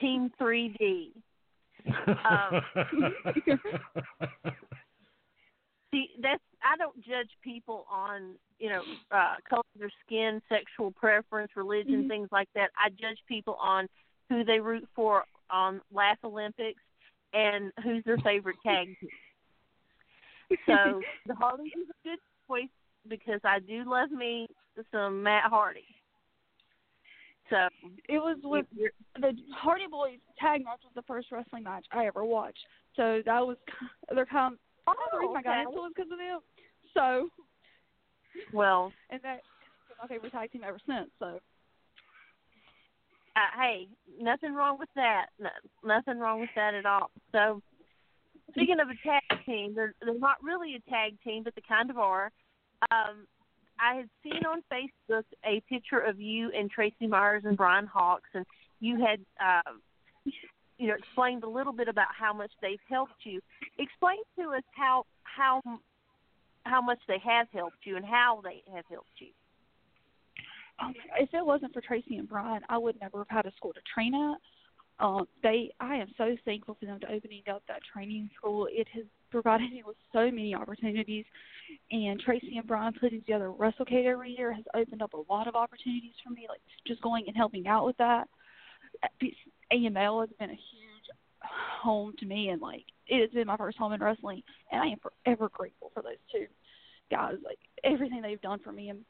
Team 0.00 0.30
3D. 0.40 1.12
Um, 2.24 2.62
See, 5.92 6.10
that's 6.20 6.42
I 6.62 6.76
don't 6.76 6.96
judge 7.04 7.30
people 7.42 7.86
on 7.90 8.34
you 8.58 8.68
know 8.68 8.82
uh, 9.10 9.34
color 9.48 9.62
of 9.74 9.80
their 9.80 9.90
skin, 10.04 10.42
sexual 10.48 10.90
preference, 10.90 11.52
religion, 11.54 12.04
Mhm. 12.04 12.08
things 12.08 12.28
like 12.32 12.48
that. 12.54 12.70
I 12.76 12.88
judge 12.90 13.22
people 13.28 13.54
on 13.54 13.88
who 14.28 14.42
they 14.44 14.58
root 14.58 14.88
for 14.94 15.24
on 15.50 15.80
last 15.92 16.24
Olympics 16.24 16.82
and 17.32 17.72
who's 17.82 18.02
their 18.04 18.18
favorite 18.18 18.56
tag 18.64 18.98
team. 18.98 19.10
So 20.66 21.04
the 21.26 21.34
Hardys 21.34 21.72
is 21.76 21.88
a 21.90 22.08
good 22.08 22.18
choice 22.48 22.70
because 23.06 23.40
I 23.44 23.58
do 23.60 23.84
love 23.84 24.10
me 24.10 24.48
some 24.90 25.22
Matt 25.22 25.44
Hardy. 25.44 25.86
So 27.50 27.68
it 28.08 28.18
was 28.18 28.38
with 28.42 28.66
the 29.20 29.32
Hardy 29.54 29.84
Boys 29.90 30.18
tag 30.40 30.64
match 30.64 30.80
was 30.82 30.92
the 30.94 31.02
first 31.02 31.28
wrestling 31.30 31.64
match 31.64 31.84
I 31.92 32.06
ever 32.06 32.24
watched. 32.24 32.64
So 32.96 33.20
that 33.24 33.46
was 33.46 33.56
they're 34.14 34.26
kind 34.26 34.54
of 34.54 34.58
oh, 34.88 34.94
the 35.12 35.18
reason 35.18 35.36
I 35.36 35.42
got 35.42 35.58
into 35.60 35.70
it 35.72 35.74
was 35.74 35.92
because 35.94 36.12
of 36.12 36.18
them. 36.18 36.40
So 36.94 37.28
well, 38.52 38.92
and 39.10 39.20
that's 39.22 39.42
my 40.00 40.08
favorite 40.08 40.32
tag 40.32 40.52
team 40.52 40.62
ever 40.64 40.78
since. 40.86 41.10
So 41.18 41.40
uh, 43.36 43.60
hey, 43.60 43.88
nothing 44.20 44.54
wrong 44.54 44.78
with 44.78 44.88
that. 44.94 45.26
No, 45.40 45.50
nothing 45.84 46.18
wrong 46.18 46.40
with 46.40 46.50
that 46.54 46.74
at 46.74 46.86
all. 46.86 47.10
So, 47.32 47.60
speaking 48.50 48.78
of 48.80 48.88
a 48.88 49.06
tag 49.06 49.44
team, 49.44 49.74
they're 49.74 49.94
they're 50.00 50.18
not 50.18 50.36
really 50.42 50.76
a 50.76 50.90
tag 50.90 51.16
team, 51.24 51.42
but 51.42 51.54
they 51.54 51.62
kind 51.66 51.90
of 51.90 51.98
are. 51.98 52.30
Um, 52.92 53.26
I 53.80 53.94
had 53.96 54.08
seen 54.22 54.44
on 54.46 54.62
Facebook 54.72 55.24
a 55.44 55.60
picture 55.68 55.98
of 55.98 56.20
you 56.20 56.50
and 56.56 56.70
Tracy 56.70 57.06
Myers 57.06 57.42
and 57.44 57.56
Brian 57.56 57.86
Hawks, 57.86 58.28
and 58.34 58.46
you 58.80 58.98
had, 59.04 59.20
um, 59.40 59.80
you 60.78 60.88
know, 60.88 60.94
explained 60.94 61.44
a 61.44 61.48
little 61.48 61.72
bit 61.72 61.88
about 61.88 62.08
how 62.18 62.32
much 62.32 62.50
they've 62.60 62.78
helped 62.88 63.24
you. 63.24 63.40
Explain 63.78 64.18
to 64.38 64.54
us 64.54 64.62
how 64.76 65.04
how 65.22 65.60
how 66.64 66.80
much 66.80 66.98
they 67.08 67.18
have 67.18 67.46
helped 67.52 67.78
you 67.84 67.96
and 67.96 68.04
how 68.04 68.40
they 68.42 68.62
have 68.74 68.84
helped 68.88 69.18
you. 69.18 69.28
um, 70.82 70.94
if 71.18 71.32
it 71.32 71.44
wasn't 71.44 71.72
for 71.72 71.80
Tracy 71.80 72.16
and 72.16 72.28
Brian, 72.28 72.62
I 72.68 72.78
would 72.78 72.98
never 73.00 73.18
have 73.18 73.28
had 73.28 73.46
a 73.46 73.52
school 73.56 73.72
to 73.72 73.80
train 73.92 74.14
at. 74.14 74.38
Um, 75.00 75.26
they, 75.42 75.72
I 75.80 75.96
am 75.96 76.08
so 76.16 76.36
thankful 76.44 76.76
for 76.78 76.86
them 76.86 77.00
to 77.00 77.12
opening 77.12 77.42
up 77.50 77.62
that 77.66 77.80
training 77.92 78.30
school. 78.36 78.68
It 78.70 78.86
has 78.94 79.04
provided 79.30 79.72
me 79.72 79.82
with 79.84 79.96
so 80.12 80.30
many 80.30 80.54
opportunities, 80.54 81.24
and 81.90 82.20
Tracy 82.20 82.56
and 82.56 82.66
Brian 82.66 82.92
putting 83.00 83.20
together 83.20 83.50
WrestleCade 83.50 84.06
every 84.06 84.30
year 84.30 84.52
has 84.52 84.64
opened 84.74 85.02
up 85.02 85.14
a 85.14 85.32
lot 85.32 85.48
of 85.48 85.56
opportunities 85.56 86.14
for 86.22 86.30
me. 86.30 86.46
Like 86.48 86.60
just 86.86 87.02
going 87.02 87.24
and 87.26 87.36
helping 87.36 87.66
out 87.66 87.84
with 87.84 87.96
that. 87.96 88.28
AML 89.72 90.20
has 90.20 90.30
been 90.38 90.50
a 90.50 90.52
huge 90.52 91.08
home 91.42 92.14
to 92.18 92.26
me, 92.26 92.50
and 92.50 92.62
like 92.62 92.84
it 93.08 93.20
has 93.20 93.30
been 93.30 93.48
my 93.48 93.56
first 93.56 93.76
home 93.76 93.92
in 93.92 94.00
wrestling, 94.00 94.42
and 94.70 94.80
I 94.80 94.86
am 94.86 94.98
forever 94.98 95.50
grateful 95.52 95.90
for 95.92 96.02
those 96.02 96.12
two 96.30 96.46
guys. 97.10 97.34
Like 97.44 97.58
everything 97.82 98.22
they've 98.22 98.40
done 98.40 98.60
for 98.60 98.72
me, 98.72 98.90
and 98.90 99.00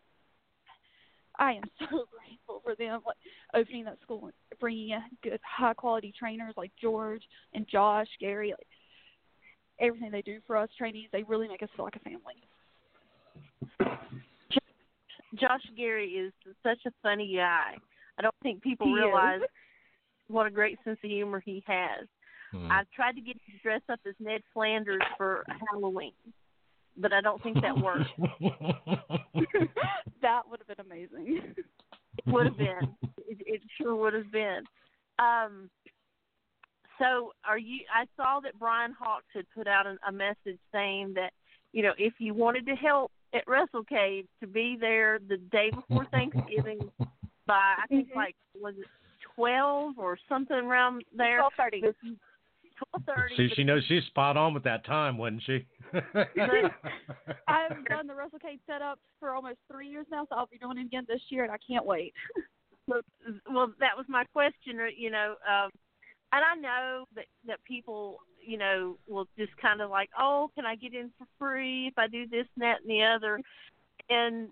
I 1.39 1.53
am 1.53 1.62
so 1.78 1.87
grateful 1.87 2.61
for 2.62 2.74
them, 2.76 3.01
like 3.07 3.16
opening 3.55 3.85
that 3.85 4.01
school 4.03 4.24
and 4.24 4.32
bringing 4.61 4.91
in 4.91 5.03
good, 5.22 5.41
high 5.43 5.74
quality 5.74 6.12
trainers 6.16 6.55
like 6.57 6.72
George 6.80 7.22
and 7.53 7.66
Josh, 7.68 8.09
Gary. 8.20 8.51
Like 8.51 8.66
everything 9.80 10.11
they 10.11 10.22
do 10.22 10.39
for 10.47 10.57
us 10.57 10.68
trainees, 10.76 11.09
they 11.12 11.22
really 11.24 11.49
make 11.49 11.62
us 11.62 11.68
feel 11.76 11.85
like 11.85 11.97
a 11.97 12.01
family. 12.01 12.35
Josh 15.41 15.62
Gary 15.76 16.11
is 16.11 16.32
such 16.62 16.78
a 16.87 16.91
funny 17.03 17.35
guy. 17.37 17.76
I 18.18 18.22
don't 18.22 18.35
think 18.43 18.62
people 18.62 18.87
He 18.87 18.93
is. 18.93 19.05
realize 19.05 19.41
what 20.28 20.47
a 20.47 20.51
great 20.51 20.78
sense 20.85 20.99
of 21.03 21.11
humor 21.11 21.43
he 21.45 21.62
has. 21.66 22.07
Hmm. 22.53 22.70
I 22.70 22.85
tried 22.95 23.12
to 23.16 23.20
get 23.20 23.35
him 23.35 23.41
to 23.51 23.62
dress 23.62 23.80
up 23.89 23.99
as 24.07 24.14
Ned 24.20 24.43
Flanders 24.53 25.03
for 25.16 25.45
Halloween, 25.70 26.12
but 26.97 27.12
I 27.12 27.20
don't 27.20 27.42
think 27.42 27.61
that 27.62 27.76
worked. 27.76 28.11
that 30.22 30.42
would 30.49 30.61
have 30.61 30.76
been 30.76 30.86
amazing. 30.86 31.42
It 31.57 31.64
would 32.26 32.47
have 32.47 32.59
been. 32.59 32.95
It, 33.28 33.38
it 33.47 33.61
sure 33.80 33.97
would 33.97 34.14
have 34.14 34.30
been. 34.30 34.62
Um, 35.18 35.70
so, 36.99 37.32
are 37.47 37.59
you? 37.59 37.80
I 37.92 38.07
saw 38.16 38.40
that 38.40 38.59
Brian 38.59 38.95
Hawks 38.99 39.26
had 39.34 39.45
put 39.55 39.66
out 39.66 39.86
an, 39.86 39.99
a 40.07 40.12
message 40.12 40.59
saying 40.72 41.14
that 41.14 41.32
you 41.72 41.82
know 41.82 41.92
if 41.99 42.14
you 42.18 42.34
wanted 42.34 42.66
to 42.66 42.74
help 42.74 43.11
at 43.34 43.45
WrestleCade 43.47 44.26
to 44.40 44.47
be 44.47 44.76
there 44.80 45.18
the 45.28 45.36
day 45.36 45.70
before 45.70 46.07
Thanksgiving 46.12 46.78
by 47.47 47.74
I 47.82 47.86
think 47.88 48.12
Mhm. 48.12 48.16
like 48.16 48.36
was 48.55 48.74
it 48.78 48.86
twelve 49.34 49.99
or 49.99 50.16
something 50.28 50.57
around 50.57 51.05
there. 51.12 51.38
Twelve 51.38 51.53
thirty. 51.57 51.82
Twelve 52.91 53.05
thirty. 53.07 53.37
See, 53.37 53.55
she 53.55 53.64
knows 53.64 53.82
she's 53.89 54.05
spot 54.05 54.37
on 54.37 54.55
with 54.55 54.64
that 54.64 54.85
time, 54.85 55.18
wasn't 55.18 55.43
she? 55.45 55.66
I've 55.93 57.85
done 57.87 58.07
the 58.07 58.14
WrestleCade 58.14 58.61
setup 58.66 58.99
for 59.20 59.35
almost 59.35 59.59
three 59.70 59.89
years 59.89 60.07
now, 60.11 60.26
so 60.28 60.37
I'll 60.37 60.47
be 60.47 60.59
doing 60.59 60.78
it 60.78 60.87
again 60.87 61.05
this 61.09 61.20
year, 61.28 61.45
and 61.45 61.53
I 61.53 61.59
can't 61.66 61.85
wait. 61.85 62.14
well, 62.87 63.72
that 63.80 63.97
was 63.97 64.07
my 64.09 64.24
question. 64.32 64.78
You 64.97 65.11
know, 65.11 65.35
um, 65.49 65.70
and 66.32 66.45
I 66.45 66.55
know 66.61 67.05
that 67.14 67.26
that 67.47 67.64
people, 67.64 68.18
you 68.45 68.59
know, 68.59 68.99
will 69.09 69.28
just 69.39 69.57
kind 69.57 69.80
of 69.80 69.91
like, 69.91 70.11
oh, 70.18 70.51
can 70.55 70.66
I 70.66 70.76
get 70.76 70.95
in 70.95 71.11
for 71.18 71.26
free 71.39 71.87
if 71.89 71.99
I 71.99 72.09
do 72.09 72.26
this, 72.26 72.47
and 72.57 72.62
that, 72.62 72.80
and 72.82 72.91
the 72.91 73.03
other, 73.03 73.41
and 74.11 74.49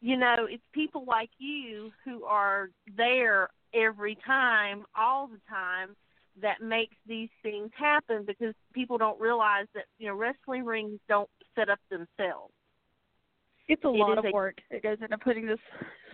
you 0.00 0.16
know, 0.16 0.46
it's 0.48 0.62
people 0.72 1.04
like 1.06 1.30
you 1.38 1.90
who 2.04 2.24
are 2.24 2.70
there 2.96 3.48
every 3.74 4.16
time, 4.24 4.84
all 4.96 5.26
the 5.26 5.40
time, 5.48 5.96
that 6.42 6.60
makes 6.62 6.96
these 7.06 7.28
things 7.42 7.70
happen 7.76 8.24
because 8.26 8.54
people 8.72 8.98
don't 8.98 9.20
realize 9.20 9.66
that 9.74 9.84
you 9.98 10.06
know 10.08 10.14
wrestling 10.14 10.64
rings 10.64 10.98
don't 11.08 11.28
set 11.54 11.68
up 11.68 11.80
themselves. 11.90 12.52
It's 13.68 13.84
a 13.84 13.88
It 13.88 13.96
lot 13.98 14.18
of 14.18 14.24
a- 14.24 14.30
work. 14.30 14.56
It 14.70 14.82
goes 14.82 14.98
into 15.02 15.18
putting 15.18 15.46
this 15.46 15.58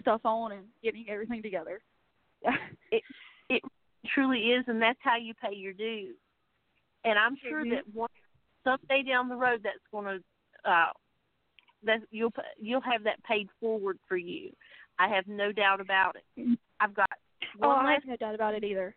stuff 0.01 0.21
on 0.25 0.53
and 0.53 0.65
getting 0.83 1.09
everything 1.09 1.43
together. 1.43 1.81
it 2.91 3.03
it 3.49 3.63
truly 4.15 4.53
is, 4.53 4.65
and 4.69 4.81
that's 4.81 4.99
how 5.03 5.17
you 5.17 5.35
pay 5.35 5.55
your 5.55 5.73
dues. 5.73 6.17
And 7.05 7.19
I'm 7.19 7.37
sure 7.37 7.65
Mhm. 7.65 7.71
that 7.71 7.89
one 7.95 8.09
someday 8.65 9.03
down 9.03 9.29
the 9.29 9.37
road, 9.37 9.63
that's 9.63 9.87
going 9.93 10.07
to 10.07 10.71
uh, 10.71 10.93
that 11.85 12.01
you'll 12.11 12.33
you'll 12.59 12.81
have 12.81 13.05
that 13.05 13.23
paid 13.25 13.49
forward 13.61 13.99
for 14.09 14.17
you. 14.17 14.51
I 14.99 15.09
have 15.09 15.27
no 15.27 15.53
doubt 15.53 15.81
about 15.81 16.17
it. 16.17 16.59
I've 16.81 16.95
got 16.95 17.11
oh, 17.63 17.69
one 17.69 17.87
I 17.87 17.95
have 17.95 18.05
no 18.07 18.17
doubt 18.17 18.35
about 18.35 18.55
it 18.55 18.65
either. 18.65 18.95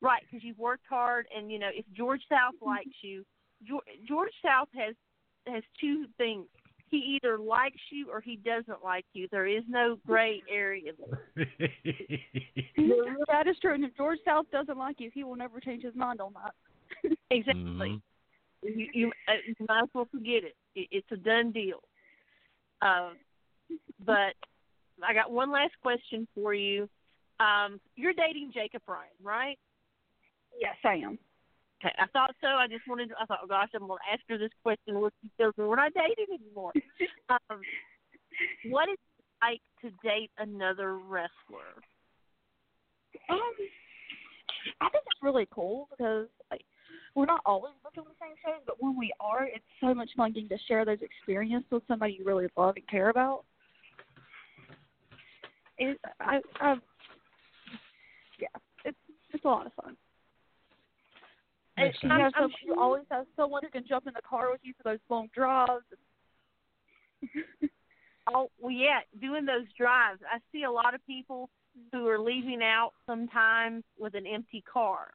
Right 0.00 0.22
because 0.30 0.44
you've 0.44 0.58
worked 0.58 0.84
hard, 0.88 1.26
and 1.34 1.50
you 1.50 1.58
know 1.58 1.70
if 1.72 1.84
George 1.96 2.22
South 2.28 2.54
likes 2.64 2.96
you, 3.02 3.24
George, 3.66 3.84
George 4.06 4.32
South 4.44 4.68
has 4.74 4.94
has 5.46 5.62
two 5.80 6.06
things. 6.16 6.46
He 6.90 7.18
either 7.22 7.38
likes 7.38 7.80
you 7.90 8.10
or 8.10 8.22
he 8.22 8.36
doesn't 8.36 8.82
like 8.82 9.04
you. 9.12 9.28
There 9.30 9.46
is 9.46 9.62
no 9.68 9.98
gray 10.06 10.42
area 10.50 10.92
there. 10.98 11.46
that 13.28 13.46
is 13.46 13.56
true. 13.60 13.74
And 13.74 13.84
if 13.84 13.94
George 13.94 14.20
South 14.24 14.46
doesn't 14.50 14.78
like 14.78 14.96
you, 14.98 15.10
he 15.12 15.22
will 15.22 15.36
never 15.36 15.60
change 15.60 15.82
his 15.82 15.94
mind 15.94 16.20
on 16.20 16.32
that. 16.34 16.54
Exactly. 17.30 17.62
Mhm. 17.62 18.00
you 18.62 18.88
you, 18.94 19.12
uh, 19.28 19.32
you 19.46 19.54
might 19.68 19.82
as 19.82 19.88
well 19.92 20.08
forget 20.10 20.44
it. 20.44 20.56
it 20.74 20.88
it's 20.90 21.12
a 21.12 21.16
done 21.16 21.52
deal. 21.52 21.82
Um, 22.80 23.16
but 24.04 24.34
I 25.02 25.12
got 25.12 25.30
one 25.30 25.50
last 25.50 25.74
question 25.82 26.26
for 26.34 26.54
you. 26.54 26.88
Um, 27.38 27.80
you're 27.96 28.14
dating 28.14 28.52
Jacob 28.54 28.82
Ryan, 28.88 29.10
right? 29.22 29.58
Yes, 30.60 30.76
I 30.84 30.94
am. 30.94 31.18
Okay, 31.80 31.94
I 31.98 32.06
thought 32.12 32.34
so. 32.40 32.48
I 32.48 32.66
just 32.66 32.86
wanted. 32.88 33.10
To, 33.10 33.14
I 33.20 33.26
thought, 33.26 33.40
oh 33.44 33.46
gosh, 33.46 33.68
I'm 33.74 33.86
going 33.86 33.98
to 33.98 34.12
ask 34.12 34.22
her 34.28 34.38
this 34.38 34.50
question. 34.62 35.00
What 35.00 35.12
she 35.22 35.30
feels 35.36 35.54
when 35.56 35.68
we're 35.68 35.76
not 35.76 35.92
dating 35.94 36.34
anymore. 36.34 36.72
um, 37.30 37.60
what 38.66 38.88
is 38.88 38.98
it 38.98 39.24
like 39.40 39.60
to 39.82 39.90
date 40.06 40.30
another 40.38 40.96
wrestler? 40.96 41.78
Um, 43.30 43.54
I 44.80 44.88
think 44.90 45.04
it's 45.06 45.22
really 45.22 45.46
cool 45.52 45.88
because 45.90 46.26
like 46.50 46.62
we're 47.14 47.26
not 47.26 47.40
always 47.46 47.74
booking 47.84 48.04
the 48.04 48.16
same 48.20 48.34
shows, 48.44 48.62
but 48.66 48.76
when 48.80 48.98
we 48.98 49.12
are, 49.20 49.44
it's 49.44 49.64
so 49.80 49.94
much 49.94 50.10
fun 50.16 50.32
getting 50.32 50.48
to 50.48 50.58
share 50.66 50.84
those 50.84 50.98
experiences 51.00 51.70
with 51.70 51.82
somebody 51.86 52.16
you 52.18 52.24
really 52.24 52.48
love 52.56 52.74
and 52.76 52.88
care 52.88 53.10
about. 53.10 53.44
It, 55.78 56.00
I, 56.20 56.40
I, 56.60 56.74
yeah, 58.40 58.48
it's 58.84 58.98
it's 59.32 59.44
a 59.44 59.48
lot 59.48 59.66
of 59.66 59.72
fun. 59.74 59.96
And 61.78 61.92
you, 62.02 62.08
sense. 62.08 62.32
have 62.34 62.44
I'm 62.44 62.50
you 62.64 62.74
always 62.78 63.04
have 63.10 63.26
someone 63.36 63.62
who 63.62 63.70
can 63.70 63.84
jump 63.86 64.06
in 64.06 64.14
the 64.14 64.22
car 64.22 64.50
with 64.50 64.60
you 64.62 64.74
for 64.76 64.90
those 64.90 64.98
long 65.08 65.28
drives. 65.34 65.84
Oh, 68.34 68.50
well, 68.60 68.70
yeah, 68.70 69.00
doing 69.20 69.46
those 69.46 69.64
drives. 69.76 70.20
I 70.30 70.38
see 70.52 70.64
a 70.64 70.70
lot 70.70 70.94
of 70.94 71.04
people 71.06 71.48
who 71.92 72.06
are 72.08 72.18
leaving 72.18 72.62
out 72.62 72.92
sometimes 73.06 73.84
with 73.98 74.14
an 74.14 74.26
empty 74.26 74.62
car. 74.70 75.08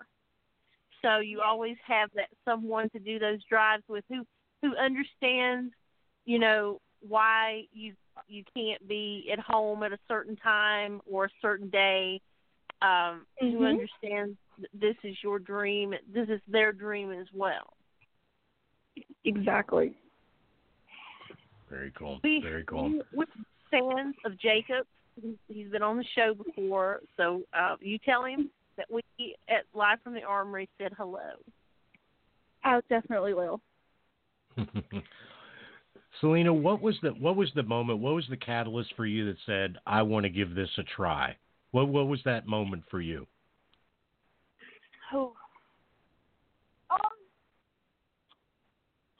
So 1.02 1.20
you 1.20 1.42
always 1.42 1.78
have 1.86 2.10
that 2.16 2.30
someone 2.46 2.90
to 2.90 3.00
do 3.00 3.20
those 3.20 3.44
drives 3.50 3.84
with 3.88 4.04
who 4.10 4.26
who 4.62 4.76
understands, 4.78 5.74
you 6.26 6.40
know, 6.40 6.80
why 7.08 7.66
you 7.72 7.94
you 8.28 8.44
can't 8.56 8.88
be 8.88 9.30
at 9.32 9.40
home 9.40 9.84
at 9.84 9.92
a 9.92 10.00
certain 10.08 10.36
time 10.38 11.02
or 11.06 11.26
a 11.26 11.30
certain 11.42 11.70
day. 11.70 12.22
Um, 12.82 13.28
Who 13.40 13.60
Mhm. 13.60 13.68
understands 13.68 14.38
this 14.74 14.96
is 15.04 15.16
your 15.24 15.40
dream. 15.40 15.94
This 16.14 16.30
is 16.30 16.42
their 16.48 16.72
dream 16.72 17.12
as 17.12 17.28
well. 17.34 17.74
Exactly. 19.26 19.94
Very 21.70 21.92
cool. 21.98 22.20
We, 22.24 22.42
Very 22.42 22.64
cool. 22.66 22.90
we- 22.90 23.02
We're 23.14 23.26
fans 23.72 24.16
of 24.26 24.38
Jacob. 24.40 24.86
He's- 25.22 25.38
He's 25.48 25.70
been 25.70 25.84
on 25.84 25.98
the 25.98 26.04
show 26.16 26.34
before, 26.34 27.02
so 27.18 27.44
uh, 27.54 27.76
you 27.80 27.98
tell 28.00 28.24
him 28.26 28.50
that 28.78 28.90
we 28.92 29.04
at 29.48 29.66
Live 29.74 30.02
from 30.04 30.14
the 30.14 30.24
Armory 30.24 30.68
said 30.78 30.94
hello. 30.98 31.32
I 32.64 32.80
definitely 32.90 33.34
will. 33.34 33.62
Selina, 36.20 36.54
what 36.54 36.82
was 36.82 36.96
the 37.02 37.10
what 37.10 37.36
was 37.36 37.52
the 37.56 37.64
moment? 37.64 38.00
What 38.00 38.14
was 38.16 38.26
the 38.30 38.38
catalyst 38.38 38.94
for 38.96 39.06
you 39.06 39.26
that 39.26 39.38
said, 39.46 39.78
"I 39.86 40.02
want 40.04 40.24
to 40.24 40.30
give 40.30 40.56
this 40.56 40.70
a 40.78 40.84
try"? 40.84 41.36
What 41.72 41.88
what 41.90 42.08
was 42.08 42.20
that 42.26 42.48
moment 42.48 42.84
for 42.90 43.02
you? 43.02 43.28
Oh. 45.12 45.34
Um. 46.90 47.00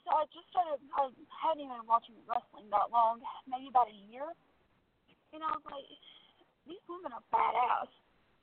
So 0.04 0.10
I 0.14 0.24
just 0.32 0.48
started. 0.50 0.80
I 0.96 1.08
hadn't 1.44 1.62
even 1.64 1.76
been 1.84 1.90
watching 1.90 2.16
wrestling 2.24 2.72
that 2.72 2.88
long, 2.88 3.20
maybe 3.44 3.68
about 3.68 3.92
a 3.92 3.98
year, 4.08 4.32
and 5.36 5.44
I 5.44 5.52
was 5.52 5.64
like, 5.68 5.84
these 6.64 6.80
women 6.88 7.12
are 7.12 7.24
badass. 7.28 7.90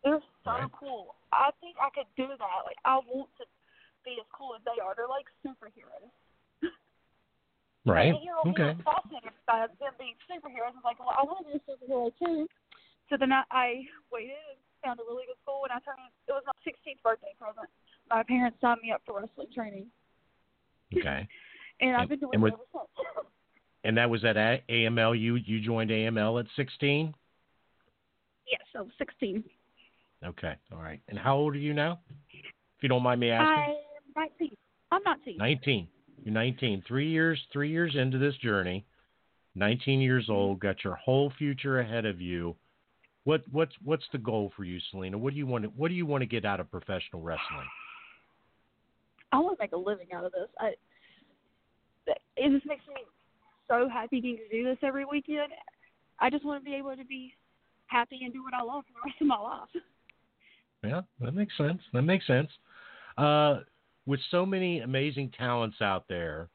They're 0.04 0.22
so 0.46 0.52
Right. 0.52 0.72
cool. 0.74 1.16
I 1.32 1.52
think 1.62 1.78
I 1.82 1.90
could 1.90 2.10
do 2.18 2.28
that. 2.30 2.62
Like 2.66 2.78
I 2.86 2.98
want 3.06 3.30
to 3.38 3.46
be 4.06 4.18
as 4.20 4.28
cool 4.34 4.56
as 4.58 4.62
they 4.66 4.82
are. 4.82 4.94
They're 4.94 5.10
like 5.10 5.30
superheroes. 5.46 6.10
Right. 7.86 8.14
And, 8.14 8.22
you 8.22 8.30
know, 8.30 8.46
Okay. 8.54 8.78
was 8.78 8.86
fascinated 8.86 9.34
by 9.48 9.66
them 9.82 9.94
being 9.98 10.14
superheroes. 10.30 10.78
I 10.78 10.78
was 10.78 10.86
like, 10.86 11.00
well, 11.02 11.14
I 11.18 11.24
want 11.26 11.42
to 11.42 11.50
be 11.50 11.58
a 11.58 11.62
superhero 11.66 12.14
too. 12.22 12.46
So 13.10 13.18
then 13.18 13.32
I, 13.34 13.44
I 13.50 13.68
waited 14.12 14.38
and 14.54 14.62
found 14.86 15.00
a 15.00 15.04
really 15.04 15.26
good 15.26 15.40
school, 15.42 15.66
and 15.66 15.74
I 15.74 15.82
turned. 15.82 16.00
It 16.30 16.32
was 16.32 16.46
my 16.46 16.54
16th 16.62 17.02
birthday 17.02 17.34
present. 17.38 17.70
My 18.10 18.24
parents 18.24 18.58
signed 18.62 18.82
me 18.84 18.92
up 18.92 19.02
for 19.06 19.20
wrestling 19.20 19.50
training, 19.54 19.88
Okay. 20.96 21.28
and 21.82 21.96
I've 21.96 22.10
been 22.10 22.20
doing 22.20 22.32
and 22.34 22.44
it 22.44 22.54
ever 22.54 22.58
since. 22.72 23.28
And 23.84 23.98
that 23.98 24.12
was 24.12 24.24
at 24.24 24.36
AML. 24.36 25.20
You 25.20 25.36
you 25.38 25.60
joined 25.60 25.90
AML 25.90 26.40
at 26.40 26.46
16. 26.56 27.16
yes, 28.52 28.62
I 28.76 28.82
was 28.82 28.92
16. 29.00 29.44
Okay. 30.24 30.54
All 30.72 30.78
right. 30.78 31.02
And 31.10 31.18
how 31.18 31.36
old 31.36 31.56
are 31.56 31.60
you 31.60 31.74
now? 31.74 32.00
If 32.32 32.84
you 32.84 32.90
don't 32.90 33.02
mind 33.02 33.20
me 33.20 33.32
asking. 33.32 33.76
I'm 34.16 34.24
19. 34.40 34.58
I'm 34.92 35.02
19. 35.04 35.38
19. 35.38 35.88
You're 36.24 36.34
19. 36.34 36.84
Three 36.88 37.10
years, 37.10 37.40
three 37.52 37.72
years 37.72 37.96
into 37.96 38.20
this 38.20 38.36
journey, 38.36 38.86
19 39.56 40.00
years 40.00 40.26
mm-hmm. 40.26 40.34
old, 40.34 40.60
got 40.60 40.84
your 40.84 40.96
whole 40.96 41.34
future 41.38 41.80
ahead 41.80 42.06
of 42.06 42.22
you. 42.22 42.56
What 43.24 43.44
what's 43.52 43.74
what's 43.84 44.06
the 44.12 44.18
goal 44.18 44.52
for 44.56 44.64
you, 44.64 44.80
Selina? 44.90 45.18
What 45.18 45.34
do 45.34 45.38
you 45.38 45.46
want 45.46 45.64
to 45.64 45.70
what 45.70 45.90
do 45.90 45.94
you 45.94 46.06
want 46.06 46.22
to 46.22 46.28
get 46.28 46.46
out 46.46 46.60
of 46.60 46.70
professional 46.72 47.22
wrestling? 47.22 47.68
I 49.32 49.38
want 49.40 49.58
to 49.58 49.64
make 49.64 49.72
a 49.72 49.78
living 49.78 50.08
out 50.14 50.26
of 50.26 50.32
this. 50.32 50.50
I 50.60 50.72
it 52.42 52.52
just 52.52 52.66
makes 52.66 52.88
me 52.88 52.96
so 53.68 53.88
happy 53.88 54.20
getting 54.20 54.38
to 54.38 54.50
do 54.50 54.64
this 54.64 54.78
every 54.84 55.06
weekend. 55.06 55.54
I 56.20 56.30
just 56.30 56.46
want 56.46 56.64
to 56.64 56.70
be 56.70 56.76
able 56.76 56.96
to 56.96 57.06
be 57.06 57.34
happy 57.88 58.20
and 58.24 58.34
do 58.34 58.44
what 58.44 58.54
I 58.54 58.62
love 58.62 58.84
for 58.86 58.94
the 58.94 59.10
rest 59.10 59.22
of 59.22 59.28
my 59.28 59.38
life. 59.38 59.70
Yeah, 60.84 61.02
that 61.20 61.34
makes 61.34 61.56
sense. 61.58 61.82
That 61.94 62.02
makes 62.02 62.26
sense. 62.26 62.50
Uh, 63.18 63.60
with 64.06 64.20
so 64.32 64.46
many 64.46 64.80
amazing 64.80 65.32
talents 65.38 65.82
out 65.82 66.06
there, 66.10 66.50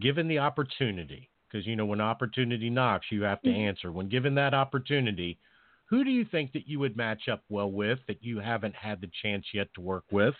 given 0.00 0.28
the 0.28 0.38
opportunity, 0.38 1.28
because 1.48 1.66
you 1.66 1.74
know 1.74 1.86
when 1.86 2.00
opportunity 2.00 2.70
knocks, 2.70 3.06
you 3.10 3.22
have 3.22 3.42
to 3.42 3.50
Mhm. 3.50 3.68
answer. 3.68 3.90
When 3.90 4.08
given 4.08 4.34
that 4.36 4.54
opportunity, 4.54 5.38
who 5.86 6.04
do 6.04 6.10
you 6.10 6.24
think 6.24 6.52
that 6.52 6.68
you 6.68 6.78
would 6.78 6.96
match 6.96 7.28
up 7.28 7.42
well 7.48 7.70
with 7.70 7.98
that 8.06 8.22
you 8.22 8.38
haven't 8.38 8.74
had 8.76 9.00
the 9.00 9.10
chance 9.22 9.52
yet 9.52 9.72
to 9.74 9.80
work 9.80 10.04
with? 10.10 10.36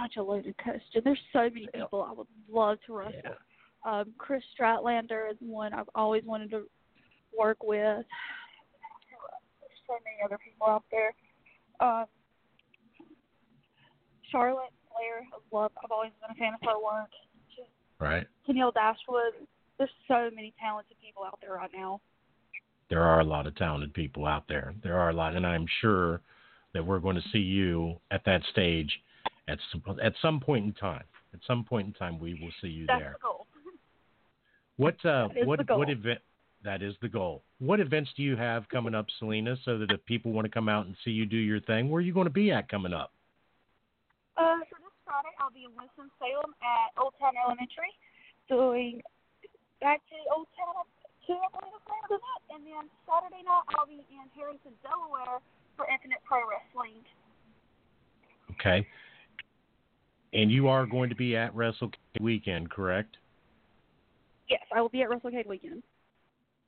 Such 0.00 0.16
a 0.16 0.22
loaded 0.22 0.56
question. 0.58 1.02
There's 1.04 1.18
so 1.32 1.44
many 1.44 1.68
people 1.74 2.06
I 2.08 2.12
would 2.12 2.26
love 2.50 2.78
to 2.86 2.94
wrestle. 2.94 3.20
Yeah. 3.24 3.30
Um, 4.00 4.12
Kris 4.18 4.42
Statlander 4.58 5.30
is 5.30 5.36
one 5.40 5.72
I've 5.72 5.88
always 5.94 6.24
wanted 6.24 6.50
to 6.50 6.64
work 7.36 7.62
with. 7.62 7.78
There's 7.78 8.04
so 9.86 9.94
many 10.04 10.16
other 10.24 10.38
people 10.44 10.66
out 10.66 10.84
there. 10.90 11.14
Um, 11.80 12.06
Charlotte 14.30 14.72
Flair, 14.88 15.26
I've 15.32 15.52
loved. 15.52 15.74
I've 15.82 15.90
always 15.90 16.10
been 16.20 16.30
a 16.30 16.38
fan 16.38 16.54
of 16.54 16.60
her 16.62 16.82
work. 16.82 17.10
Right. 17.98 18.26
Tenille 18.48 18.74
Dashwood. 18.74 19.46
There's 19.78 19.90
so 20.08 20.30
many 20.34 20.52
talented 20.60 20.96
people 21.02 21.22
out 21.24 21.38
there 21.40 21.54
right 21.54 21.70
now. 21.74 22.00
There 22.90 23.02
are 23.02 23.20
a 23.20 23.24
lot 23.24 23.46
of 23.46 23.56
talented 23.56 23.94
people 23.94 24.26
out 24.26 24.44
there. 24.48 24.74
There 24.82 24.98
are 24.98 25.10
a 25.10 25.12
lot, 25.12 25.34
and 25.34 25.46
I'm 25.46 25.66
sure 25.80 26.20
that 26.74 26.84
we're 26.84 26.98
going 26.98 27.16
to 27.16 27.28
see 27.32 27.38
you 27.38 27.96
at 28.10 28.22
that 28.26 28.42
stage 28.50 28.90
at 29.48 29.58
some, 29.70 29.82
at 30.02 30.12
some 30.20 30.40
point 30.40 30.64
in 30.66 30.72
time. 30.72 31.04
At 31.34 31.40
some 31.46 31.64
point 31.64 31.86
in 31.88 31.92
time, 31.92 32.18
we 32.18 32.34
will 32.34 32.52
see 32.60 32.68
you 32.68 32.86
That's 32.86 33.00
there. 33.00 33.16
the 33.20 33.26
goal. 33.26 33.46
What 34.76 34.94
uh, 35.06 35.28
That 35.28 35.38
is 35.38 35.46
what 35.46 35.58
the 35.58 35.64
goal. 35.64 35.78
what 35.78 35.90
event? 35.90 36.20
That 36.64 36.82
is 36.82 36.94
the 37.00 37.08
goal. 37.08 37.42
What 37.60 37.80
events 37.80 38.10
do 38.16 38.22
you 38.22 38.36
have 38.36 38.68
coming 38.68 38.94
up, 38.94 39.06
Selina? 39.18 39.56
So 39.64 39.78
that 39.78 39.90
if 39.90 40.04
people 40.04 40.32
want 40.32 40.44
to 40.44 40.50
come 40.50 40.68
out 40.68 40.84
and 40.84 40.94
see 41.04 41.12
you 41.12 41.24
do 41.24 41.36
your 41.36 41.60
thing, 41.60 41.88
where 41.88 42.00
are 42.00 42.04
you 42.04 42.12
going 42.12 42.26
to 42.26 42.34
be 42.34 42.50
at 42.50 42.68
coming 42.68 42.92
up? 42.92 43.12
Uh, 44.36 44.60
so 44.68 44.76
this 44.76 44.92
Friday 45.04 45.32
I'll 45.40 45.54
be 45.54 45.64
in 45.64 45.72
Winston 45.72 46.12
Salem 46.20 46.52
at 46.60 46.92
Old 47.00 47.14
Town 47.16 47.32
Elementary, 47.40 47.88
doing 48.52 49.00
back 49.80 50.04
to 50.10 50.14
the 50.18 50.28
Old 50.34 50.48
Town 50.60 50.84
to 51.26 51.32
I 51.40 51.48
believe 51.56 51.72
it's 51.72 51.86
the 51.86 51.96
name 51.96 52.04
of 52.04 52.10
the 52.12 52.18
event, 52.20 52.42
and 52.52 52.60
then 52.68 52.84
Saturday 53.08 53.42
night 53.48 53.64
I'll 53.80 53.88
be 53.88 54.04
in 54.04 54.28
Harrington, 54.36 54.76
Delaware 54.84 55.40
for 55.76 55.88
Infinite 55.88 56.20
Pro 56.28 56.44
Wrestling. 56.44 57.00
Okay. 58.60 58.86
And 60.32 60.50
you 60.50 60.68
are 60.68 60.86
going 60.86 61.08
to 61.08 61.16
be 61.16 61.36
at 61.36 61.54
Wrestle 61.54 61.90
Weekend, 62.20 62.70
correct? 62.70 63.16
Yes, 64.48 64.60
I 64.74 64.80
will 64.80 64.88
be 64.88 65.02
at 65.02 65.08
WrestleCade 65.08 65.46
weekend. 65.46 65.82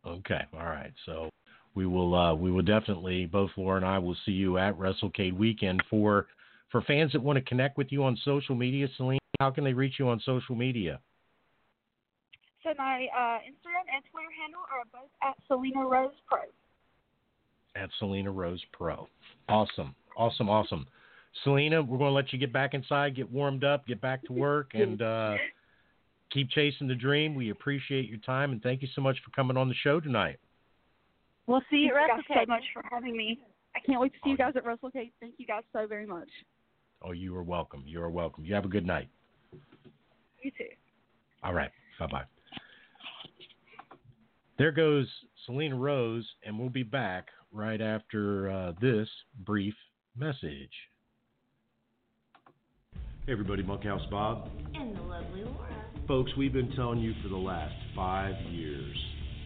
Okay. 0.06 0.40
All 0.54 0.64
right. 0.66 0.92
So 1.06 1.28
we 1.74 1.86
will 1.86 2.14
uh, 2.14 2.34
we 2.34 2.50
will 2.50 2.62
definitely 2.62 3.26
both 3.26 3.50
Laura 3.56 3.76
and 3.76 3.84
I 3.84 3.98
will 3.98 4.16
see 4.24 4.32
you 4.32 4.58
at 4.58 4.78
WrestleCade 4.78 5.36
Weekend 5.36 5.82
for 5.88 6.26
for 6.70 6.82
fans 6.82 7.12
that 7.12 7.22
want 7.22 7.36
to 7.36 7.44
connect 7.44 7.76
with 7.78 7.92
you 7.92 8.04
on 8.04 8.18
social 8.24 8.54
media. 8.54 8.88
Selina, 8.96 9.20
how 9.40 9.50
can 9.50 9.64
they 9.64 9.72
reach 9.72 9.94
you 9.98 10.08
on 10.08 10.20
social 10.24 10.54
media? 10.54 11.00
So 12.62 12.70
my 12.76 13.06
uh, 13.16 13.38
Instagram 13.38 13.86
and 13.94 14.04
Twitter 14.10 14.28
handle 14.40 14.60
are 14.72 14.84
both 14.92 15.10
at 15.22 15.36
Selina 15.46 15.86
Rose 15.86 16.12
Pro. 16.26 16.40
at 17.76 17.90
Selina 17.98 18.30
Rose 18.30 18.62
Pro. 18.72 19.08
Awesome, 19.48 19.94
awesome, 20.16 20.50
awesome. 20.50 20.86
Selina, 21.44 21.82
we're 21.82 21.98
going 21.98 22.10
to 22.10 22.14
let 22.14 22.32
you 22.32 22.38
get 22.38 22.52
back 22.52 22.74
inside, 22.74 23.16
get 23.16 23.30
warmed 23.30 23.64
up, 23.64 23.86
get 23.86 24.00
back 24.00 24.24
to 24.26 24.32
work, 24.32 24.70
and 24.74 25.00
uh, 25.02 25.34
keep 26.32 26.50
chasing 26.50 26.88
the 26.88 26.94
dream. 26.94 27.34
We 27.34 27.50
appreciate 27.50 28.08
your 28.08 28.18
time, 28.18 28.52
and 28.52 28.62
thank 28.62 28.82
you 28.82 28.88
so 28.94 29.00
much 29.00 29.18
for 29.24 29.30
coming 29.30 29.56
on 29.56 29.68
the 29.68 29.74
show 29.74 30.00
tonight. 30.00 30.38
We'll 31.46 31.62
see 31.70 31.76
you 31.76 31.94
Thank 31.94 32.10
at 32.10 32.16
you 32.18 32.34
guys 32.34 32.38
WrestleCade. 32.38 32.46
so 32.46 32.50
much 32.50 32.64
for 32.74 32.82
having 32.90 33.16
me. 33.16 33.40
I 33.74 33.80
can't 33.80 34.00
wait 34.00 34.12
to 34.12 34.18
see 34.24 34.30
you 34.30 34.36
guys 34.36 34.54
at 34.56 34.64
WrestleCade. 34.64 35.12
Thank 35.20 35.34
you 35.38 35.46
guys 35.46 35.62
so 35.72 35.86
very 35.86 36.06
much. 36.06 36.28
Oh, 37.02 37.12
you 37.12 37.34
are 37.36 37.42
welcome. 37.42 37.84
You 37.86 38.02
are 38.02 38.10
welcome. 38.10 38.44
You 38.44 38.54
have 38.54 38.64
a 38.64 38.68
good 38.68 38.86
night. 38.86 39.08
You 40.42 40.50
too. 40.50 40.64
All 41.42 41.54
right. 41.54 41.70
Bye 41.98 42.06
bye. 42.06 42.24
There 44.58 44.72
goes 44.72 45.06
Selina 45.46 45.76
Rose, 45.76 46.26
and 46.44 46.58
we'll 46.58 46.68
be 46.68 46.82
back 46.82 47.28
right 47.52 47.80
after 47.80 48.50
uh, 48.50 48.72
this 48.80 49.08
brief 49.44 49.74
message. 50.16 50.72
Hey, 53.28 53.32
everybody, 53.32 53.62
Monkhouse 53.62 54.00
Bob. 54.10 54.48
And 54.72 54.96
the 54.96 55.02
lovely 55.02 55.44
Laura. 55.44 55.84
Folks, 56.08 56.32
we've 56.38 56.54
been 56.54 56.72
telling 56.74 56.98
you 56.98 57.12
for 57.22 57.28
the 57.28 57.36
last 57.36 57.74
five 57.94 58.32
years 58.48 58.96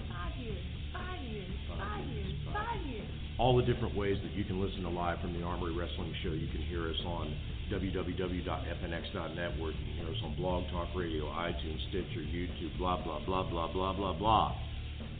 Five 0.06 0.38
years, 0.38 0.62
five 0.92 1.20
years, 1.26 1.50
five 1.66 2.06
years, 2.06 2.32
five 2.54 2.86
years. 2.86 3.08
all 3.40 3.56
the 3.56 3.64
different 3.64 3.96
ways 3.96 4.18
that 4.22 4.30
you 4.38 4.44
can 4.44 4.62
listen 4.62 4.82
to 4.82 4.88
live 4.88 5.18
from 5.20 5.34
the 5.34 5.42
Armory 5.42 5.74
Wrestling 5.74 6.14
Show. 6.22 6.30
You 6.30 6.46
can 6.52 6.62
hear 6.62 6.88
us 6.90 6.96
on 7.04 7.34
www.fnx.net, 7.72 9.58
where 9.58 9.70
you 9.72 9.78
can 9.82 9.94
hear 9.98 10.14
us 10.14 10.20
on 10.22 10.36
Blog 10.36 10.62
Talk 10.70 10.86
Radio, 10.94 11.24
iTunes, 11.32 11.82
Stitcher, 11.88 12.20
YouTube, 12.22 12.78
blah, 12.78 13.02
blah, 13.02 13.18
blah, 13.26 13.50
blah, 13.50 13.66
blah, 13.72 13.92
blah, 13.94 14.12
blah. 14.16 14.56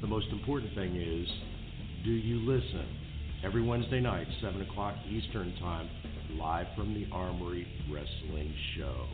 The 0.03 0.07
most 0.07 0.29
important 0.31 0.73
thing 0.77 0.95
is, 0.95 1.27
do 2.05 2.13
you 2.13 2.39
listen? 2.49 2.87
Every 3.45 3.67
Wednesday 3.67 4.01
night, 4.01 4.29
7 4.41 4.63
o'clock 4.63 4.95
Eastern 5.11 5.53
Time, 5.59 5.89
live 6.33 6.67
from 6.77 6.95
the 6.95 7.07
Armory 7.13 7.67
Wrestling 7.91 8.55
Show. 8.77 9.07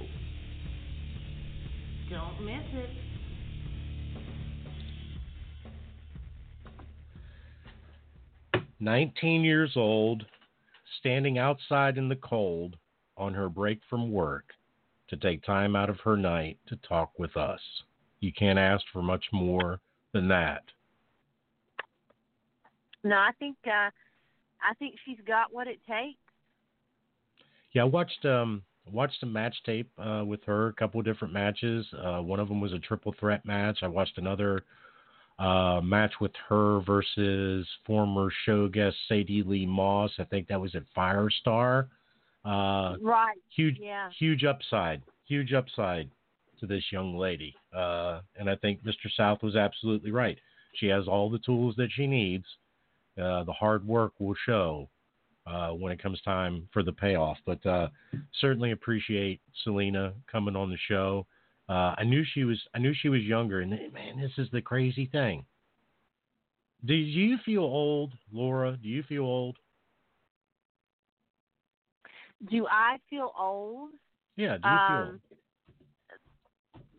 Don't 2.10 2.44
miss 2.44 2.64
it. 2.74 2.90
Nineteen 8.80 9.42
years 9.42 9.72
old, 9.76 10.24
standing 11.00 11.38
outside 11.38 11.98
in 11.98 12.08
the 12.08 12.16
cold 12.16 12.76
on 13.16 13.34
her 13.34 13.48
break 13.48 13.80
from 13.90 14.12
work 14.12 14.44
to 15.08 15.16
take 15.16 15.42
time 15.42 15.74
out 15.74 15.90
of 15.90 15.98
her 16.00 16.16
night 16.16 16.58
to 16.68 16.76
talk 16.88 17.18
with 17.18 17.36
us. 17.36 17.60
You 18.20 18.32
can't 18.32 18.58
ask 18.58 18.84
for 18.92 19.02
much 19.02 19.24
more 19.32 19.80
than 20.12 20.28
that. 20.28 20.62
No, 23.04 23.16
I 23.16 23.30
think 23.38 23.56
uh, 23.66 23.90
I 24.60 24.74
think 24.78 24.94
she's 25.04 25.18
got 25.26 25.52
what 25.52 25.66
it 25.66 25.80
takes. 25.88 26.18
Yeah, 27.72 27.82
I 27.82 27.84
watched 27.86 28.24
um 28.24 28.62
watched 28.90 29.22
a 29.22 29.26
match 29.26 29.54
tape 29.66 29.90
uh, 29.98 30.24
with 30.26 30.42
her, 30.44 30.68
a 30.68 30.72
couple 30.72 30.98
of 30.98 31.04
different 31.06 31.34
matches. 31.34 31.86
Uh, 32.02 32.20
one 32.20 32.40
of 32.40 32.48
them 32.48 32.60
was 32.60 32.72
a 32.72 32.78
triple 32.78 33.14
threat 33.20 33.44
match. 33.44 33.80
I 33.82 33.88
watched 33.88 34.16
another 34.16 34.64
uh, 35.38 35.80
match 35.82 36.12
with 36.20 36.32
her 36.48 36.80
versus 36.80 37.66
former 37.86 38.30
show 38.46 38.66
guest 38.68 38.96
Sadie 39.08 39.42
Lee 39.42 39.66
Moss. 39.66 40.10
I 40.18 40.24
think 40.24 40.48
that 40.48 40.60
was 40.60 40.74
at 40.74 40.84
Firestar. 40.96 41.88
Uh, 42.44 42.96
Right. 43.00 43.36
huge, 43.54 43.78
Yeah. 43.78 44.08
huge 44.18 44.44
upside, 44.44 45.02
huge 45.26 45.52
upside 45.52 46.10
to 46.60 46.66
this 46.66 46.90
young 46.90 47.16
lady. 47.18 47.54
Uh, 47.74 48.20
and 48.36 48.48
I 48.48 48.56
think 48.56 48.82
Mr. 48.84 49.10
South 49.14 49.42
was 49.42 49.54
absolutely 49.54 50.10
right. 50.10 50.38
She 50.74 50.86
has 50.86 51.06
all 51.06 51.28
the 51.28 51.38
tools 51.40 51.76
that 51.76 51.90
she 51.92 52.06
needs. 52.06 52.46
Uh, 53.20 53.44
the 53.44 53.52
hard 53.52 53.86
work 53.86 54.12
will 54.18 54.34
show 54.46 54.88
uh, 55.48 55.70
when 55.70 55.92
it 55.92 56.02
comes 56.02 56.20
time 56.22 56.68
for 56.72 56.82
the 56.82 56.92
payoff. 56.92 57.38
But 57.46 57.64
uh, 57.64 57.88
certainly 58.40 58.72
appreciate 58.72 59.40
Selina 59.64 60.12
coming 60.30 60.56
on 60.56 60.70
the 60.70 60.78
show. 60.88 61.26
Uh, 61.68 61.94
I 61.98 62.04
knew 62.04 62.24
she 62.34 62.44
was. 62.44 62.58
I 62.74 62.78
knew 62.78 62.94
she 62.94 63.08
was 63.08 63.22
younger, 63.22 63.60
and 63.60 63.70
man, 63.70 64.20
this 64.20 64.32
is 64.38 64.48
the 64.52 64.62
crazy 64.62 65.06
thing. 65.06 65.44
Do 66.84 66.94
you 66.94 67.38
feel 67.44 67.62
old, 67.62 68.12
Laura? 68.32 68.76
Do 68.80 68.88
you 68.88 69.02
feel 69.02 69.24
old? 69.24 69.56
Do 72.50 72.66
I 72.70 72.98
feel 73.10 73.32
old? 73.38 73.90
Yeah. 74.36 74.58
Do 74.58 74.68
you 74.68 74.78
feel? 74.88 74.96
Um, 74.96 75.20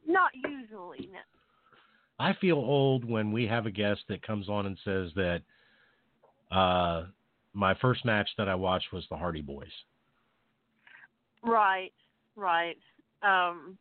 Not 0.06 0.32
usually. 0.36 1.10
No. 1.12 1.20
I 2.20 2.34
feel 2.42 2.58
old 2.58 3.06
when 3.06 3.32
we 3.32 3.48
have 3.48 3.66
a 3.66 3.72
guest 3.72 4.02
that 4.10 4.22
comes 4.22 4.50
on 4.50 4.66
and 4.66 4.78
says 4.84 5.12
that 5.16 5.42
uh, 6.52 7.06
my 7.54 7.74
first 7.82 8.06
match 8.06 8.30
that 8.38 8.48
I 8.48 8.56
watched 8.56 8.92
was 8.94 9.06
the 9.10 9.18
Hardy 9.18 9.42
Boys. 9.42 9.72
Right. 11.44 11.92
Right. 12.36 12.78
Um. 13.22 13.78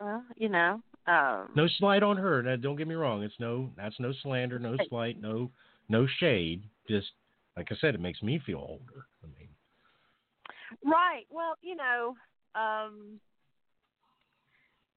Well, 0.00 0.24
you 0.36 0.48
know. 0.48 0.82
Um. 1.06 1.48
No 1.54 1.66
slight 1.78 2.02
on 2.02 2.16
her. 2.16 2.42
Now, 2.42 2.56
don't 2.56 2.76
get 2.76 2.88
me 2.88 2.94
wrong. 2.94 3.22
It's 3.22 3.34
no 3.38 3.70
that's 3.76 3.98
no 3.98 4.12
slander, 4.22 4.58
no 4.58 4.76
slight, 4.88 5.20
no 5.20 5.50
no 5.88 6.06
shade. 6.18 6.64
Just 6.88 7.08
like 7.56 7.68
I 7.70 7.76
said, 7.80 7.94
it 7.94 8.00
makes 8.00 8.22
me 8.22 8.40
feel 8.44 8.58
older. 8.58 9.06
I 9.22 9.26
mean, 9.26 9.48
Right. 10.84 11.24
Well, 11.30 11.54
you 11.62 11.76
know, 11.76 12.14
um 12.54 13.20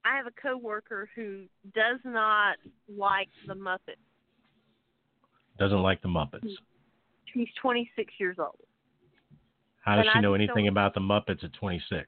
I 0.04 0.16
have 0.16 0.26
a 0.26 0.40
coworker 0.40 1.10
who 1.16 1.46
does 1.74 1.98
not 2.04 2.56
like 2.88 3.28
the 3.48 3.54
Muppets. 3.54 3.96
Doesn't 5.58 5.82
like 5.82 6.00
the 6.02 6.08
Muppets. 6.08 6.54
She's 7.32 7.48
26 7.60 8.12
years 8.18 8.36
old. 8.38 8.56
How 9.80 9.96
does 9.96 10.06
And 10.06 10.10
she 10.12 10.18
I 10.18 10.20
know 10.20 10.34
anything 10.34 10.68
about 10.68 10.94
the 10.94 11.00
Muppets 11.00 11.44
at 11.44 11.52
26? 11.52 12.06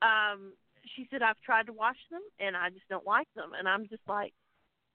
Um, 0.00 0.52
she 0.94 1.08
said 1.10 1.22
I've 1.22 1.40
tried 1.40 1.66
to 1.66 1.72
watch 1.72 1.96
them 2.10 2.20
and 2.38 2.56
I 2.56 2.70
just 2.70 2.88
don't 2.88 3.06
like 3.06 3.26
them, 3.34 3.50
and 3.58 3.68
I'm 3.68 3.88
just 3.88 4.02
like, 4.06 4.32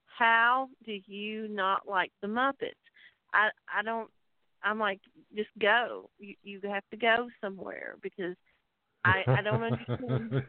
how 0.06 0.70
do 0.86 0.98
you 1.06 1.48
not 1.50 1.88
like 1.88 2.12
the 2.22 2.28
Muppets? 2.28 2.74
I 3.34 3.50
I 3.74 3.84
don't. 3.84 4.10
I'm 4.64 4.80
like, 4.80 5.02
just 5.36 5.50
go. 5.60 6.10
You 6.20 6.36
you 6.44 6.62
have 6.64 6.84
to 6.92 6.98
go 6.98 7.28
somewhere 7.42 7.96
because 8.02 8.36
I 9.04 9.24
I 9.28 9.42
don't 9.42 9.64
understand 9.64 10.42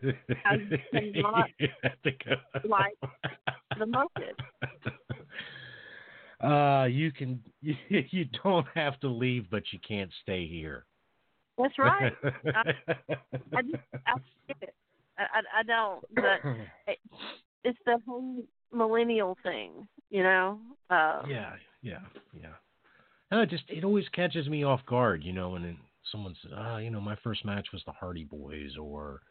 how 0.43 0.55
you 0.55 0.79
cannot 0.93 1.49
You 1.59 1.69
have 1.83 2.03
to 2.03 2.11
go. 2.11 2.37
like 2.69 2.97
the 3.79 3.87
Muppets. 3.87 4.39
Uh, 6.41 6.85
you 6.85 7.13
can. 7.13 7.43
You, 7.89 8.27
don't 8.43 8.67
have 8.75 9.01
to 9.01 9.09
leave, 9.09 9.47
but 9.51 9.63
you 9.73 9.79
can't 9.87 10.11
stay 10.23 10.47
here. 10.47 10.85
That's 11.57 11.79
right. 11.79 12.13
I 12.55 13.63
just 13.63 13.83
I 14.07 14.13
skip 14.45 14.57
it. 14.61 14.75
I, 15.19 15.23
I 15.23 15.61
I 15.61 15.63
don't. 15.63 16.05
But 16.15 16.51
it, 16.87 16.99
it's 17.63 17.79
the 17.87 17.99
whole 18.07 18.45
millennial 18.73 19.37
thing, 19.43 19.87
you 20.11 20.23
know. 20.23 20.59
Uh, 20.91 21.23
yeah, 21.29 21.53
yeah, 21.83 22.01
yeah. 22.39 22.55
And 23.31 23.41
it 23.41 23.51
just 23.51 23.65
it 23.69 23.85
always 23.85 24.09
catches 24.11 24.49
me 24.49 24.65
off 24.65 24.85
guard, 24.87 25.23
you 25.25 25.33
know, 25.33 25.51
when 25.51 25.63
then 25.63 25.79
someone 26.13 26.37
says, 26.43 26.53
"Ah, 26.57 26.79
you 26.79 26.91
know, 26.91 27.01
my 27.01 27.17
first 27.23 27.45
match 27.45 27.69
was 27.73 27.83
the 27.87 27.93
Hardy 27.93 28.25
Boys," 28.25 28.77
or, 28.77 29.23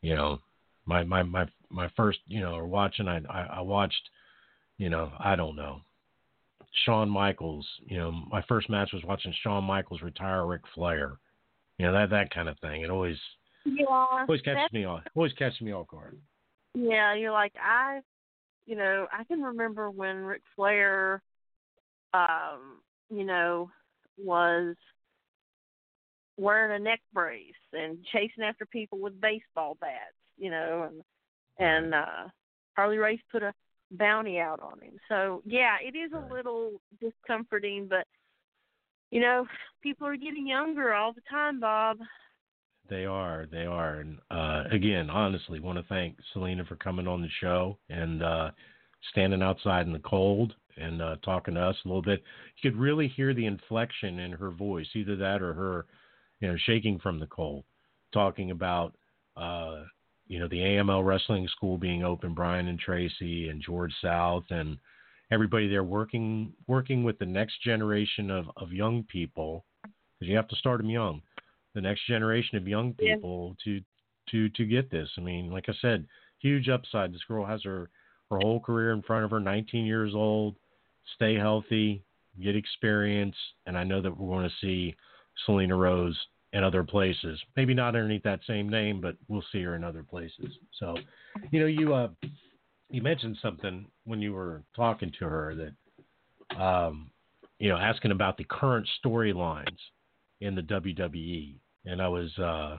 you 0.00 0.14
know, 0.14 0.40
my 0.84 1.04
my 1.04 1.22
my 1.22 1.46
my 1.70 1.88
first, 1.96 2.18
you 2.26 2.40
know, 2.40 2.54
or 2.54 2.66
watching 2.66 3.08
I 3.08 3.20
I, 3.28 3.42
I 3.56 3.60
watched, 3.60 4.10
you 4.78 4.90
know, 4.90 5.12
I 5.18 5.36
don't 5.36 5.56
know, 5.56 5.80
Shawn 6.84 7.08
Michaels. 7.08 7.66
You 7.86 7.98
know, 7.98 8.12
my 8.30 8.42
first 8.48 8.68
match 8.70 8.90
was 8.92 9.02
watching 9.04 9.34
Shawn 9.42 9.64
Michaels 9.64 10.02
retire 10.02 10.46
Ric 10.46 10.62
Flair. 10.74 11.18
You 11.78 11.86
know 11.86 11.92
that 11.92 12.10
that 12.10 12.32
kind 12.32 12.48
of 12.48 12.58
thing. 12.60 12.82
It 12.82 12.90
always 12.90 13.18
Yeah, 13.64 13.86
always 13.88 14.42
catches 14.42 14.72
me 14.72 14.84
off 14.84 15.02
always 15.14 15.32
catches 15.34 15.60
me 15.60 15.72
off 15.72 15.88
guard. 15.88 16.18
Yeah, 16.74 17.14
you're 17.14 17.32
like 17.32 17.54
I, 17.62 18.00
you 18.66 18.76
know, 18.76 19.06
I 19.12 19.24
can 19.24 19.42
remember 19.42 19.90
when 19.90 20.18
Ric 20.18 20.42
Flair, 20.56 21.22
um, 22.14 22.80
you 23.10 23.24
know, 23.24 23.70
was 24.18 24.76
wearing 26.38 26.74
a 26.74 26.82
neck 26.82 27.00
brace 27.12 27.52
and 27.72 27.98
chasing 28.12 28.44
after 28.44 28.66
people 28.66 28.98
with 28.98 29.20
baseball 29.20 29.76
bats, 29.80 30.14
you 30.38 30.50
know, 30.50 30.88
and 30.90 31.02
and 31.58 31.94
uh 31.94 32.28
Harley 32.76 32.96
Race 32.96 33.20
put 33.30 33.42
a 33.42 33.52
bounty 33.92 34.38
out 34.38 34.60
on 34.60 34.80
him. 34.80 34.94
So 35.08 35.42
yeah, 35.44 35.76
it 35.82 35.96
is 35.96 36.12
a 36.12 36.32
little 36.32 36.72
discomforting, 37.00 37.86
but 37.88 38.06
you 39.10 39.20
know, 39.20 39.46
people 39.82 40.06
are 40.06 40.16
getting 40.16 40.46
younger 40.46 40.94
all 40.94 41.12
the 41.12 41.20
time, 41.30 41.60
Bob. 41.60 41.98
They 42.88 43.04
are, 43.04 43.46
they 43.50 43.64
are, 43.64 44.00
and 44.00 44.18
uh, 44.30 44.64
again, 44.70 45.08
honestly, 45.08 45.60
want 45.60 45.78
to 45.78 45.84
thank 45.84 46.16
Selina 46.32 46.64
for 46.64 46.76
coming 46.76 47.06
on 47.06 47.22
the 47.22 47.28
show 47.40 47.78
and 47.88 48.22
uh, 48.22 48.50
standing 49.10 49.42
outside 49.42 49.86
in 49.86 49.92
the 49.92 49.98
cold 50.00 50.54
and 50.76 51.00
uh, 51.00 51.16
talking 51.24 51.54
to 51.54 51.60
us 51.60 51.76
a 51.84 51.88
little 51.88 52.02
bit. 52.02 52.22
You 52.60 52.70
could 52.70 52.78
really 52.78 53.08
hear 53.08 53.34
the 53.34 53.46
inflection 53.46 54.18
in 54.18 54.32
her 54.32 54.50
voice, 54.50 54.86
either 54.94 55.16
that 55.16 55.42
or 55.42 55.54
her, 55.54 55.86
you 56.40 56.48
know, 56.48 56.56
shaking 56.66 56.98
from 56.98 57.20
the 57.20 57.26
cold, 57.26 57.64
talking 58.12 58.50
about, 58.50 58.94
uh, 59.36 59.82
you 60.28 60.38
know, 60.38 60.48
the 60.48 60.60
AML 60.60 61.04
Wrestling 61.04 61.48
School 61.48 61.78
being 61.78 62.04
open, 62.04 62.34
Brian 62.34 62.68
and 62.68 62.78
Tracy 62.78 63.48
and 63.48 63.60
George 63.60 63.92
South 64.00 64.44
and 64.50 64.78
everybody 65.30 65.68
there 65.68 65.84
working 65.84 66.52
working 66.66 67.04
with 67.04 67.18
the 67.18 67.26
next 67.26 67.62
generation 67.62 68.30
of 68.30 68.46
of 68.56 68.72
young 68.72 69.02
people 69.04 69.64
because 69.82 70.28
you 70.28 70.36
have 70.36 70.48
to 70.48 70.56
start 70.56 70.78
them 70.78 70.90
young 70.90 71.22
the 71.74 71.80
next 71.80 72.06
generation 72.06 72.58
of 72.58 72.68
young 72.68 72.94
Yeah. 72.98 73.14
people 73.14 73.56
to 73.64 73.82
to 74.28 74.48
to 74.50 74.64
get 74.64 74.90
this. 74.90 75.10
I 75.16 75.20
mean, 75.20 75.50
like 75.50 75.68
I 75.68 75.74
said, 75.80 76.06
huge 76.38 76.68
upside. 76.68 77.12
This 77.12 77.24
girl 77.24 77.44
has 77.44 77.62
her 77.64 77.90
her 78.30 78.38
whole 78.38 78.60
career 78.60 78.92
in 78.92 79.02
front 79.02 79.24
of 79.24 79.30
her. 79.30 79.40
19 79.40 79.84
years 79.84 80.14
old, 80.14 80.56
stay 81.16 81.34
healthy, 81.34 82.02
get 82.40 82.56
experience, 82.56 83.36
and 83.66 83.76
I 83.76 83.84
know 83.84 84.00
that 84.00 84.16
we're 84.16 84.34
going 84.34 84.48
to 84.48 84.56
see 84.60 84.94
Selina 85.44 85.76
Rose 85.76 86.18
in 86.52 86.64
other 86.64 86.84
places. 86.84 87.40
Maybe 87.56 87.74
not 87.74 87.96
underneath 87.96 88.24
that 88.24 88.40
same 88.46 88.68
name, 88.68 89.00
but 89.00 89.16
we'll 89.28 89.44
see 89.52 89.62
her 89.62 89.74
in 89.74 89.84
other 89.84 90.02
places. 90.02 90.52
So, 90.78 90.96
you 91.50 91.60
know, 91.60 91.66
you 91.66 91.94
uh 91.94 92.08
you 92.90 93.02
mentioned 93.02 93.38
something 93.40 93.86
when 94.04 94.20
you 94.20 94.32
were 94.32 94.62
talking 94.76 95.12
to 95.18 95.24
her 95.24 95.54
that 95.54 96.60
um 96.60 97.10
you 97.62 97.68
know, 97.68 97.78
asking 97.78 98.10
about 98.10 98.36
the 98.36 98.44
current 98.50 98.88
storylines 99.04 99.78
in 100.40 100.56
the 100.56 100.62
WWE, 100.62 101.54
and 101.84 102.02
I 102.02 102.08
was 102.08 102.36
uh, 102.36 102.78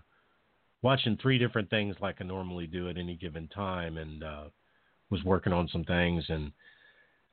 watching 0.82 1.18
three 1.22 1.38
different 1.38 1.70
things 1.70 1.96
like 2.02 2.18
I 2.20 2.26
normally 2.26 2.68
do 2.68 2.90
at 2.90 2.98
any 2.98 3.16
given 3.16 3.48
time, 3.48 3.98
and 3.98 4.22
uh, 4.22 4.44
was 5.10 5.24
working 5.24 5.54
on 5.54 5.70
some 5.72 5.86
things, 5.86 6.26
and 6.28 6.52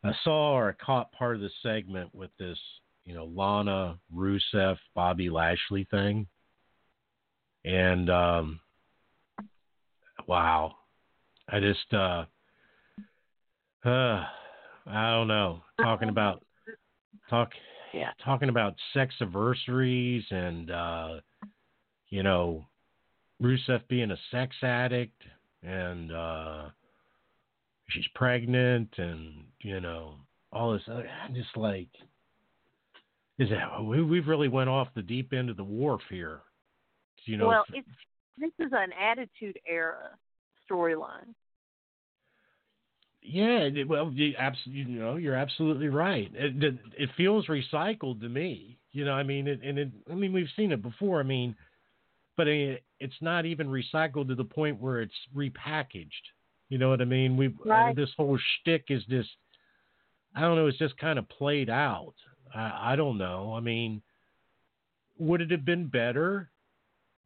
I 0.05 0.13
saw 0.23 0.53
or 0.53 0.77
caught 0.81 1.11
part 1.11 1.35
of 1.35 1.43
the 1.43 1.51
segment 1.61 2.15
with 2.15 2.31
this, 2.39 2.57
you 3.05 3.15
know, 3.15 3.25
Lana 3.25 3.99
Rusev, 4.15 4.77
Bobby 4.95 5.31
Lashley 5.31 5.87
thing, 5.91 6.27
and 7.65 8.09
um, 8.11 8.61
wow, 10.27 10.75
I 11.49 11.61
just, 11.61 11.93
uh, 11.93 12.25
uh, 13.85 14.25
I 14.87 15.11
don't 15.13 15.29
know, 15.29 15.63
talking 15.81 16.09
about 16.09 16.45
talk 17.31 17.53
Yeah. 17.95 18.11
talking 18.25 18.49
about 18.49 18.75
sex 18.93 19.15
anniversaries 19.21 20.25
and 20.31 20.71
uh 20.71 21.21
you 22.09 22.23
know 22.23 22.67
Rusev 23.43 23.87
being 23.89 24.11
a 24.11 24.17
sex 24.31 24.55
addict 24.63 25.23
and 25.63 26.13
uh 26.13 26.65
she's 27.89 28.07
pregnant 28.15 28.89
and 28.99 29.45
you 29.61 29.81
know 29.81 30.17
all 30.53 30.73
this 30.73 30.83
other 30.91 31.09
I'm 31.25 31.35
just 31.35 31.57
like 31.57 31.89
is 33.41 33.49
that 33.49 33.83
we 33.83 34.03
we've 34.03 34.29
really 34.29 34.49
went 34.49 34.69
off 34.69 34.89
the 34.95 35.03
deep 35.03 35.33
end 35.33 35.51
of 35.51 35.57
the 35.57 35.65
wharf 35.65 36.03
here. 36.09 36.41
You 37.25 37.39
know 37.39 37.49
well, 37.49 37.65
it's 37.73 37.89
this 38.39 38.53
is 38.59 38.73
an 38.73 38.91
attitude 38.93 39.59
era 39.67 40.11
storyline. 40.71 41.35
Yeah, 43.23 43.69
well, 43.87 44.11
you 44.15 44.35
absolutely, 44.39 44.93
you 44.93 44.99
know, 44.99 45.17
you're 45.17 45.35
absolutely 45.35 45.89
right. 45.89 46.31
It, 46.35 46.79
it, 46.97 47.11
feels 47.19 47.47
recycled 47.49 48.21
to 48.23 48.29
me. 48.31 48.79
You 48.93 49.05
know, 49.05 49.13
I 49.13 49.25
mean, 49.25 49.47
it, 49.47 49.61
and 49.63 49.79
it, 49.79 49.91
I 50.11 50.15
mean, 50.15 50.33
we've 50.33 50.49
seen 50.57 50.73
it 50.73 50.81
before. 50.81 51.21
I 51.21 51.23
mean, 51.23 51.55
but 52.39 52.49
it, 52.49 52.83
it's 52.99 53.21
not 53.21 53.45
even 53.45 53.69
recycled 53.69 54.29
to 54.29 54.35
the 54.35 54.45
point 54.45 54.81
where 54.81 55.03
it's 55.03 55.13
repackaged. 55.37 56.09
You 56.71 56.79
know 56.79 56.89
what 56.89 57.03
I 57.03 57.05
mean? 57.05 57.37
We 57.37 57.49
uh, 57.49 57.51
Right. 57.65 57.97
this 57.97 58.09
whole 58.17 58.39
shtick 58.39 58.85
is 58.89 59.05
just, 59.05 59.29
I 60.35 60.41
don't 60.41 60.57
know, 60.57 60.67
it's 60.67 60.79
just 60.79 60.97
kind 60.97 61.19
of 61.19 61.29
played 61.29 61.69
out. 61.69 62.15
I, 62.55 62.93
I 62.93 62.97
don't 62.97 63.19
know. 63.19 63.55
I 63.57 63.61
mean, 63.61 64.03
would 65.19 65.41
it 65.41 65.51
have 65.51 65.65
been 65.65 65.87
better 65.87 66.51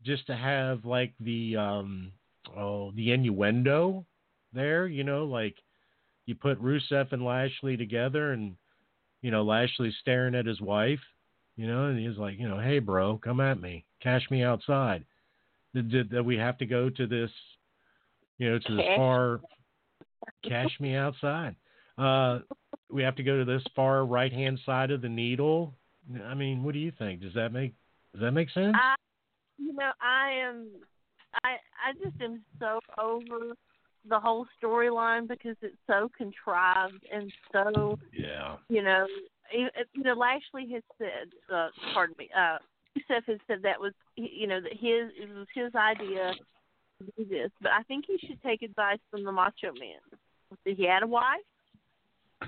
just 0.04 0.26
to 0.26 0.36
have 0.36 0.84
like 0.84 1.12
the 1.20 1.56
um 1.56 2.12
oh 2.56 2.92
the 2.92 3.12
innuendo 3.12 4.04
there? 4.52 4.86
You 4.86 5.04
know, 5.04 5.24
like 5.24 5.54
you 6.26 6.34
put 6.34 6.62
Rusev 6.62 7.12
and 7.12 7.24
Lashley 7.24 7.76
together, 7.76 8.32
and 8.32 8.56
you 9.22 9.30
know 9.30 9.42
Lashley's 9.42 9.94
staring 10.00 10.34
at 10.34 10.46
his 10.46 10.60
wife, 10.60 11.00
you 11.56 11.66
know, 11.66 11.86
and 11.86 11.98
he's 11.98 12.18
like, 12.18 12.38
you 12.38 12.48
know, 12.48 12.58
hey 12.58 12.78
bro, 12.78 13.18
come 13.22 13.40
at 13.40 13.60
me, 13.60 13.84
cash 14.02 14.22
me 14.30 14.42
outside. 14.42 15.04
Did, 15.74 15.90
did, 15.90 16.24
we 16.24 16.36
have 16.36 16.58
to 16.58 16.66
go 16.66 16.88
to 16.88 17.06
this, 17.06 17.30
you 18.38 18.48
know, 18.48 18.58
to 18.58 18.76
this 18.76 18.86
far, 18.96 19.40
cash 20.48 20.70
me 20.78 20.94
outside? 20.94 21.56
Uh, 21.98 22.40
we 22.90 23.02
have 23.02 23.16
to 23.16 23.22
go 23.22 23.38
to 23.38 23.44
this 23.44 23.62
far 23.74 24.04
right 24.04 24.32
hand 24.32 24.60
side 24.64 24.90
of 24.90 25.02
the 25.02 25.08
needle. 25.08 25.74
I 26.24 26.34
mean, 26.34 26.62
what 26.62 26.74
do 26.74 26.78
you 26.78 26.92
think? 26.98 27.22
Does 27.22 27.34
that 27.34 27.52
make 27.52 27.74
does 28.12 28.20
that 28.20 28.32
make 28.32 28.50
sense? 28.50 28.76
I, 28.78 28.94
you 29.58 29.72
know, 29.72 29.90
I 30.00 30.30
am, 30.30 30.68
I, 31.42 31.56
I 31.84 31.92
just 32.02 32.20
am 32.22 32.42
so 32.60 32.78
over 32.96 33.54
the 34.08 34.20
whole 34.20 34.46
storyline 34.62 35.26
because 35.26 35.56
it's 35.62 35.76
so 35.88 36.10
contrived 36.16 37.04
and 37.12 37.32
so, 37.52 37.98
yeah. 38.12 38.56
you 38.68 38.82
know, 38.82 39.06
you 39.52 39.68
know, 39.96 40.14
Lashley 40.14 40.72
has 40.72 40.82
said, 40.98 41.28
uh, 41.52 41.68
pardon 41.92 42.14
me, 42.18 42.28
uh, 42.36 42.58
Rusev 42.96 43.24
has 43.26 43.38
said 43.48 43.62
that 43.62 43.80
was, 43.80 43.92
you 44.16 44.46
know, 44.46 44.60
that 44.60 44.72
his 44.72 45.10
it 45.20 45.34
was 45.34 45.46
his 45.54 45.74
idea 45.74 46.34
to 47.00 47.12
do 47.16 47.28
this, 47.28 47.50
but 47.60 47.72
I 47.72 47.82
think 47.82 48.04
he 48.06 48.18
should 48.26 48.40
take 48.42 48.62
advice 48.62 49.00
from 49.10 49.24
the 49.24 49.32
Macho 49.32 49.72
Man. 49.72 49.98
He 50.64 50.86
had 50.86 51.02
a 51.02 51.06
wife. 51.06 51.40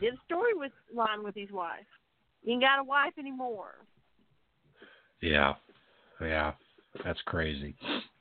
Did 0.01 0.15
a 0.15 0.17
story 0.25 0.55
with 0.55 0.73
line 0.95 1.23
with 1.23 1.35
his 1.35 1.51
wife. 1.51 1.87
He 2.43 2.53
ain't 2.53 2.63
got 2.63 2.79
a 2.79 2.85
wife 2.85 3.15
anymore. 3.19 3.75
Yeah, 5.21 5.55
yeah, 6.21 6.53
that's 7.05 7.21
crazy. 7.25 7.75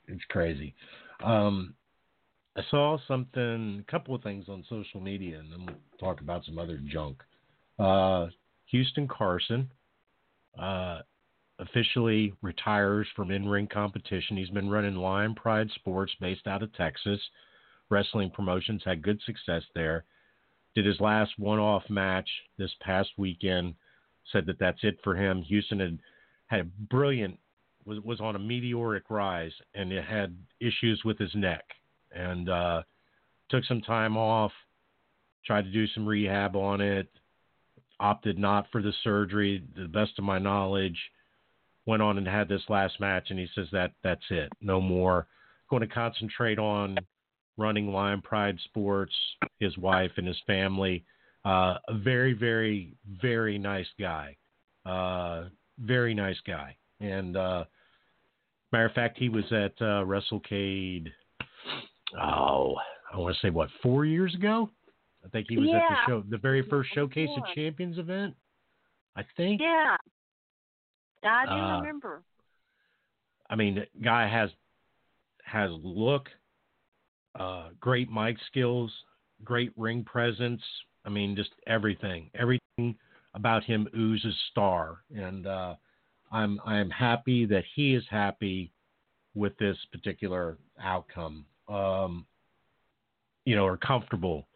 It's 0.08 0.24
crazy. 0.28 0.74
Um, 1.22 1.74
I 2.56 2.62
saw 2.70 2.98
something, 3.06 3.84
a 3.86 3.90
couple 3.90 4.14
of 4.14 4.22
things 4.22 4.46
on 4.48 4.64
social 4.68 5.00
media, 5.00 5.38
and 5.38 5.52
then 5.52 5.66
we'll 5.66 5.76
talk 6.00 6.20
about 6.20 6.44
some 6.44 6.58
other 6.58 6.78
junk. 6.90 7.22
Uh, 7.78 8.28
Houston 8.66 9.06
Carson 9.06 9.70
uh, 10.58 11.00
officially 11.58 12.32
retires 12.42 13.06
from 13.14 13.30
in 13.30 13.48
ring 13.48 13.68
competition. 13.72 14.36
He's 14.36 14.50
been 14.50 14.70
running 14.70 14.96
Lion 14.96 15.34
Pride 15.34 15.68
Sports 15.74 16.12
based 16.20 16.46
out 16.46 16.62
of 16.62 16.74
Texas. 16.74 17.20
Wrestling 17.90 18.30
promotions 18.30 18.82
had 18.84 19.02
good 19.02 19.20
success 19.26 19.62
there. 19.74 20.04
Did 20.76 20.84
his 20.84 21.00
last 21.00 21.32
one 21.38 21.58
off 21.58 21.82
match 21.88 22.28
this 22.58 22.70
past 22.82 23.08
weekend. 23.16 23.74
Said 24.30 24.44
that 24.46 24.58
that's 24.58 24.84
it 24.84 24.98
for 25.02 25.16
him. 25.16 25.40
Houston 25.42 25.80
had 25.80 25.98
had 26.46 26.60
a 26.60 26.64
brilliant 26.64 27.38
was 27.86 27.98
was 28.00 28.20
on 28.20 28.36
a 28.36 28.38
meteoric 28.38 29.04
rise 29.08 29.52
and 29.74 29.90
it 29.90 30.04
had 30.04 30.36
issues 30.60 31.00
with 31.02 31.18
his 31.18 31.34
neck 31.34 31.64
and 32.12 32.50
uh, 32.50 32.82
took 33.48 33.64
some 33.64 33.80
time 33.80 34.18
off. 34.18 34.52
Tried 35.46 35.64
to 35.64 35.72
do 35.72 35.86
some 35.88 36.06
rehab 36.06 36.54
on 36.56 36.82
it. 36.82 37.08
Opted 37.98 38.38
not 38.38 38.66
for 38.70 38.82
the 38.82 38.92
surgery, 39.02 39.64
to 39.76 39.82
the 39.82 39.88
best 39.88 40.18
of 40.18 40.24
my 40.24 40.38
knowledge 40.38 40.98
went 41.86 42.02
on 42.02 42.18
and 42.18 42.26
had 42.26 42.48
this 42.48 42.62
last 42.68 43.00
match, 43.00 43.28
and 43.30 43.38
he 43.38 43.48
says 43.54 43.68
that 43.72 43.92
that's 44.02 44.24
it, 44.30 44.52
no 44.60 44.80
more. 44.80 45.28
Going 45.70 45.80
to 45.80 45.86
concentrate 45.86 46.58
on 46.58 46.98
running 47.56 47.92
Lion 47.92 48.20
Pride 48.22 48.58
Sports, 48.64 49.14
his 49.58 49.76
wife 49.78 50.12
and 50.16 50.26
his 50.26 50.40
family. 50.46 51.04
Uh, 51.44 51.78
a 51.88 51.94
very, 51.94 52.32
very, 52.32 52.92
very 53.22 53.56
nice 53.58 53.86
guy. 53.98 54.36
Uh, 54.84 55.44
very 55.78 56.14
nice 56.14 56.38
guy. 56.46 56.76
And 57.00 57.36
uh, 57.36 57.64
matter 58.72 58.86
of 58.86 58.92
fact, 58.92 59.18
he 59.18 59.28
was 59.28 59.44
at 59.52 59.72
uh, 59.80 60.04
WrestleCade. 60.04 61.08
Oh, 62.20 62.76
I 63.12 63.18
want 63.18 63.34
to 63.34 63.40
say 63.40 63.50
what 63.50 63.68
four 63.82 64.04
years 64.04 64.34
ago. 64.34 64.70
I 65.24 65.28
think 65.28 65.46
he 65.48 65.56
was 65.58 65.68
Yeah. 65.70 65.76
at 65.78 65.88
the 65.88 65.96
show, 66.06 66.24
the 66.28 66.38
very 66.38 66.62
first 66.68 66.90
Showcase 66.94 67.30
of 67.36 67.42
Champions 67.54 67.98
event. 67.98 68.34
I 69.16 69.24
think. 69.36 69.60
Yeah. 69.60 69.96
I 71.24 71.46
do 71.46 71.52
Uh, 71.52 71.80
remember. 71.80 72.22
I 73.50 73.56
mean, 73.56 73.84
guy 74.02 74.26
has 74.28 74.50
has 75.44 75.70
look, 75.82 76.28
uh, 77.38 77.68
great 77.80 78.10
mic 78.10 78.36
skills, 78.46 78.92
great 79.44 79.72
ring 79.76 80.04
presence. 80.04 80.62
I 81.04 81.08
mean, 81.08 81.36
just 81.36 81.50
everything. 81.66 82.30
Everything 82.34 82.96
about 83.34 83.64
him 83.64 83.86
oozes 83.96 84.34
star, 84.50 84.98
and 85.14 85.46
uh, 85.46 85.74
I'm 86.32 86.60
I'm 86.64 86.90
happy 86.90 87.44
that 87.46 87.64
he 87.74 87.94
is 87.94 88.04
happy 88.10 88.72
with 89.34 89.56
this 89.58 89.76
particular 89.92 90.56
outcome. 90.82 91.44
Um, 91.68 92.26
you 93.44 93.54
know, 93.54 93.64
or 93.64 93.76
comfortable 93.76 94.46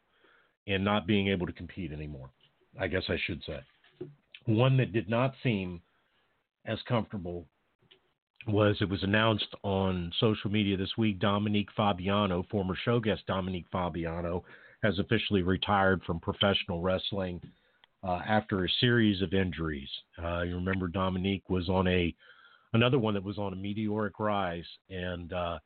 in 0.67 0.83
not 0.83 1.07
being 1.07 1.29
able 1.29 1.47
to 1.47 1.53
compete 1.53 1.93
anymore. 1.93 2.31
I 2.79 2.87
guess 2.87 3.05
I 3.09 3.17
should 3.27 3.43
say. 3.47 3.61
One 4.47 4.77
that 4.79 4.93
did 4.93 5.09
not 5.09 5.35
seem 5.43 5.81
as 6.67 6.79
comfortable 6.89 7.47
was 8.53 8.77
it 8.81 8.89
was 8.89 9.03
announced 9.03 9.55
on 9.63 10.13
social 10.21 10.51
media 10.51 10.77
this 10.77 10.97
week 10.97 11.19
Dominique 11.19 11.69
Fabiano, 11.77 12.45
former 12.51 12.77
show 12.85 13.01
guest 13.01 13.23
Dominique 13.27 13.67
Fabiano, 13.71 14.45
has 14.83 14.99
officially 14.99 15.43
retired 15.43 16.03
from 16.05 16.21
professional 16.21 16.81
wrestling 16.81 17.41
uh, 18.03 18.21
after 18.27 18.65
a 18.65 18.69
series 18.81 19.21
of 19.23 19.35
injuries. 19.35 19.89
Uh, 20.23 20.43
you 20.43 20.55
remember 20.55 20.89
Dominique 20.89 21.49
was 21.49 21.69
on 21.69 21.87
a 21.87 22.15
another 22.73 22.99
one 22.99 23.15
that 23.15 23.23
was 23.23 23.39
on 23.39 23.53
a 23.53 23.57
meteoric 23.57 24.19
rise 24.19 24.65
and 24.89 25.33
uh, 25.33 25.59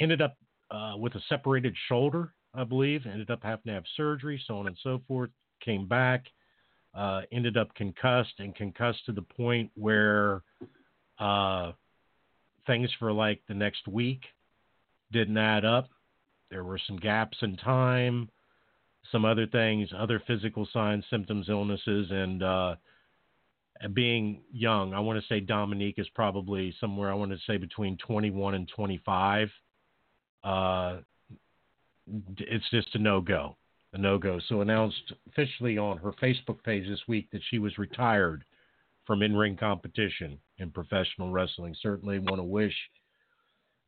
ended 0.00 0.22
up 0.22 0.36
uh, 0.70 0.94
with 0.96 1.14
a 1.14 1.20
separated 1.28 1.74
shoulder, 1.88 2.32
I 2.54 2.64
believe. 2.64 3.06
Ended 3.06 3.30
up 3.30 3.40
having 3.42 3.64
to 3.66 3.72
have 3.72 3.84
surgery, 3.96 4.42
so 4.46 4.58
on 4.58 4.66
and 4.66 4.76
so 4.82 5.00
forth. 5.06 5.30
Came 5.64 5.86
back, 5.86 6.24
uh, 6.94 7.22
ended 7.30 7.56
up 7.56 7.74
concussed 7.74 8.34
and 8.38 8.54
concussed 8.54 9.04
to 9.06 9.12
the 9.12 9.22
point 9.22 9.70
where 9.74 10.42
uh, 11.18 11.72
things 12.66 12.90
for 12.98 13.12
like 13.12 13.40
the 13.48 13.54
next 13.54 13.88
week 13.88 14.22
didn't 15.10 15.36
add 15.36 15.64
up. 15.64 15.88
There 16.50 16.64
were 16.64 16.80
some 16.86 16.96
gaps 16.96 17.38
in 17.42 17.56
time, 17.56 18.28
some 19.10 19.24
other 19.24 19.46
things, 19.46 19.88
other 19.96 20.22
physical 20.26 20.68
signs, 20.72 21.04
symptoms, 21.10 21.48
illnesses, 21.48 22.08
and 22.10 22.42
uh, 22.42 22.74
being 23.92 24.42
young. 24.52 24.94
I 24.94 25.00
want 25.00 25.20
to 25.20 25.26
say 25.28 25.40
Dominique 25.40 25.98
is 25.98 26.08
probably 26.14 26.74
somewhere, 26.80 27.10
I 27.10 27.14
want 27.14 27.32
to 27.32 27.38
say 27.46 27.56
between 27.56 27.96
21 27.98 28.54
and 28.54 28.70
25. 28.74 29.48
Uh, 30.44 30.98
it's 32.38 32.70
just 32.70 32.94
a 32.94 32.98
no 32.98 33.20
go, 33.20 33.56
a 33.92 33.98
no 33.98 34.18
go. 34.18 34.40
So 34.48 34.60
announced 34.60 35.12
officially 35.28 35.78
on 35.78 35.98
her 35.98 36.12
Facebook 36.12 36.62
page 36.64 36.88
this 36.88 37.00
week 37.08 37.30
that 37.32 37.42
she 37.50 37.58
was 37.58 37.78
retired 37.78 38.44
from 39.06 39.22
in 39.22 39.36
ring 39.36 39.56
competition 39.56 40.38
in 40.58 40.70
professional 40.70 41.30
wrestling. 41.30 41.74
Certainly 41.80 42.20
want 42.20 42.38
to 42.38 42.44
wish 42.44 42.74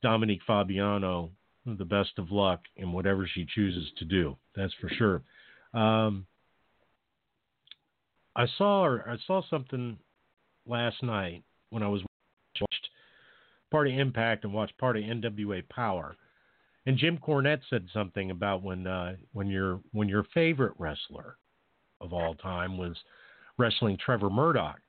Dominique 0.03 0.43
Fabiano 0.47 1.31
the 1.67 1.85
best 1.85 2.19
of 2.19 2.31
luck 2.31 2.61
in 2.77 2.93
whatever 2.93 3.27
she 3.27 3.47
chooses 3.55 3.91
to 3.99 4.05
do. 4.05 4.37
That's 4.55 4.75
for 4.81 4.89
sure. 4.89 5.23
Um, 5.73 6.27
I 8.37 8.47
saw 8.59 8.99
I 8.99 9.17
saw 9.27 9.43
something 9.49 9.97
last 10.67 11.03
night 11.03 11.43
when 11.71 11.83
I 11.83 11.89
was 11.89 12.03
watched 12.61 12.89
part 13.71 13.89
of 13.89 13.95
Impact 13.95 14.45
and 14.45 14.53
watched 14.53 14.77
part 14.79 14.97
of 14.97 15.05
NWA 15.05 15.69
Power. 15.69 16.17
And 16.87 16.99
Jim 16.99 17.19
Cornette 17.19 17.63
said 17.71 17.87
something 17.95 18.31
about 18.31 18.63
when 18.63 18.87
uh, 18.87 19.17
when 19.33 19.47
your 19.49 19.81
when 19.93 20.09
your 20.09 20.25
favorite 20.35 20.75
wrestler 20.79 21.37
of 22.01 22.13
all 22.13 22.35
time 22.35 22.77
was 22.77 22.97
wrestling 23.57 23.97
Trevor 23.97 24.31
Murdoch. 24.31 24.81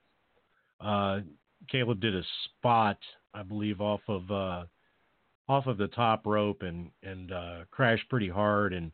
Uh, 0.80 1.22
Caleb 1.70 2.00
did 2.00 2.16
a 2.16 2.24
spot, 2.46 2.98
I 3.34 3.44
believe, 3.44 3.82
off 3.82 4.02
of 4.08 4.30
uh, 4.30 4.66
off 5.48 5.68
of 5.68 5.78
the 5.78 5.88
top 5.88 6.26
rope 6.26 6.62
and 6.62 6.92
and 7.04 7.32
uh, 7.32 7.60
crashed 7.72 8.10
pretty 8.10 8.30
hard. 8.30 8.74
And 8.74 8.94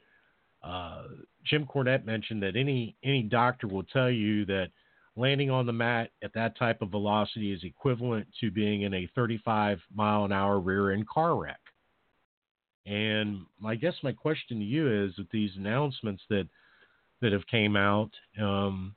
uh, 0.64 1.04
Jim 1.46 1.66
Cornette 1.66 2.06
mentioned 2.06 2.44
that 2.44 2.56
any 2.56 2.96
any 3.04 3.24
doctor 3.24 3.68
will 3.68 3.84
tell 3.84 4.10
you 4.10 4.46
that 4.46 4.70
landing 5.16 5.50
on 5.50 5.66
the 5.66 5.74
mat 5.74 6.12
at 6.24 6.34
that 6.34 6.58
type 6.58 6.82
of 6.82 6.90
velocity 6.90 7.52
is 7.52 7.64
equivalent 7.64 8.28
to 8.40 8.50
being 8.50 8.84
in 8.84 8.94
a 8.94 9.10
35 9.14 9.80
mile 9.94 10.26
an 10.26 10.32
hour 10.32 10.60
rear 10.60 10.92
end 10.92 11.08
car 11.08 11.36
wreck. 11.36 11.60
And 12.86 13.42
I 13.66 13.76
guess 13.76 13.94
my 14.04 14.12
question 14.12 14.60
to 14.60 14.66
you 14.66 15.06
is 15.06 15.16
that 15.18 15.30
these 15.32 15.52
announcements 15.56 16.24
that 16.30 16.48
that 17.22 17.34
have 17.34 17.46
came 17.48 17.76
out, 17.76 18.10
um, 18.42 18.96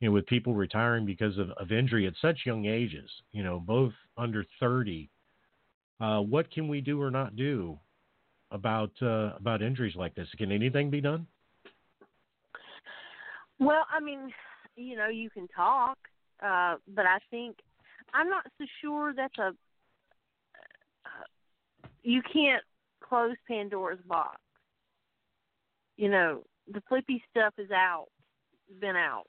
you 0.00 0.08
know, 0.08 0.12
with 0.12 0.26
people 0.26 0.54
retiring 0.54 1.06
because 1.06 1.38
of, 1.38 1.50
of 1.52 1.72
injury 1.72 2.06
at 2.06 2.14
such 2.20 2.40
young 2.44 2.66
ages, 2.66 3.08
you 3.32 3.42
know, 3.42 3.60
both 3.60 3.92
under 4.16 4.44
30, 4.60 5.08
uh, 6.00 6.20
what 6.20 6.50
can 6.50 6.68
we 6.68 6.80
do 6.80 7.00
or 7.00 7.10
not 7.10 7.36
do 7.36 7.78
about 8.50 8.90
uh, 9.02 9.32
about 9.36 9.62
injuries 9.62 9.96
like 9.96 10.14
this? 10.14 10.28
Can 10.36 10.52
anything 10.52 10.90
be 10.90 11.00
done? 11.00 11.26
Well, 13.58 13.86
I 13.90 14.00
mean, 14.00 14.30
you 14.76 14.96
know, 14.96 15.08
you 15.08 15.30
can 15.30 15.48
talk, 15.48 15.96
uh, 16.44 16.76
but 16.94 17.06
I 17.06 17.18
think 17.30 17.56
I'm 18.12 18.28
not 18.28 18.44
so 18.58 18.64
sure 18.80 19.14
that's 19.14 19.38
a. 19.38 19.48
Uh, 21.06 21.86
you 22.02 22.20
can't 22.32 22.62
close 23.00 23.36
Pandora's 23.48 24.00
box. 24.06 24.38
You 25.96 26.10
know, 26.10 26.42
the 26.72 26.82
flippy 26.88 27.22
stuff 27.30 27.54
is 27.58 27.70
out, 27.70 28.06
been 28.80 28.96
out, 28.96 29.26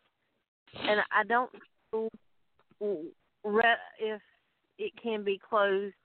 and 0.84 1.02
I 1.12 1.24
don't 1.24 1.50
know 1.94 3.02
if 4.00 4.22
it 4.78 4.92
can 5.02 5.24
be 5.24 5.40
closed 5.50 5.96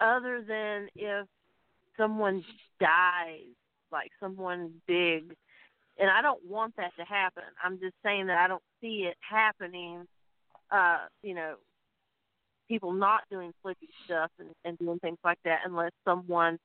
other 0.00 0.44
than 0.46 0.88
if 0.94 1.26
someone 1.96 2.44
dies, 2.80 3.54
like 3.90 4.10
someone 4.20 4.72
big 4.86 5.34
and 5.98 6.10
I 6.10 6.22
don't 6.22 6.44
want 6.44 6.76
that 6.76 6.92
to 6.98 7.04
happen. 7.04 7.42
I'm 7.62 7.78
just 7.80 7.94
saying 8.04 8.28
that 8.28 8.38
I 8.38 8.46
don't 8.46 8.62
see 8.80 9.08
it 9.08 9.16
happening. 9.28 10.06
Uh, 10.70 11.06
you 11.22 11.34
know, 11.34 11.56
people 12.68 12.92
not 12.92 13.22
doing 13.30 13.52
flippy 13.62 13.88
stuff 14.04 14.30
and, 14.38 14.50
and 14.64 14.78
doing 14.78 14.98
things 15.00 15.18
like 15.24 15.38
that 15.44 15.60
unless 15.64 15.90
someone 16.04 16.58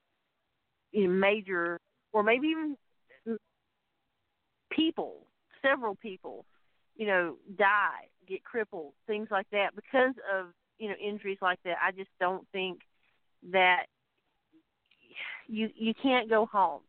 you 0.92 1.08
know, 1.08 1.14
major 1.14 1.80
or 2.12 2.22
maybe 2.22 2.48
even 2.48 2.78
people, 4.72 5.26
several 5.62 5.96
people, 5.96 6.46
you 6.96 7.08
know, 7.08 7.36
die, 7.58 8.08
get 8.28 8.44
crippled, 8.44 8.94
things 9.08 9.28
like 9.32 9.48
that 9.52 9.76
because 9.76 10.14
of 10.34 10.48
you 10.78 10.90
know 10.90 10.96
injuries 10.96 11.40
like 11.42 11.60
that. 11.66 11.78
I 11.84 11.92
just 11.92 12.10
don't 12.20 12.46
think 12.52 12.80
that 13.52 13.86
you 15.48 15.70
you 15.76 15.94
can't 16.02 16.30
go 16.30 16.46
home. 16.46 16.82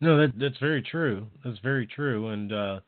No, 0.00 0.18
that 0.18 0.38
that's 0.38 0.58
very 0.58 0.82
true. 0.82 1.26
That's 1.44 1.58
very 1.58 1.86
true. 1.86 2.28
And 2.28 2.52
uh, 2.52 2.80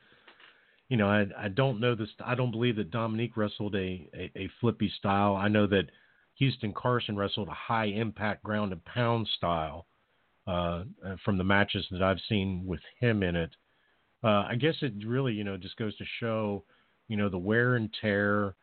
you 0.88 0.96
know, 0.96 1.08
I 1.08 1.26
I 1.38 1.48
don't 1.48 1.80
know 1.80 1.94
this. 1.94 2.08
I 2.24 2.34
don't 2.34 2.50
believe 2.52 2.76
that 2.76 2.90
Dominique 2.90 3.36
wrestled 3.36 3.74
a, 3.74 4.08
a, 4.14 4.30
a 4.36 4.50
flippy 4.60 4.92
style. 4.98 5.36
I 5.36 5.48
know 5.48 5.66
that 5.66 5.90
Houston 6.34 6.72
Carson 6.72 7.16
wrestled 7.16 7.48
a 7.48 7.52
high 7.52 7.86
impact 7.86 8.42
ground 8.42 8.72
and 8.72 8.84
pound 8.84 9.28
style 9.36 9.86
uh, 10.46 10.84
from 11.24 11.36
the 11.36 11.44
matches 11.44 11.86
that 11.90 12.02
I've 12.02 12.20
seen 12.28 12.64
with 12.66 12.80
him 12.98 13.22
in 13.22 13.36
it. 13.36 13.50
Uh, 14.22 14.46
I 14.48 14.56
guess 14.56 14.74
it 14.82 14.92
really, 15.04 15.32
you 15.32 15.44
know, 15.44 15.56
just 15.56 15.76
goes 15.76 15.96
to 15.96 16.04
show, 16.20 16.64
you 17.08 17.16
know, 17.16 17.28
the 17.28 17.38
wear 17.38 17.76
and 17.76 17.88
tear 18.00 18.54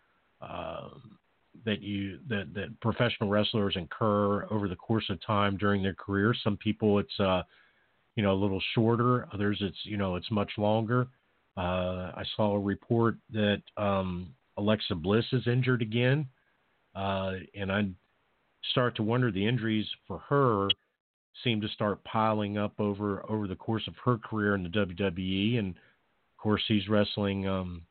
uh, 0.41 0.89
that 1.65 1.81
you 1.81 2.19
that 2.29 2.53
that 2.53 2.79
professional 2.81 3.29
wrestlers 3.29 3.75
incur 3.75 4.45
over 4.51 4.67
the 4.67 4.75
course 4.75 5.05
of 5.09 5.23
time 5.25 5.57
during 5.57 5.81
their 5.81 5.95
career. 5.95 6.35
Some 6.43 6.57
people 6.57 6.99
it's 6.99 7.19
uh, 7.19 7.43
you 8.15 8.23
know, 8.23 8.33
a 8.33 8.35
little 8.41 8.61
shorter. 8.73 9.27
Others 9.33 9.59
it's 9.61 9.77
you 9.83 9.97
know 9.97 10.15
it's 10.15 10.29
much 10.31 10.51
longer. 10.57 11.07
Uh, 11.55 12.11
I 12.15 12.23
saw 12.35 12.55
a 12.55 12.59
report 12.59 13.15
that 13.31 13.63
um, 13.77 14.33
Alexa 14.57 14.93
Bliss 14.95 15.25
is 15.31 15.47
injured 15.47 15.81
again, 15.81 16.27
uh, 16.95 17.33
and 17.55 17.71
I 17.71 17.89
start 18.71 18.95
to 18.97 19.03
wonder 19.03 19.31
the 19.31 19.45
injuries 19.45 19.87
for 20.07 20.19
her 20.29 20.67
seem 21.43 21.61
to 21.61 21.67
start 21.69 22.03
piling 22.03 22.57
up 22.57 22.79
over 22.79 23.23
over 23.29 23.47
the 23.47 23.55
course 23.55 23.83
of 23.87 23.95
her 24.05 24.17
career 24.17 24.55
in 24.55 24.63
the 24.63 24.69
WWE, 24.69 25.59
and 25.59 25.69
of 25.71 26.37
course 26.41 26.61
she's 26.67 26.87
wrestling 26.87 27.47
um, 27.47 27.83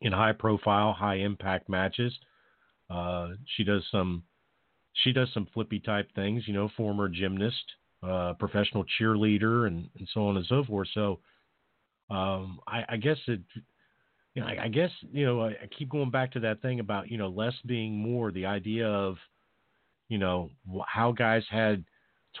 in 0.00 0.12
high 0.12 0.32
profile, 0.32 0.92
high 0.92 1.16
impact 1.16 1.68
matches. 1.68 2.12
Uh, 2.90 3.30
she 3.56 3.64
does 3.64 3.82
some 3.90 4.22
she 5.04 5.12
does 5.12 5.28
some 5.32 5.46
flippy 5.54 5.80
type 5.80 6.08
things, 6.14 6.44
you 6.46 6.54
know, 6.54 6.70
former 6.76 7.08
gymnast, 7.08 7.64
uh, 8.02 8.34
professional 8.34 8.84
cheerleader, 8.98 9.66
and, 9.66 9.88
and 9.98 10.08
so 10.12 10.26
on 10.26 10.36
and 10.36 10.46
so 10.46 10.64
forth. 10.64 10.88
So 10.94 11.20
um, 12.10 12.60
I, 12.66 12.84
I 12.90 12.96
guess 12.96 13.18
it. 13.26 13.40
You 14.34 14.42
know, 14.42 14.48
I, 14.48 14.64
I 14.64 14.68
guess 14.68 14.90
you 15.12 15.24
know 15.24 15.40
I, 15.42 15.48
I 15.48 15.68
keep 15.76 15.88
going 15.88 16.10
back 16.10 16.32
to 16.32 16.40
that 16.40 16.62
thing 16.62 16.80
about 16.80 17.10
you 17.10 17.18
know 17.18 17.28
less 17.28 17.54
being 17.66 17.96
more. 17.96 18.30
The 18.30 18.46
idea 18.46 18.86
of 18.86 19.16
you 20.08 20.18
know 20.18 20.50
how 20.86 21.12
guys 21.12 21.42
had 21.50 21.84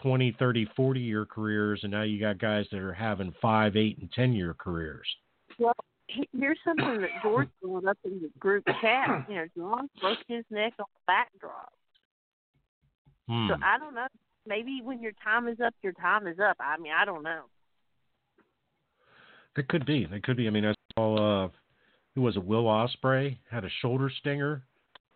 20, 0.02 0.36
30, 0.38 0.68
40 0.76 1.00
year 1.00 1.26
careers, 1.26 1.80
and 1.82 1.92
now 1.92 2.02
you 2.02 2.20
got 2.20 2.38
guys 2.38 2.66
that 2.70 2.80
are 2.80 2.92
having 2.92 3.34
five, 3.40 3.76
eight, 3.76 3.98
and 3.98 4.10
10 4.12 4.32
year 4.32 4.54
careers. 4.54 5.06
Well, 5.58 5.74
here's 6.08 6.58
something 6.64 7.00
that 7.00 7.10
George 7.22 7.48
brought 7.62 7.86
up 7.86 7.98
in 8.04 8.20
the 8.22 8.30
group 8.38 8.64
chat. 8.80 9.26
You 9.28 9.34
know, 9.36 9.46
John 9.56 9.90
broke 10.00 10.18
his 10.28 10.44
neck 10.50 10.74
on 10.78 10.86
the 10.94 11.00
backdrop. 11.06 11.72
Hmm. 13.28 13.48
So 13.48 13.54
I 13.62 13.78
don't 13.78 13.94
know. 13.94 14.06
Maybe 14.46 14.80
when 14.82 15.02
your 15.02 15.12
time 15.22 15.48
is 15.48 15.58
up, 15.64 15.74
your 15.82 15.92
time 15.92 16.26
is 16.26 16.38
up. 16.38 16.56
I 16.60 16.78
mean, 16.78 16.92
I 16.98 17.04
don't 17.04 17.22
know. 17.22 17.42
It 19.56 19.68
could 19.68 19.84
be. 19.84 20.06
It 20.10 20.22
could 20.22 20.36
be. 20.36 20.46
I 20.46 20.50
mean, 20.50 20.64
I 20.64 20.74
saw 20.94 21.44
uh, 21.44 21.48
who 22.14 22.22
was 22.22 22.36
it? 22.36 22.44
Will 22.44 22.64
Ospreay 22.64 23.36
had 23.50 23.64
a 23.64 23.70
shoulder 23.82 24.10
stinger 24.20 24.62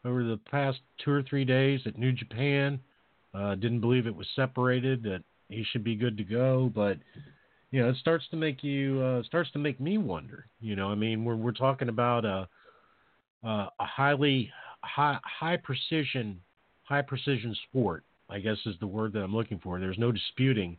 over 0.05 0.25
the 0.25 0.39
past 0.51 0.81
two 1.03 1.13
or 1.13 1.23
three 1.23 1.45
days 1.45 1.81
at 1.87 1.97
New 1.97 2.13
Japan. 2.13 2.81
Uh, 3.35 3.55
didn't 3.55 3.81
believe 3.81 4.07
it 4.07 4.15
was 4.15 4.27
separated. 4.37 5.03
That 5.03 5.23
he 5.49 5.65
should 5.71 5.85
be 5.85 5.97
good 5.97 6.17
to 6.19 6.25
go, 6.25 6.71
but 6.75 6.99
you 7.71 7.81
know, 7.81 7.89
it 7.89 7.97
starts 7.97 8.25
to 8.31 8.37
make 8.37 8.63
you 8.63 9.01
uh, 9.01 9.23
starts 9.25 9.51
to 9.53 9.59
make 9.59 9.81
me 9.81 9.99
wonder. 9.99 10.47
You 10.61 10.77
know, 10.77 10.91
I 10.91 10.95
mean, 10.95 11.25
we're 11.25 11.37
we're 11.37 11.53
talking 11.53 11.89
about 11.89 12.25
a 12.25 12.49
a 13.45 13.69
highly 13.79 14.51
high 14.83 15.19
high 15.25 15.57
precision 15.57 16.41
high 16.85 17.03
precision 17.03 17.57
sport. 17.69 18.05
I 18.29 18.39
guess 18.39 18.57
is 18.65 18.77
the 18.81 18.87
word 18.87 19.13
that 19.13 19.23
I'm 19.23 19.35
looking 19.35 19.59
for. 19.59 19.79
There's 19.79 19.99
no 19.99 20.13
disputing 20.13 20.77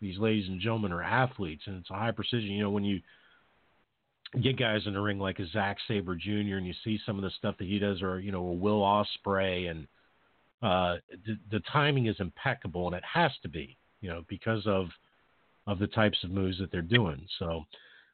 these 0.00 0.18
ladies 0.18 0.48
and 0.48 0.60
gentlemen 0.60 0.92
are 0.92 1.02
athletes, 1.02 1.62
and 1.66 1.76
it's 1.76 1.90
a 1.90 1.94
high 1.94 2.10
precision. 2.10 2.50
You 2.50 2.62
know, 2.64 2.70
when 2.70 2.84
you 2.84 3.00
get 4.42 4.58
guys 4.58 4.82
in 4.86 4.94
the 4.94 5.00
ring 5.00 5.18
like 5.18 5.38
a 5.38 5.46
Zack 5.48 5.78
Sabre 5.88 6.14
Jr. 6.14 6.56
and 6.56 6.66
you 6.66 6.74
see 6.84 6.98
some 7.04 7.16
of 7.16 7.22
the 7.22 7.30
stuff 7.38 7.56
that 7.58 7.68
he 7.68 7.78
does, 7.78 8.02
or 8.02 8.20
you 8.20 8.32
know, 8.32 8.46
a 8.46 8.52
Will 8.52 8.80
Ospreay 8.80 9.70
and 9.70 9.86
uh, 10.62 10.96
the, 11.26 11.38
the 11.50 11.60
timing 11.72 12.06
is 12.06 12.16
impeccable, 12.18 12.86
and 12.86 12.96
it 12.96 13.04
has 13.04 13.30
to 13.42 13.48
be, 13.48 13.76
you 14.00 14.10
know, 14.10 14.22
because 14.28 14.66
of 14.66 14.88
of 15.66 15.78
the 15.78 15.86
types 15.86 16.18
of 16.24 16.30
moves 16.30 16.58
that 16.58 16.72
they're 16.72 16.82
doing. 16.82 17.26
So, 17.38 17.64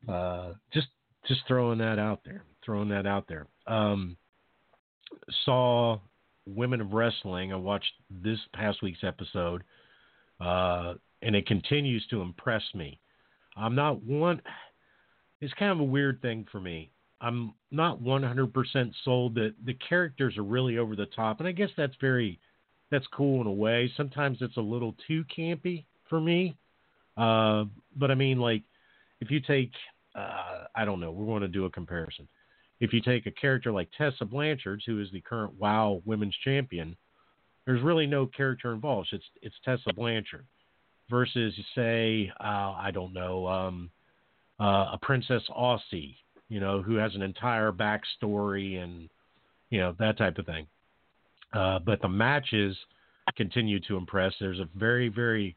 uh, 0.09 0.53
just 0.73 0.89
just 1.27 1.41
throwing 1.49 1.79
that 1.79 1.99
out 1.99 2.21
there, 2.25 2.45
throwing 2.65 2.89
that 2.91 3.07
out 3.07 3.27
there. 3.29 3.47
Um, 3.67 4.17
saw 5.45 5.99
Women 6.47 6.81
of 6.81 6.93
Wrestling. 6.93 7.53
I 7.53 7.57
watched 7.57 7.93
this 8.11 8.39
past 8.55 8.83
week's 8.83 9.03
episode, 9.03 9.65
uh, 10.41 10.95
and 11.23 11.35
it 11.35 11.47
continues 11.47 12.07
to 12.11 12.21
impress 12.21 12.63
me. 12.75 13.01
I'm 13.57 13.75
not 13.75 14.03
one. 14.03 14.41
It's 15.41 15.55
kind 15.55 15.73
of 15.73 15.81
a 15.81 15.85
weird 15.85 16.23
thing 16.23 16.47
for 16.51 16.61
me. 16.61 16.91
I'm 17.21 17.55
not 17.71 18.01
100% 18.01 18.93
sold 19.05 19.35
that 19.37 19.55
the 19.65 19.75
characters 19.75 20.37
are 20.37 20.43
really 20.43 20.79
over 20.79 20.95
the 20.95 21.07
top, 21.07 21.41
and 21.41 21.49
I 21.49 21.53
guess 21.53 21.71
that's 21.77 21.95
very 22.01 22.39
that's 22.91 23.07
cool 23.09 23.41
in 23.41 23.47
a 23.47 23.53
way. 23.53 23.91
Sometimes 23.97 24.39
it's 24.41 24.57
a 24.57 24.61
little 24.63 24.95
too 25.09 25.25
campy 25.37 25.87
for 26.09 26.21
me. 26.21 26.57
Uh, 27.17 27.65
but 27.97 28.11
I 28.11 28.15
mean, 28.15 28.39
like, 28.39 28.63
if 29.21 29.31
you 29.31 29.41
take, 29.41 29.73
uh, 30.15 30.65
I 30.75 30.85
don't 30.85 31.01
know, 31.01 31.11
we're 31.11 31.27
going 31.27 31.43
to 31.43 31.49
do 31.49 31.65
a 31.65 31.71
comparison. 31.71 32.29
If 32.79 32.93
you 32.93 33.01
take 33.01 33.27
a 33.27 33.31
character 33.31 33.73
like 33.73 33.89
Tessa 33.97 34.25
Blanchard, 34.25 34.83
who 34.87 35.01
is 35.01 35.09
the 35.11 35.23
current 35.23 35.55
WoW 35.59 36.03
Women's 36.05 36.37
Champion, 36.45 36.97
there's 37.65 37.83
really 37.83 38.07
no 38.07 38.27
character 38.27 38.73
involved. 38.73 39.09
It's 39.13 39.25
it's 39.43 39.57
Tessa 39.65 39.93
Blanchard 39.95 40.47
versus, 41.11 41.55
say, 41.75 42.31
uh, 42.39 42.75
I 42.79 42.91
don't 42.93 43.13
know, 43.13 43.49
um, 43.49 43.91
uh, 44.61 44.91
a 44.93 44.99
Princess 45.01 45.43
Aussie 45.51 46.17
you 46.49 46.61
know, 46.61 46.83
who 46.83 46.97
has 46.97 47.15
an 47.15 47.23
entire 47.23 47.73
backstory 47.73 48.83
and 48.83 49.09
you 49.71 49.81
know 49.81 49.95
that 49.99 50.19
type 50.19 50.39
of 50.39 50.47
thing. 50.47 50.67
Uh, 51.53 51.79
but 51.79 52.01
the 52.03 52.09
matches 52.09 52.77
continue 53.37 53.81
to 53.81 53.97
impress. 53.97 54.33
There's 54.39 54.61
a 54.61 54.69
very 54.77 55.09
very 55.09 55.57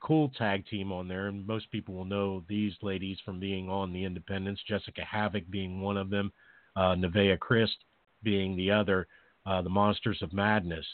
cool 0.00 0.30
tag 0.36 0.66
team 0.66 0.92
on 0.92 1.08
there, 1.08 1.28
and 1.28 1.46
most 1.46 1.70
people 1.70 1.94
will 1.94 2.04
know 2.04 2.42
these 2.48 2.72
ladies 2.82 3.18
from 3.24 3.38
being 3.38 3.68
on 3.68 3.92
the 3.92 4.04
Independents. 4.04 4.60
Jessicka 4.68 5.04
Havok 5.06 5.48
being 5.50 5.80
one 5.80 5.96
of 5.96 6.10
them, 6.10 6.32
uh, 6.76 6.94
Nevaeh 6.94 7.38
Christ 7.38 7.76
being 8.22 8.56
the 8.56 8.70
other. 8.70 9.06
Uh, 9.44 9.60
the 9.60 9.68
Monsters 9.68 10.22
of 10.22 10.32
Madness, 10.32 10.86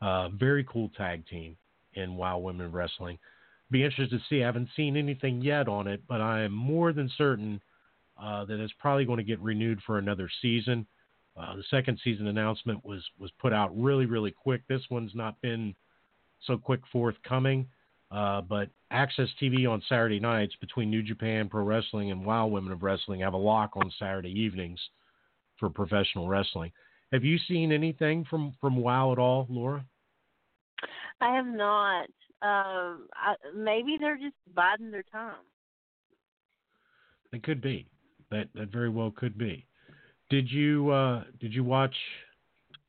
uh, 0.00 0.28
very 0.30 0.64
cool 0.64 0.90
tag 0.96 1.24
team 1.28 1.56
in 1.94 2.16
WoW 2.16 2.38
Women 2.38 2.72
Wrestling. 2.72 3.16
Be 3.70 3.84
interested 3.84 4.10
to 4.10 4.24
see. 4.28 4.42
I 4.42 4.46
haven't 4.46 4.70
seen 4.76 4.96
anything 4.96 5.40
yet 5.40 5.68
on 5.68 5.86
it, 5.86 6.02
but 6.08 6.20
I 6.20 6.42
am 6.42 6.52
more 6.52 6.92
than 6.92 7.08
certain 7.16 7.60
uh, 8.22 8.44
that 8.44 8.62
is 8.62 8.70
probably 8.78 9.04
going 9.04 9.18
to 9.18 9.24
get 9.24 9.40
renewed 9.40 9.80
for 9.84 9.98
another 9.98 10.30
season. 10.40 10.86
Uh, 11.36 11.56
the 11.56 11.64
second 11.70 11.98
season 12.04 12.26
announcement 12.28 12.84
was 12.84 13.02
was 13.18 13.30
put 13.40 13.52
out 13.52 13.76
really 13.76 14.06
really 14.06 14.30
quick. 14.30 14.62
This 14.68 14.82
one's 14.90 15.14
not 15.14 15.40
been 15.40 15.74
so 16.46 16.56
quick 16.56 16.80
forthcoming, 16.92 17.66
uh, 18.10 18.42
but 18.42 18.68
AXS 18.92 19.28
TV 19.40 19.68
on 19.68 19.82
Saturday 19.88 20.20
nights 20.20 20.54
between 20.60 20.90
New 20.90 21.02
Japan 21.02 21.48
Pro 21.48 21.64
Wrestling 21.64 22.10
and 22.10 22.24
WoW 22.24 22.46
Women 22.46 22.72
of 22.72 22.82
Wrestling 22.82 23.20
have 23.20 23.32
a 23.32 23.38
lock 23.38 23.72
on 23.76 23.90
Saturday 23.98 24.30
evenings 24.30 24.78
for 25.58 25.70
professional 25.70 26.28
wrestling. 26.28 26.70
Have 27.12 27.24
you 27.24 27.38
seen 27.48 27.72
anything 27.72 28.24
from 28.28 28.52
from 28.60 28.76
WoW 28.76 29.12
at 29.12 29.18
all, 29.18 29.46
Laura? 29.48 29.84
I 31.20 31.34
have 31.34 31.46
not. 31.46 32.06
Um, 32.42 33.08
I, 33.14 33.36
maybe 33.56 33.96
they're 33.98 34.16
just 34.16 34.34
biding 34.54 34.90
their 34.90 35.04
time. 35.04 35.36
It 37.32 37.42
could 37.42 37.60
be. 37.62 37.86
That 38.32 38.48
that 38.54 38.72
very 38.72 38.88
well 38.88 39.12
could 39.14 39.36
be. 39.36 39.66
Did 40.30 40.50
you 40.50 40.90
uh, 40.90 41.24
did 41.38 41.52
you 41.52 41.62
watch 41.62 41.94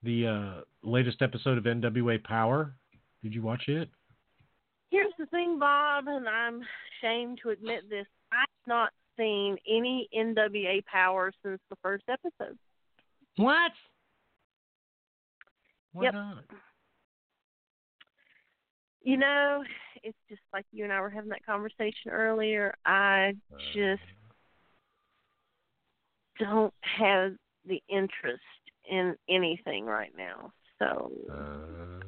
the 0.01 0.27
uh, 0.27 0.61
latest 0.83 1.21
episode 1.21 1.57
of 1.57 1.65
NWA 1.65 2.23
Power? 2.23 2.73
Did 3.21 3.33
you 3.33 3.41
watch 3.41 3.67
it? 3.67 3.89
Here's 4.89 5.11
the 5.19 5.25
thing, 5.25 5.59
Bob, 5.59 6.05
and 6.07 6.29
I'm 6.29 6.61
ashamed 7.01 7.39
to 7.43 7.49
admit 7.49 7.89
this. 7.89 8.05
I've 8.31 8.67
not 8.67 8.91
seen 9.17 9.57
any 9.67 10.07
NWA 10.17 10.85
Power 10.85 11.33
since 11.43 11.59
the 11.69 11.75
first 11.81 12.05
episode. 12.07 12.57
What? 13.35 13.71
Why 15.91 16.05
Yep. 16.05 16.13
not? 16.13 16.43
You 19.01 19.17
know, 19.17 19.65
it's 20.03 20.17
just 20.29 20.41
like 20.53 20.65
you 20.71 20.85
and 20.85 20.93
I 20.93 21.01
were 21.01 21.09
having 21.09 21.31
that 21.31 21.45
conversation 21.45 22.11
earlier. 22.11 22.73
I 22.85 23.35
just 23.73 24.01
don't 26.43 26.73
have 26.81 27.33
the 27.67 27.81
interest 27.89 28.41
in 28.89 29.15
anything 29.29 29.85
right 29.85 30.11
now. 30.17 30.51
So 30.79 31.11
Uh, 31.31 32.03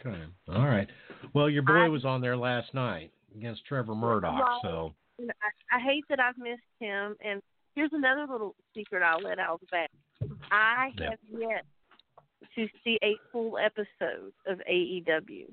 okay. 0.00 0.22
All 0.48 0.66
right. 0.66 0.88
Well, 1.34 1.50
your 1.50 1.62
boy 1.62 1.84
I- 1.84 1.88
was 1.88 2.04
on 2.04 2.20
there 2.20 2.36
last 2.36 2.72
night 2.74 3.10
against 3.36 3.64
Trevor 3.66 3.94
Murdoch, 3.94 4.40
Right. 4.40 4.58
so 4.62 4.94
I, 5.20 5.76
I 5.76 5.80
hate 5.80 6.04
that 6.08 6.20
I've 6.20 6.38
missed 6.38 6.62
him. 6.80 7.16
And 7.20 7.42
here's 7.74 7.92
another 7.92 8.26
little 8.30 8.54
secret 8.74 9.02
I'll 9.02 9.20
let 9.20 9.38
out 9.38 9.60
of. 9.62 9.88
I 10.50 10.92
Yeah. 10.96 11.10
have 11.10 11.18
yet 11.28 11.64
to 12.54 12.68
see 12.84 12.98
a 13.02 13.16
full 13.32 13.58
episode 13.58 14.32
of 14.46 14.60
AEW 14.70 15.52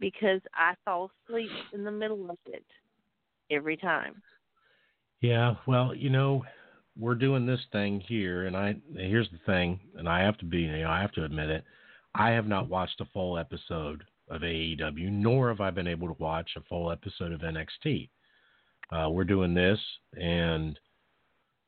because 0.00 0.40
I 0.54 0.74
fall 0.84 1.10
asleep 1.28 1.50
in 1.72 1.84
the 1.84 1.90
middle 1.90 2.28
of 2.30 2.38
it 2.46 2.64
every 3.50 3.76
time. 3.76 4.20
Yeah, 5.26 5.56
well, 5.66 5.92
you 5.92 6.08
know, 6.08 6.44
we're 6.96 7.16
doing 7.16 7.46
this 7.46 7.60
thing 7.72 7.98
here, 7.98 8.46
and 8.46 8.56
I 8.56 8.76
here's 8.94 9.28
the 9.30 9.40
thing, 9.44 9.80
and 9.96 10.08
I 10.08 10.20
have 10.20 10.38
to 10.38 10.44
be, 10.44 10.58
you 10.58 10.82
know, 10.82 10.88
I 10.88 11.00
have 11.00 11.10
to 11.12 11.24
admit 11.24 11.50
it. 11.50 11.64
I 12.14 12.30
have 12.30 12.46
not 12.46 12.68
watched 12.68 13.00
a 13.00 13.06
full 13.06 13.36
episode 13.36 14.04
of 14.30 14.42
AEW, 14.42 15.10
nor 15.10 15.48
have 15.48 15.60
I 15.60 15.70
been 15.72 15.88
able 15.88 16.06
to 16.06 16.22
watch 16.22 16.50
a 16.56 16.60
full 16.68 16.92
episode 16.92 17.32
of 17.32 17.40
NXT. 17.40 18.08
uh, 18.92 19.10
we're 19.10 19.24
doing 19.24 19.52
this, 19.52 19.80
and 20.12 20.78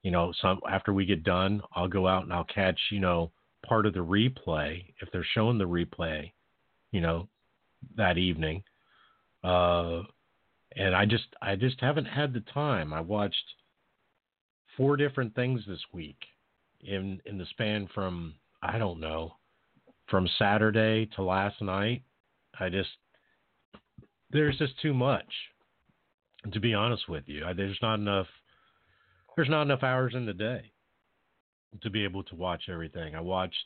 you 0.04 0.12
know, 0.12 0.32
some 0.40 0.60
after 0.70 0.92
we 0.92 1.04
get 1.04 1.24
done, 1.24 1.60
I'll 1.74 1.88
go 1.88 2.06
out 2.06 2.22
and 2.22 2.32
I'll 2.32 2.44
catch 2.44 2.78
you 2.92 3.00
know 3.00 3.32
part 3.66 3.86
of 3.86 3.92
the 3.92 3.98
replay 3.98 4.84
if 5.02 5.10
they're 5.10 5.26
showing 5.34 5.58
the 5.58 5.64
replay, 5.64 6.30
you 6.92 7.00
know, 7.00 7.28
that 7.96 8.18
evening. 8.18 8.62
Uh, 9.42 10.02
and 10.78 10.94
I 10.94 11.04
just 11.04 11.26
I 11.42 11.56
just 11.56 11.80
haven't 11.80 12.04
had 12.06 12.32
the 12.32 12.40
time. 12.40 12.92
I 12.92 13.00
watched 13.00 13.54
four 14.76 14.96
different 14.96 15.34
things 15.34 15.62
this 15.66 15.82
week 15.92 16.18
in 16.80 17.20
in 17.26 17.36
the 17.36 17.46
span 17.50 17.88
from 17.92 18.34
I 18.62 18.78
don't 18.78 19.00
know 19.00 19.34
from 20.08 20.28
Saturday 20.38 21.06
to 21.16 21.22
last 21.22 21.60
night. 21.60 22.02
I 22.58 22.68
just 22.68 22.90
there's 24.30 24.56
just 24.58 24.80
too 24.80 24.94
much. 24.94 25.26
To 26.52 26.60
be 26.60 26.72
honest 26.72 27.08
with 27.08 27.24
you, 27.26 27.44
I, 27.44 27.52
there's 27.52 27.78
not 27.82 27.96
enough. 27.96 28.28
There's 29.36 29.48
not 29.48 29.62
enough 29.62 29.82
hours 29.82 30.14
in 30.14 30.26
the 30.26 30.32
day 30.32 30.70
to 31.82 31.90
be 31.90 32.04
able 32.04 32.22
to 32.24 32.36
watch 32.36 32.62
everything. 32.70 33.16
I 33.16 33.20
watched 33.20 33.56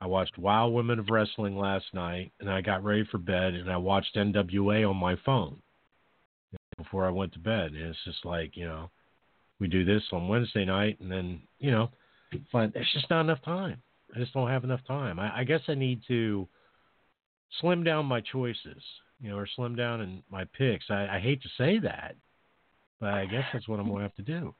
I 0.00 0.06
watched 0.06 0.38
Wild 0.38 0.72
Women 0.72 0.98
of 0.98 1.10
Wrestling 1.10 1.58
last 1.58 1.84
night, 1.92 2.32
and 2.40 2.50
I 2.50 2.62
got 2.62 2.84
ready 2.84 3.04
for 3.10 3.18
bed, 3.18 3.52
and 3.52 3.70
I 3.70 3.76
watched 3.76 4.16
NWA 4.16 4.88
on 4.88 4.96
my 4.96 5.16
phone 5.24 5.60
before 6.76 7.06
I 7.06 7.10
went 7.10 7.32
to 7.34 7.38
bed. 7.38 7.72
And 7.72 7.82
it's 7.82 7.98
just 8.04 8.24
like 8.24 8.56
you 8.56 8.66
know, 8.66 8.90
we 9.60 9.68
do 9.68 9.84
this 9.84 10.02
on 10.12 10.28
Wednesday 10.28 10.64
night, 10.64 10.98
and 11.00 11.10
then 11.10 11.40
you 11.58 11.70
know, 11.70 11.90
but 12.52 12.72
it's 12.74 12.92
just 12.92 13.10
not 13.10 13.22
enough 13.22 13.42
time. 13.44 13.82
I 14.14 14.18
just 14.18 14.32
don't 14.32 14.48
have 14.48 14.64
enough 14.64 14.84
time. 14.86 15.18
I, 15.18 15.40
I 15.40 15.44
guess 15.44 15.60
I 15.68 15.74
need 15.74 16.00
to 16.08 16.46
slim 17.60 17.84
down 17.84 18.06
my 18.06 18.20
choices, 18.20 18.82
you 19.20 19.30
know, 19.30 19.36
or 19.36 19.48
slim 19.56 19.74
down 19.76 20.00
in 20.00 20.22
my 20.30 20.44
picks. 20.56 20.86
I, 20.90 21.06
I 21.16 21.20
hate 21.20 21.42
to 21.42 21.48
say 21.58 21.78
that, 21.80 22.14
but 23.00 23.10
I 23.10 23.26
guess 23.26 23.44
that's 23.52 23.68
what 23.68 23.80
I'm 23.80 23.86
going 23.86 23.98
to 23.98 24.02
have 24.02 24.14
to 24.14 24.22
do. 24.22 24.54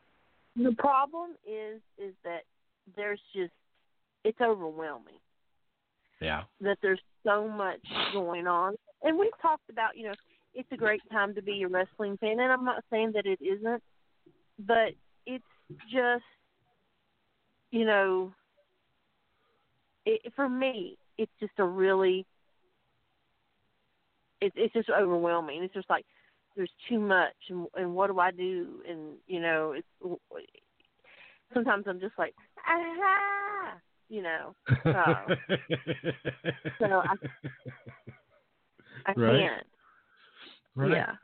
The 0.57 0.75
problem 0.79 1.33
is 1.47 1.81
is 1.99 2.15
that 2.25 2.43
there's 2.97 3.21
just 3.35 3.53
it's 4.25 4.41
overwhelming. 4.41 5.21
Yeah. 6.21 6.43
That 6.61 6.79
there's 6.83 7.01
so 7.25 7.47
much 7.49 7.81
going 8.13 8.47
on. 8.47 8.75
And 9.03 9.19
we've 9.19 9.31
talked 9.43 9.69
about, 9.71 9.97
you 9.97 10.05
know, 10.09 10.15
it's 10.57 10.73
a 10.73 10.77
great 10.77 11.03
time 11.13 11.35
to 11.35 11.43
be 11.43 11.63
a 11.63 11.69
wrestling 11.69 12.17
fan 12.19 12.41
and 12.41 12.53
I'm 12.53 12.65
not 12.65 12.83
saying 12.91 13.13
that 13.15 13.27
it 13.27 13.39
isn't, 13.41 13.83
but 14.59 14.93
it's 15.27 15.45
just 15.93 16.25
you 17.71 17.85
know 17.85 18.33
it, 20.07 20.33
for 20.35 20.49
me 20.49 20.97
it's 21.19 21.33
just 21.41 21.53
a 21.59 21.65
really 21.65 22.27
it, 24.41 24.53
it's 24.55 24.75
just 24.75 24.91
overwhelming. 24.91 25.63
It's 25.63 25.75
just 25.75 25.91
like 25.91 26.05
there's 26.57 26.71
too 26.89 26.99
much 26.99 27.35
and 27.51 27.67
and 27.77 27.95
what 27.95 28.09
do 28.09 28.19
I 28.19 28.31
do 28.31 28.83
and 28.89 29.17
you 29.27 29.41
know 29.41 29.73
it's 29.73 30.19
sometimes 31.53 31.85
I'm 31.87 32.01
just 32.01 32.15
like 32.19 32.35
ah 32.67 33.75
you 34.09 34.23
know 34.23 34.55
uh, 34.95 35.35
so 36.79 36.87
I 36.87 37.15
I 39.07 39.15
Right. 39.15 39.41
can't 39.41 39.67
Right. 40.77 40.93
yeah 40.93 41.15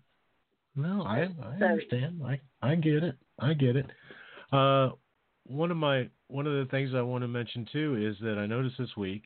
No, 0.75 1.03
I 1.03 1.23
I 1.25 1.29
So- 1.59 1.67
understand. 1.67 2.23
I 2.25 2.41
I 2.63 2.75
get 2.77 3.05
it. 3.05 3.17
I 3.39 3.55
get 3.55 3.77
it. 3.77 3.87
Uh, 4.51 4.91
one 5.45 5.71
of 5.71 5.77
my 5.77 6.09
one 6.29 6.47
of 6.47 6.55
the 6.55 6.71
things 6.71 6.95
I 6.95 7.03
want 7.03 7.23
to 7.23 7.29
mention 7.29 7.67
too 7.73 7.97
is 7.97 8.19
that 8.21 8.39
I 8.39 8.47
noticed 8.47 8.79
this 8.79 8.97
week 8.97 9.25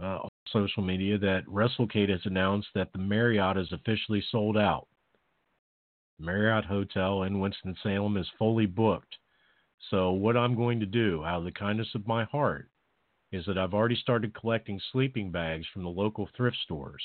uh, 0.00 0.18
on 0.24 0.28
social 0.48 0.82
media 0.82 1.16
that 1.18 1.46
WrestleCade 1.46 2.08
has 2.10 2.20
announced 2.26 2.68
that 2.74 2.92
the 2.92 2.98
Marriott 2.98 3.56
is 3.56 3.72
officially 3.72 4.22
sold 4.30 4.56
out. 4.58 4.86
Marriott 6.18 6.64
Hotel 6.64 7.22
in 7.24 7.40
Winston 7.40 7.74
Salem 7.82 8.16
is 8.16 8.28
fully 8.38 8.66
booked. 8.66 9.16
So 9.90 10.12
what 10.12 10.36
I'm 10.36 10.54
going 10.56 10.80
to 10.80 10.86
do, 10.86 11.24
out 11.24 11.38
of 11.38 11.44
the 11.44 11.52
kindness 11.52 11.88
of 11.94 12.06
my 12.06 12.24
heart, 12.24 12.68
is 13.32 13.44
that 13.46 13.58
I've 13.58 13.74
already 13.74 13.96
started 13.96 14.34
collecting 14.34 14.80
sleeping 14.92 15.30
bags 15.30 15.66
from 15.72 15.82
the 15.82 15.88
local 15.90 16.28
thrift 16.36 16.56
stores. 16.64 17.02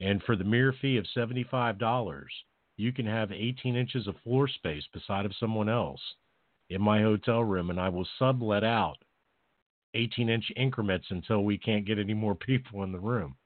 And 0.00 0.22
for 0.22 0.36
the 0.36 0.44
mere 0.44 0.74
fee 0.80 0.96
of 0.96 1.06
$75, 1.16 2.24
you 2.76 2.92
can 2.92 3.06
have 3.06 3.32
18 3.32 3.74
inches 3.76 4.06
of 4.06 4.14
floor 4.22 4.48
space 4.48 4.84
beside 4.92 5.26
of 5.26 5.32
someone 5.40 5.68
else 5.68 6.00
in 6.70 6.80
my 6.80 7.02
hotel 7.02 7.42
room, 7.42 7.70
and 7.70 7.80
I 7.80 7.88
will 7.88 8.06
sublet 8.18 8.62
out 8.62 8.98
18 9.94 10.28
inch 10.28 10.52
increments 10.56 11.06
until 11.10 11.42
we 11.44 11.58
can't 11.58 11.86
get 11.86 11.98
any 11.98 12.14
more 12.14 12.34
people 12.36 12.84
in 12.84 12.92
the 12.92 13.00
room. 13.00 13.36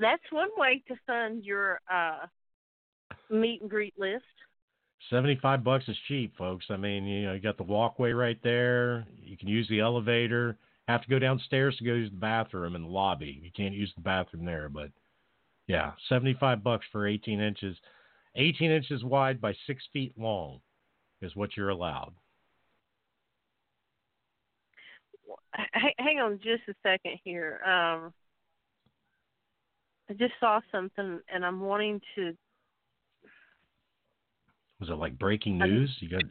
that's 0.00 0.22
one 0.30 0.50
way 0.56 0.82
to 0.86 0.94
fund 1.06 1.44
your 1.44 1.80
uh 1.92 2.26
meet 3.30 3.60
and 3.60 3.70
greet 3.70 3.98
list 3.98 4.24
75 5.10 5.62
bucks 5.62 5.84
is 5.88 5.96
cheap, 6.08 6.36
folks. 6.36 6.66
I 6.70 6.76
mean, 6.76 7.04
you 7.04 7.26
know, 7.26 7.34
you 7.34 7.40
got 7.40 7.58
the 7.58 7.62
walkway 7.62 8.12
right 8.12 8.38
there. 8.42 9.06
You 9.22 9.36
can 9.36 9.46
use 9.46 9.68
the 9.68 9.80
elevator. 9.80 10.56
Have 10.88 11.02
to 11.02 11.08
go 11.08 11.18
downstairs 11.18 11.76
to 11.78 11.84
go 11.84 11.94
use 11.94 12.10
the 12.10 12.16
bathroom 12.16 12.76
in 12.76 12.82
the 12.82 12.88
lobby. 12.88 13.40
You 13.42 13.50
can't 13.56 13.74
use 13.74 13.92
the 13.96 14.02
bathroom 14.02 14.44
there, 14.44 14.68
but 14.68 14.90
yeah, 15.66 15.92
75 16.08 16.62
bucks 16.62 16.86
for 16.92 17.06
18 17.06 17.40
inches. 17.40 17.76
18 18.36 18.70
inches 18.70 19.02
wide 19.02 19.40
by 19.40 19.54
six 19.66 19.82
feet 19.92 20.12
long 20.16 20.60
is 21.22 21.34
what 21.34 21.56
you're 21.56 21.70
allowed. 21.70 22.12
Hang 25.72 26.20
on 26.20 26.38
just 26.38 26.62
a 26.68 26.74
second 26.82 27.18
here. 27.24 27.60
Um, 27.64 28.12
I 30.08 30.12
just 30.12 30.34
saw 30.38 30.60
something, 30.70 31.18
and 31.32 31.44
I'm 31.44 31.60
wanting 31.60 32.00
to. 32.14 32.32
Was 34.78 34.90
it 34.90 34.92
like 34.92 35.18
breaking 35.18 35.58
news? 35.58 35.96
You 36.00 36.10
got 36.10 36.22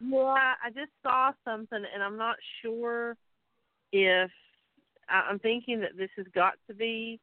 Yeah, 0.00 0.54
I 0.62 0.70
just 0.74 0.90
saw 1.02 1.30
something, 1.44 1.82
and 1.94 2.02
I'm 2.02 2.18
not 2.18 2.36
sure 2.60 3.16
if 3.92 4.30
I'm 5.08 5.38
thinking 5.38 5.80
that 5.80 5.96
this 5.96 6.10
has 6.16 6.26
got 6.34 6.54
to 6.68 6.74
be. 6.74 7.20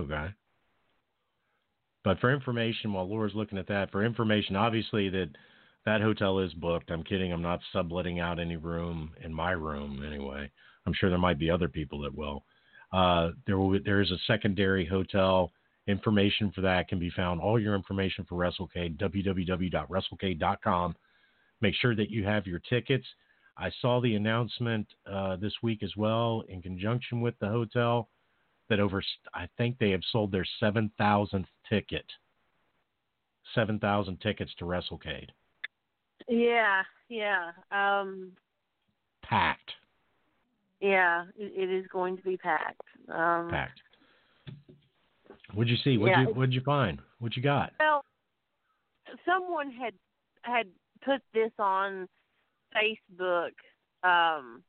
Okay. 0.00 0.28
But 2.04 2.20
for 2.20 2.32
information, 2.32 2.92
while 2.92 3.08
Laura's 3.08 3.34
looking 3.34 3.58
at 3.58 3.68
that, 3.68 3.90
for 3.90 4.04
information, 4.04 4.56
obviously 4.56 5.08
that 5.10 5.28
that 5.84 6.00
hotel 6.00 6.38
is 6.38 6.52
booked. 6.54 6.90
I'm 6.90 7.02
kidding. 7.02 7.32
I'm 7.32 7.42
not 7.42 7.60
subletting 7.72 8.20
out 8.20 8.38
any 8.38 8.56
room 8.56 9.12
in 9.22 9.32
my 9.32 9.52
room 9.52 10.04
anyway. 10.06 10.50
I'm 10.86 10.92
sure 10.94 11.10
there 11.10 11.18
might 11.18 11.38
be 11.38 11.50
other 11.50 11.68
people 11.68 12.00
that 12.02 12.14
will. 12.14 12.44
Uh, 12.92 13.30
there 13.46 13.58
will 13.58 13.78
there 13.84 14.00
is 14.00 14.10
a 14.10 14.18
secondary 14.26 14.86
hotel. 14.86 15.52
Information 15.86 16.52
for 16.54 16.60
that 16.62 16.88
can 16.88 16.98
be 16.98 17.10
found. 17.10 17.40
All 17.40 17.58
your 17.58 17.74
information 17.74 18.24
for 18.28 18.36
WrestleCade, 18.36 18.98
www.wrestlecade.com. 18.98 20.96
Make 21.60 21.74
sure 21.74 21.96
that 21.96 22.10
you 22.10 22.24
have 22.24 22.46
your 22.46 22.60
tickets. 22.60 23.06
I 23.58 23.70
saw 23.80 24.00
the 24.00 24.14
announcement 24.14 24.86
uh, 25.10 25.36
this 25.36 25.52
week 25.62 25.82
as 25.82 25.96
well, 25.96 26.44
in 26.48 26.62
conjunction 26.62 27.20
with 27.20 27.34
the 27.40 27.48
hotel, 27.48 28.08
that 28.68 28.78
over 28.78 29.02
I 29.34 29.48
think 29.56 29.78
they 29.78 29.90
have 29.90 30.02
sold 30.12 30.30
their 30.30 30.46
seven 30.60 30.90
thousandth 30.96 31.48
ticket. 31.68 32.04
Seven 33.54 33.78
thousand 33.78 34.20
tickets 34.20 34.52
to 34.58 34.64
WrestleCade, 34.66 35.30
Yeah, 36.28 36.82
yeah, 37.08 37.50
um, 37.72 38.32
packed, 39.22 39.72
yeah. 40.80 41.24
It, 41.36 41.70
it 41.70 41.72
is 41.72 41.86
going 41.90 42.16
to 42.18 42.22
be 42.22 42.36
packed. 42.36 42.80
Um, 43.08 43.48
packed. 43.50 43.80
What'd 45.54 45.70
you 45.70 45.78
see? 45.82 45.96
What'd 45.96 46.12
Yeah, 46.12 46.28
you 46.28 46.34
What'd 46.34 46.52
you 46.52 46.60
find? 46.60 47.00
What 47.20 47.36
you 47.36 47.42
got? 47.42 47.72
Well, 47.80 48.04
someone 49.26 49.70
had 49.72 49.94
had 50.42 50.66
put 51.04 51.22
this 51.32 51.52
on 51.58 52.06
Facebook, 52.74 53.52
um, 54.02 54.62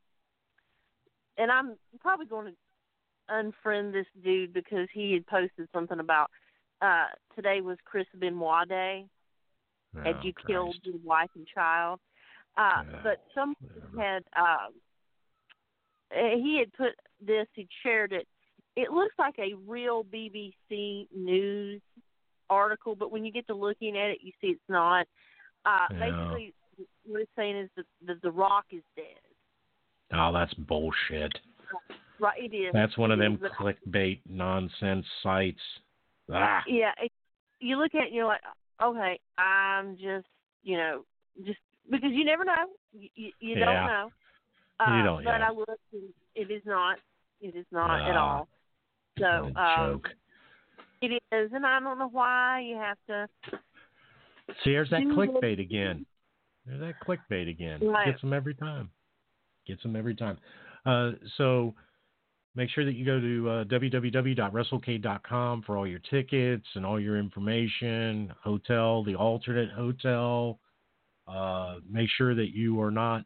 and 1.37 1.51
I'm 1.51 1.75
probably 1.99 2.25
going 2.25 2.47
to 2.47 2.53
unfriend 3.33 3.91
this 3.93 4.07
dude 4.23 4.53
because 4.53 4.87
he 4.93 5.13
had 5.13 5.25
posted 5.27 5.67
something 5.73 5.99
about 5.99 6.31
uh 6.81 7.05
today 7.35 7.61
was 7.61 7.77
Chris 7.85 8.07
Benoit 8.17 8.67
Day. 8.67 9.05
Had 10.03 10.15
Oh, 10.15 10.19
you 10.23 10.33
Christ. 10.33 10.47
killed 10.47 10.77
your 10.83 10.95
wife 11.03 11.29
and 11.35 11.45
child? 11.47 11.99
Uh, 12.57 12.83
Yeah, 12.91 12.99
but 13.03 13.21
some 13.35 13.55
had 13.97 14.23
um, 14.35 14.73
eh, 16.11 16.35
he 16.37 16.57
had 16.59 16.73
put 16.73 16.93
this. 17.21 17.47
He 17.53 17.67
shared 17.83 18.13
it. 18.13 18.27
It 18.75 18.91
looks 18.91 19.13
like 19.19 19.35
a 19.39 19.53
real 19.67 20.03
BBC 20.05 21.07
News 21.15 21.81
article, 22.49 22.95
but 22.95 23.11
when 23.11 23.25
you 23.25 23.31
get 23.31 23.45
to 23.47 23.53
looking 23.55 23.97
at 23.97 24.09
it, 24.11 24.19
you 24.21 24.31
see 24.41 24.47
it's 24.47 24.61
not. 24.69 25.05
Uh, 25.65 25.87
Yeah. 25.91 25.99
Basically, 25.99 26.53
what 27.05 27.21
it's 27.21 27.31
saying 27.35 27.57
is 27.57 27.69
that 27.75 27.85
the, 28.05 28.19
the 28.23 28.31
Rock 28.31 28.65
is 28.71 28.83
dead. 28.95 29.05
Oh, 30.13 30.31
that's 30.33 30.53
bullshit. 30.53 31.37
Right? 32.19 32.43
It 32.51 32.55
is. 32.55 32.73
That's 32.73 32.97
one 32.97 33.11
of 33.11 33.19
them 33.19 33.39
is, 33.43 33.51
clickbait 33.59 34.19
nonsense 34.27 35.05
sites. 35.23 35.61
Ah, 36.33 36.63
Yeah, 36.67 36.91
it, 37.01 37.11
you 37.59 37.77
look 37.77 37.95
at 37.95 38.03
it 38.03 38.05
and 38.07 38.15
you're 38.15 38.25
like, 38.25 38.41
okay, 38.81 39.19
I'm 39.37 39.95
just, 39.97 40.27
you 40.63 40.77
know, 40.77 41.05
just 41.45 41.59
because 41.89 42.11
you 42.11 42.25
never 42.25 42.43
know. 42.43 42.55
You, 42.93 43.09
you, 43.15 43.31
Yeah. 43.55 43.65
don't 43.65 43.85
know. 43.85 44.11
Uh, 44.79 44.97
You 44.97 45.03
don't, 45.03 45.23
But 45.23 45.39
yeah. 45.39 45.47
I 45.47 45.51
looked 45.51 45.69
and 45.93 46.09
it 46.35 46.51
is 46.51 46.61
not. 46.65 46.97
It 47.41 47.55
is 47.55 47.65
not 47.71 48.01
at 48.01 48.15
Ah, 48.15 48.37
all. 48.37 48.47
So, 49.17 49.51
um. 49.55 50.01
It 51.01 51.21
is, 51.31 51.49
and 51.53 51.65
I 51.65 51.79
don't 51.79 51.97
know 51.97 52.09
why 52.09 52.59
you 52.59 52.75
have 52.75 52.97
to. 53.07 53.27
See, 54.63 54.71
there's 54.71 54.89
that 54.89 55.03
clickbait 55.03 55.61
again. 55.61 56.05
There's 56.69 56.81
that 56.81 56.95
clickbait 57.05 57.49
again. 57.49 57.79
Right. 57.81 58.05
Gets 58.05 58.21
them 58.21 58.33
every 58.33 58.53
time. 58.53 58.89
Gets 59.65 59.81
them 59.83 59.95
every 59.95 60.15
time. 60.15 60.37
Uh, 60.85 61.11
so 61.37 61.73
make 62.55 62.69
sure 62.69 62.85
that 62.85 62.93
you 62.93 63.05
go 63.05 63.19
to 63.19 63.49
uh, 63.49 63.63
www.wrestlecade.com 63.65 65.63
for 65.63 65.77
all 65.77 65.87
your 65.87 65.99
tickets 66.09 66.65
and 66.75 66.85
all 66.85 66.99
your 66.99 67.17
information, 67.17 68.31
hotel, 68.43 69.03
the 69.03 69.15
alternate 69.15 69.71
hotel. 69.71 70.59
Uh, 71.27 71.75
make 71.89 72.09
sure 72.17 72.35
that 72.35 72.49
you 72.53 72.81
are 72.81 72.91
not 72.91 73.23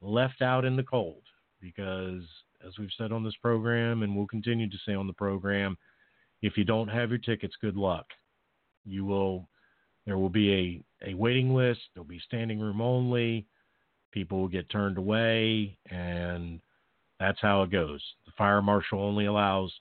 left 0.00 0.42
out 0.42 0.64
in 0.64 0.76
the 0.76 0.82
cold 0.82 1.22
because, 1.60 2.22
as 2.66 2.72
we've 2.78 2.90
said 2.96 3.12
on 3.12 3.24
this 3.24 3.36
program 3.40 4.02
and 4.02 4.14
we'll 4.14 4.26
continue 4.26 4.68
to 4.68 4.76
say 4.86 4.94
on 4.94 5.06
the 5.06 5.12
program, 5.12 5.76
if 6.42 6.56
you 6.56 6.64
don't 6.64 6.88
have 6.88 7.10
your 7.10 7.18
tickets, 7.18 7.54
good 7.60 7.76
luck. 7.76 8.06
You 8.84 9.04
will 9.04 9.48
there 10.06 10.18
will 10.18 10.30
be 10.30 10.82
a, 11.02 11.10
a 11.10 11.14
waiting 11.14 11.54
list. 11.54 11.80
There'll 11.94 12.06
be 12.06 12.20
standing 12.26 12.60
room 12.60 12.80
only. 12.80 13.46
People 14.12 14.40
will 14.40 14.48
get 14.48 14.70
turned 14.70 14.98
away, 14.98 15.76
and 15.90 16.60
that's 17.18 17.40
how 17.40 17.62
it 17.62 17.70
goes. 17.70 18.02
The 18.26 18.32
fire 18.36 18.62
marshal 18.62 19.00
only 19.00 19.26
allows 19.26 19.72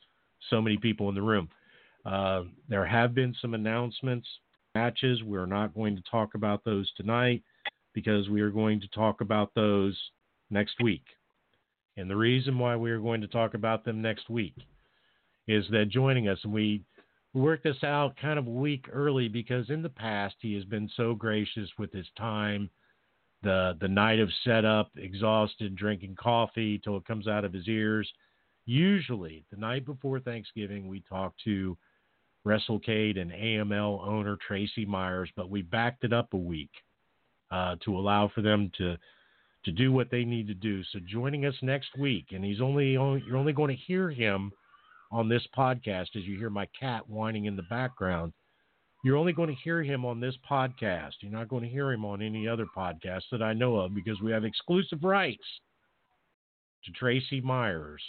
so 0.50 0.62
many 0.62 0.78
people 0.78 1.10
in 1.10 1.16
the 1.16 1.22
room. 1.22 1.50
Uh, 2.06 2.44
there 2.68 2.86
have 2.86 3.14
been 3.14 3.36
some 3.42 3.54
announcements, 3.54 4.28
matches. 4.76 5.22
We're 5.24 5.46
not 5.46 5.76
going 5.76 5.96
to 5.96 6.04
talk 6.10 6.36
about 6.36 6.64
those 6.64 6.92
tonight 6.98 7.44
because 7.94 8.28
we 8.30 8.42
are 8.42 8.50
going 8.50 8.82
to 8.82 8.88
talk 8.88 9.22
about 9.22 9.52
those 9.56 9.98
next 10.50 10.82
week. 10.82 11.04
And 11.96 12.10
the 12.10 12.16
reason 12.16 12.58
why 12.58 12.76
we 12.76 12.92
are 12.92 13.00
going 13.00 13.22
to 13.22 13.28
talk 13.28 13.54
about 13.54 13.86
them 13.86 14.02
next 14.02 14.30
week 14.30 14.56
is 15.48 15.66
that 15.72 15.90
joining 15.90 16.28
us, 16.28 16.40
and 16.44 16.54
we 16.54 16.82
we 17.34 17.42
worked 17.42 17.64
this 17.64 17.84
out 17.84 18.16
kind 18.22 18.38
of 18.38 18.48
a 18.48 18.52
week 18.52 18.86
early 18.92 19.28
because 19.28 19.70
in 19.70 19.82
the 19.82 19.90
past 19.90 20.36
he 20.40 20.54
has 20.56 20.66
been 20.66 20.90
so 20.96 21.16
gracious 21.16 21.70
with 21.78 21.92
his 21.92 22.08
time. 22.18 22.70
The 23.42 23.76
the 23.82 23.88
night 23.88 24.20
of 24.20 24.30
setup, 24.44 24.92
exhausted, 24.96 25.76
drinking 25.76 26.16
coffee 26.16 26.80
till 26.80 26.96
it 26.96 27.06
comes 27.06 27.28
out 27.28 27.44
of 27.44 27.52
his 27.52 27.68
ears. 27.68 28.10
Usually, 28.66 29.44
the 29.52 29.58
night 29.58 29.86
before 29.86 30.20
Thanksgiving, 30.22 30.88
we 30.88 31.02
talk 31.10 31.34
to 31.44 31.78
WrestleCade 32.46 33.20
and 33.20 33.32
AML 33.32 34.08
owner 34.08 34.38
Tracy 34.48 34.86
Myers, 34.86 35.30
but 35.36 35.50
we 35.50 35.62
backed 35.62 36.06
it 36.06 36.14
up 36.14 36.34
a 36.34 36.38
week 36.38 36.72
uh, 37.52 37.76
to 37.84 37.98
allow 37.98 38.30
for 38.34 38.42
them 38.42 38.72
to 38.78 38.96
to 39.66 39.72
do 39.72 39.92
what 39.92 40.12
they 40.12 40.24
need 40.24 40.48
to 40.48 40.54
do. 40.54 40.84
So 40.92 41.00
joining 41.06 41.46
us 41.46 41.56
next 41.62 41.98
week, 41.98 42.28
and 42.32 42.44
he's 42.44 42.62
only, 42.62 42.98
only 42.98 43.24
you're 43.26 43.38
only 43.38 43.54
going 43.54 43.76
to 43.76 43.84
hear 43.84 44.10
him 44.10 44.52
on 45.14 45.30
this 45.30 45.46
podcast 45.56 46.16
as 46.16 46.24
you 46.24 46.38
hear 46.38 46.50
my 46.50 46.68
cat 46.78 47.08
whining 47.08 47.46
in 47.46 47.56
the 47.56 47.64
background. 47.64 48.34
You're 49.04 49.18
only 49.18 49.32
going 49.32 49.50
to 49.50 49.62
hear 49.64 49.84
him 49.84 50.06
on 50.06 50.20
this 50.20 50.34
podcast. 50.50 51.12
You're 51.20 51.32
not 51.32 51.50
going 51.50 51.62
to 51.62 51.70
hear 51.70 51.92
him 51.92 52.04
on 52.04 52.22
any 52.22 52.48
other 52.48 52.66
podcast 52.76 53.22
that 53.32 53.44
I 53.44 53.54
know 53.54 53.76
of 53.76 53.94
because 53.94 54.20
we 54.22 54.32
have 54.32 54.44
exclusive 54.44 55.04
rights 55.04 55.44
to 56.86 56.92
Tracy 56.94 57.42
Myers, 57.42 58.02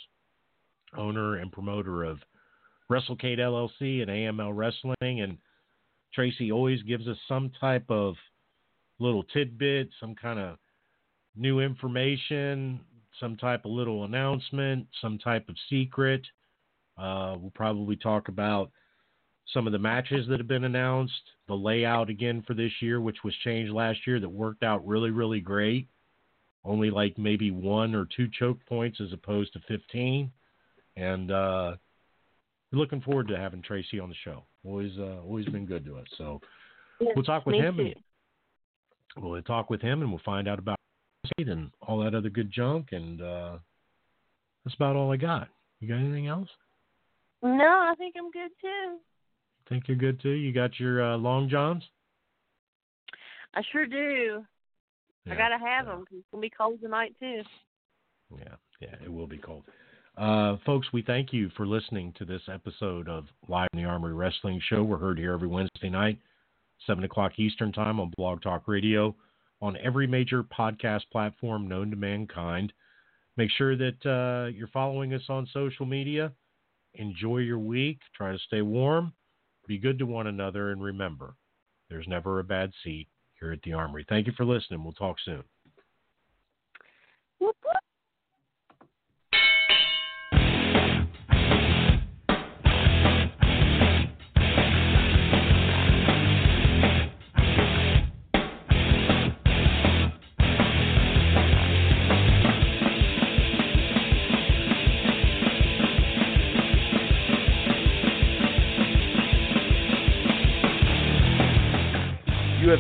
owner 0.97 1.37
and 1.37 1.53
promoter 1.53 2.05
of 2.05 2.21
WrestleCade 2.91 3.39
LLC 3.39 4.01
and 4.01 4.11
AML 4.11 4.57
Wrestling. 4.57 5.21
And 5.21 5.37
Tracy 6.15 6.51
always 6.51 6.83
gives 6.83 7.07
us 7.07 7.19
some 7.29 7.51
type 7.61 7.91
of 7.91 8.15
little 8.99 9.25
tidbit, 9.25 9.91
some 10.01 10.15
kind 10.15 10.39
of 10.39 10.57
new 11.37 11.61
information, 11.61 12.81
some 13.21 13.37
type 13.37 13.67
of 13.67 13.73
little 13.73 14.05
announcement, 14.05 14.87
some 15.03 15.19
type 15.19 15.51
of 15.51 15.57
secret. 15.69 16.23
Uh, 16.97 17.37
we'll 17.39 17.53
probably 17.55 17.97
talk 17.97 18.29
about 18.29 18.71
some 19.53 19.67
of 19.67 19.73
the 19.73 19.79
matches 19.79 20.27
that 20.29 20.39
have 20.39 20.49
been 20.49 20.65
announced, 20.65 21.13
the 21.49 21.55
layout 21.55 22.09
again 22.09 22.43
for 22.47 22.55
this 22.55 22.73
year, 22.81 23.01
which 23.01 23.19
was 23.25 23.35
changed 23.45 23.73
last 23.73 24.07
year, 24.07 24.19
that 24.21 24.29
worked 24.29 24.63
out 24.63 24.87
really, 24.87 25.11
really 25.11 25.41
great. 25.41 25.89
Only 26.65 26.91
like 26.91 27.19
maybe 27.19 27.51
one 27.51 27.95
or 27.95 28.07
two 28.17 28.29
choke 28.39 28.59
points 28.67 29.01
as 29.01 29.13
opposed 29.13 29.53
to 29.53 29.61
15. 29.69 30.31
And 30.97 31.31
uh, 31.31 31.75
we're 32.73 32.79
looking 32.79 33.03
forward 33.03 33.29
to 33.29 33.37
having 33.37 33.61
Tracy 33.61 34.01
on 34.01 34.09
the 34.09 34.15
show. 34.25 34.45
Always, 34.65 34.93
uh, 34.99 35.21
always 35.23 35.45
been 35.47 35.67
good 35.67 35.85
to 35.85 35.99
us. 35.99 36.07
So 36.17 36.41
we'll 37.01 37.25
talk 37.25 37.45
with 37.45 37.57
him. 37.57 37.77
too. 37.77 37.93
And 39.17 39.25
we'll 39.25 39.43
talk 39.43 39.69
with 39.69 39.83
him, 39.83 40.01
and 40.01 40.11
we'll 40.11 40.23
find 40.25 40.49
out 40.49 40.59
about 40.59 40.79
and 41.39 41.71
all 41.81 42.03
that 42.03 42.15
other 42.15 42.31
good 42.31 42.51
junk. 42.51 42.89
And 42.93 43.21
uh, 43.21 43.59
that's 44.65 44.75
about 44.75 44.97
all 44.97 45.13
I 45.13 45.17
got. 45.17 45.49
You 45.81 45.89
got 45.89 45.99
anything 45.99 46.29
else? 46.29 46.49
No, 47.45 47.65
I 47.67 47.95
think 47.99 48.15
I'm 48.19 48.31
good 48.31 48.51
too. 48.61 48.97
Think 49.69 49.87
you're 49.87 49.99
good 49.99 50.21
too? 50.21 50.31
You 50.31 50.53
got 50.53 50.81
your 50.81 51.13
uh, 51.13 51.17
long 51.19 51.51
johns? 51.51 51.85
I 53.55 53.61
sure 53.71 53.87
do. 53.87 54.43
I 55.31 55.35
gotta 55.35 55.59
have 55.59 55.87
yeah. 55.87 55.93
them. 55.93 56.05
It's 56.11 56.27
gonna 56.33 56.41
be 56.41 56.51
cold 56.51 56.81
tonight 56.81 57.15
too. 57.21 57.43
Yeah, 58.35 58.55
yeah, 58.81 58.95
it 59.05 59.13
will 59.13 59.27
be 59.27 59.37
cold. 59.37 59.65
Uh, 60.17 60.57
folks, 60.65 60.89
we 60.93 61.03
thank 61.03 61.35
you 61.35 61.51
for 61.55 61.67
listening 61.67 62.15
to 62.19 62.25
this 62.25 62.43
episode 62.53 63.09
of 63.09 63.25
Live 63.49 63.69
in 63.75 63.83
the 63.83 63.89
Armory 63.89 64.15
Wrestling 64.15 64.61
Show. 64.71 64.83
We're 64.83 64.97
heard 64.97 65.19
here 65.19 65.35
every 65.35 65.49
Wednesday 65.49 65.91
night, 65.91 66.19
7 66.87 67.05
o'clock 67.05 67.33
Eastern 67.39 67.73
Time 67.73 68.01
on 68.01 68.13
Blog 68.17 68.41
Talk 68.41 68.69
Radio, 68.69 69.15
on 69.61 69.77
every 69.83 70.07
major 70.07 70.45
podcast 70.45 71.03
platform 71.11 71.69
known 71.69 71.91
to 71.91 71.97
mankind. 71.97 72.73
Make 73.37 73.51
sure 73.59 73.77
that 73.77 74.07
uh, 74.07 74.51
you're 74.57 74.69
following 74.69 75.13
us 75.15 75.23
on 75.29 75.49
social 75.53 75.85
media. 75.85 76.33
Enjoy 76.97 77.39
your 77.39 77.59
week. 77.59 77.99
Try 78.17 78.33
to 78.33 78.39
stay 78.39 78.63
warm. 78.63 79.13
Be 79.67 79.79
good 79.79 79.99
to 79.99 80.07
one 80.07 80.27
another. 80.27 80.71
And 80.71 80.83
remember, 80.83 81.35
there's 81.89 82.07
never 82.09 82.41
a 82.41 82.45
bad 82.45 82.73
seat 82.83 83.09
here 83.41 83.53
at 83.53 83.63
the 83.63 83.73
Armory. 83.73 84.05
Thank 84.09 84.27
you 84.27 84.33
for 84.37 84.45
listening. 84.45 84.85
We'll 84.85 84.93
talk 84.93 85.17
soon. 85.25 85.43
Whoop, 87.41 87.57
whoop. 87.65 87.84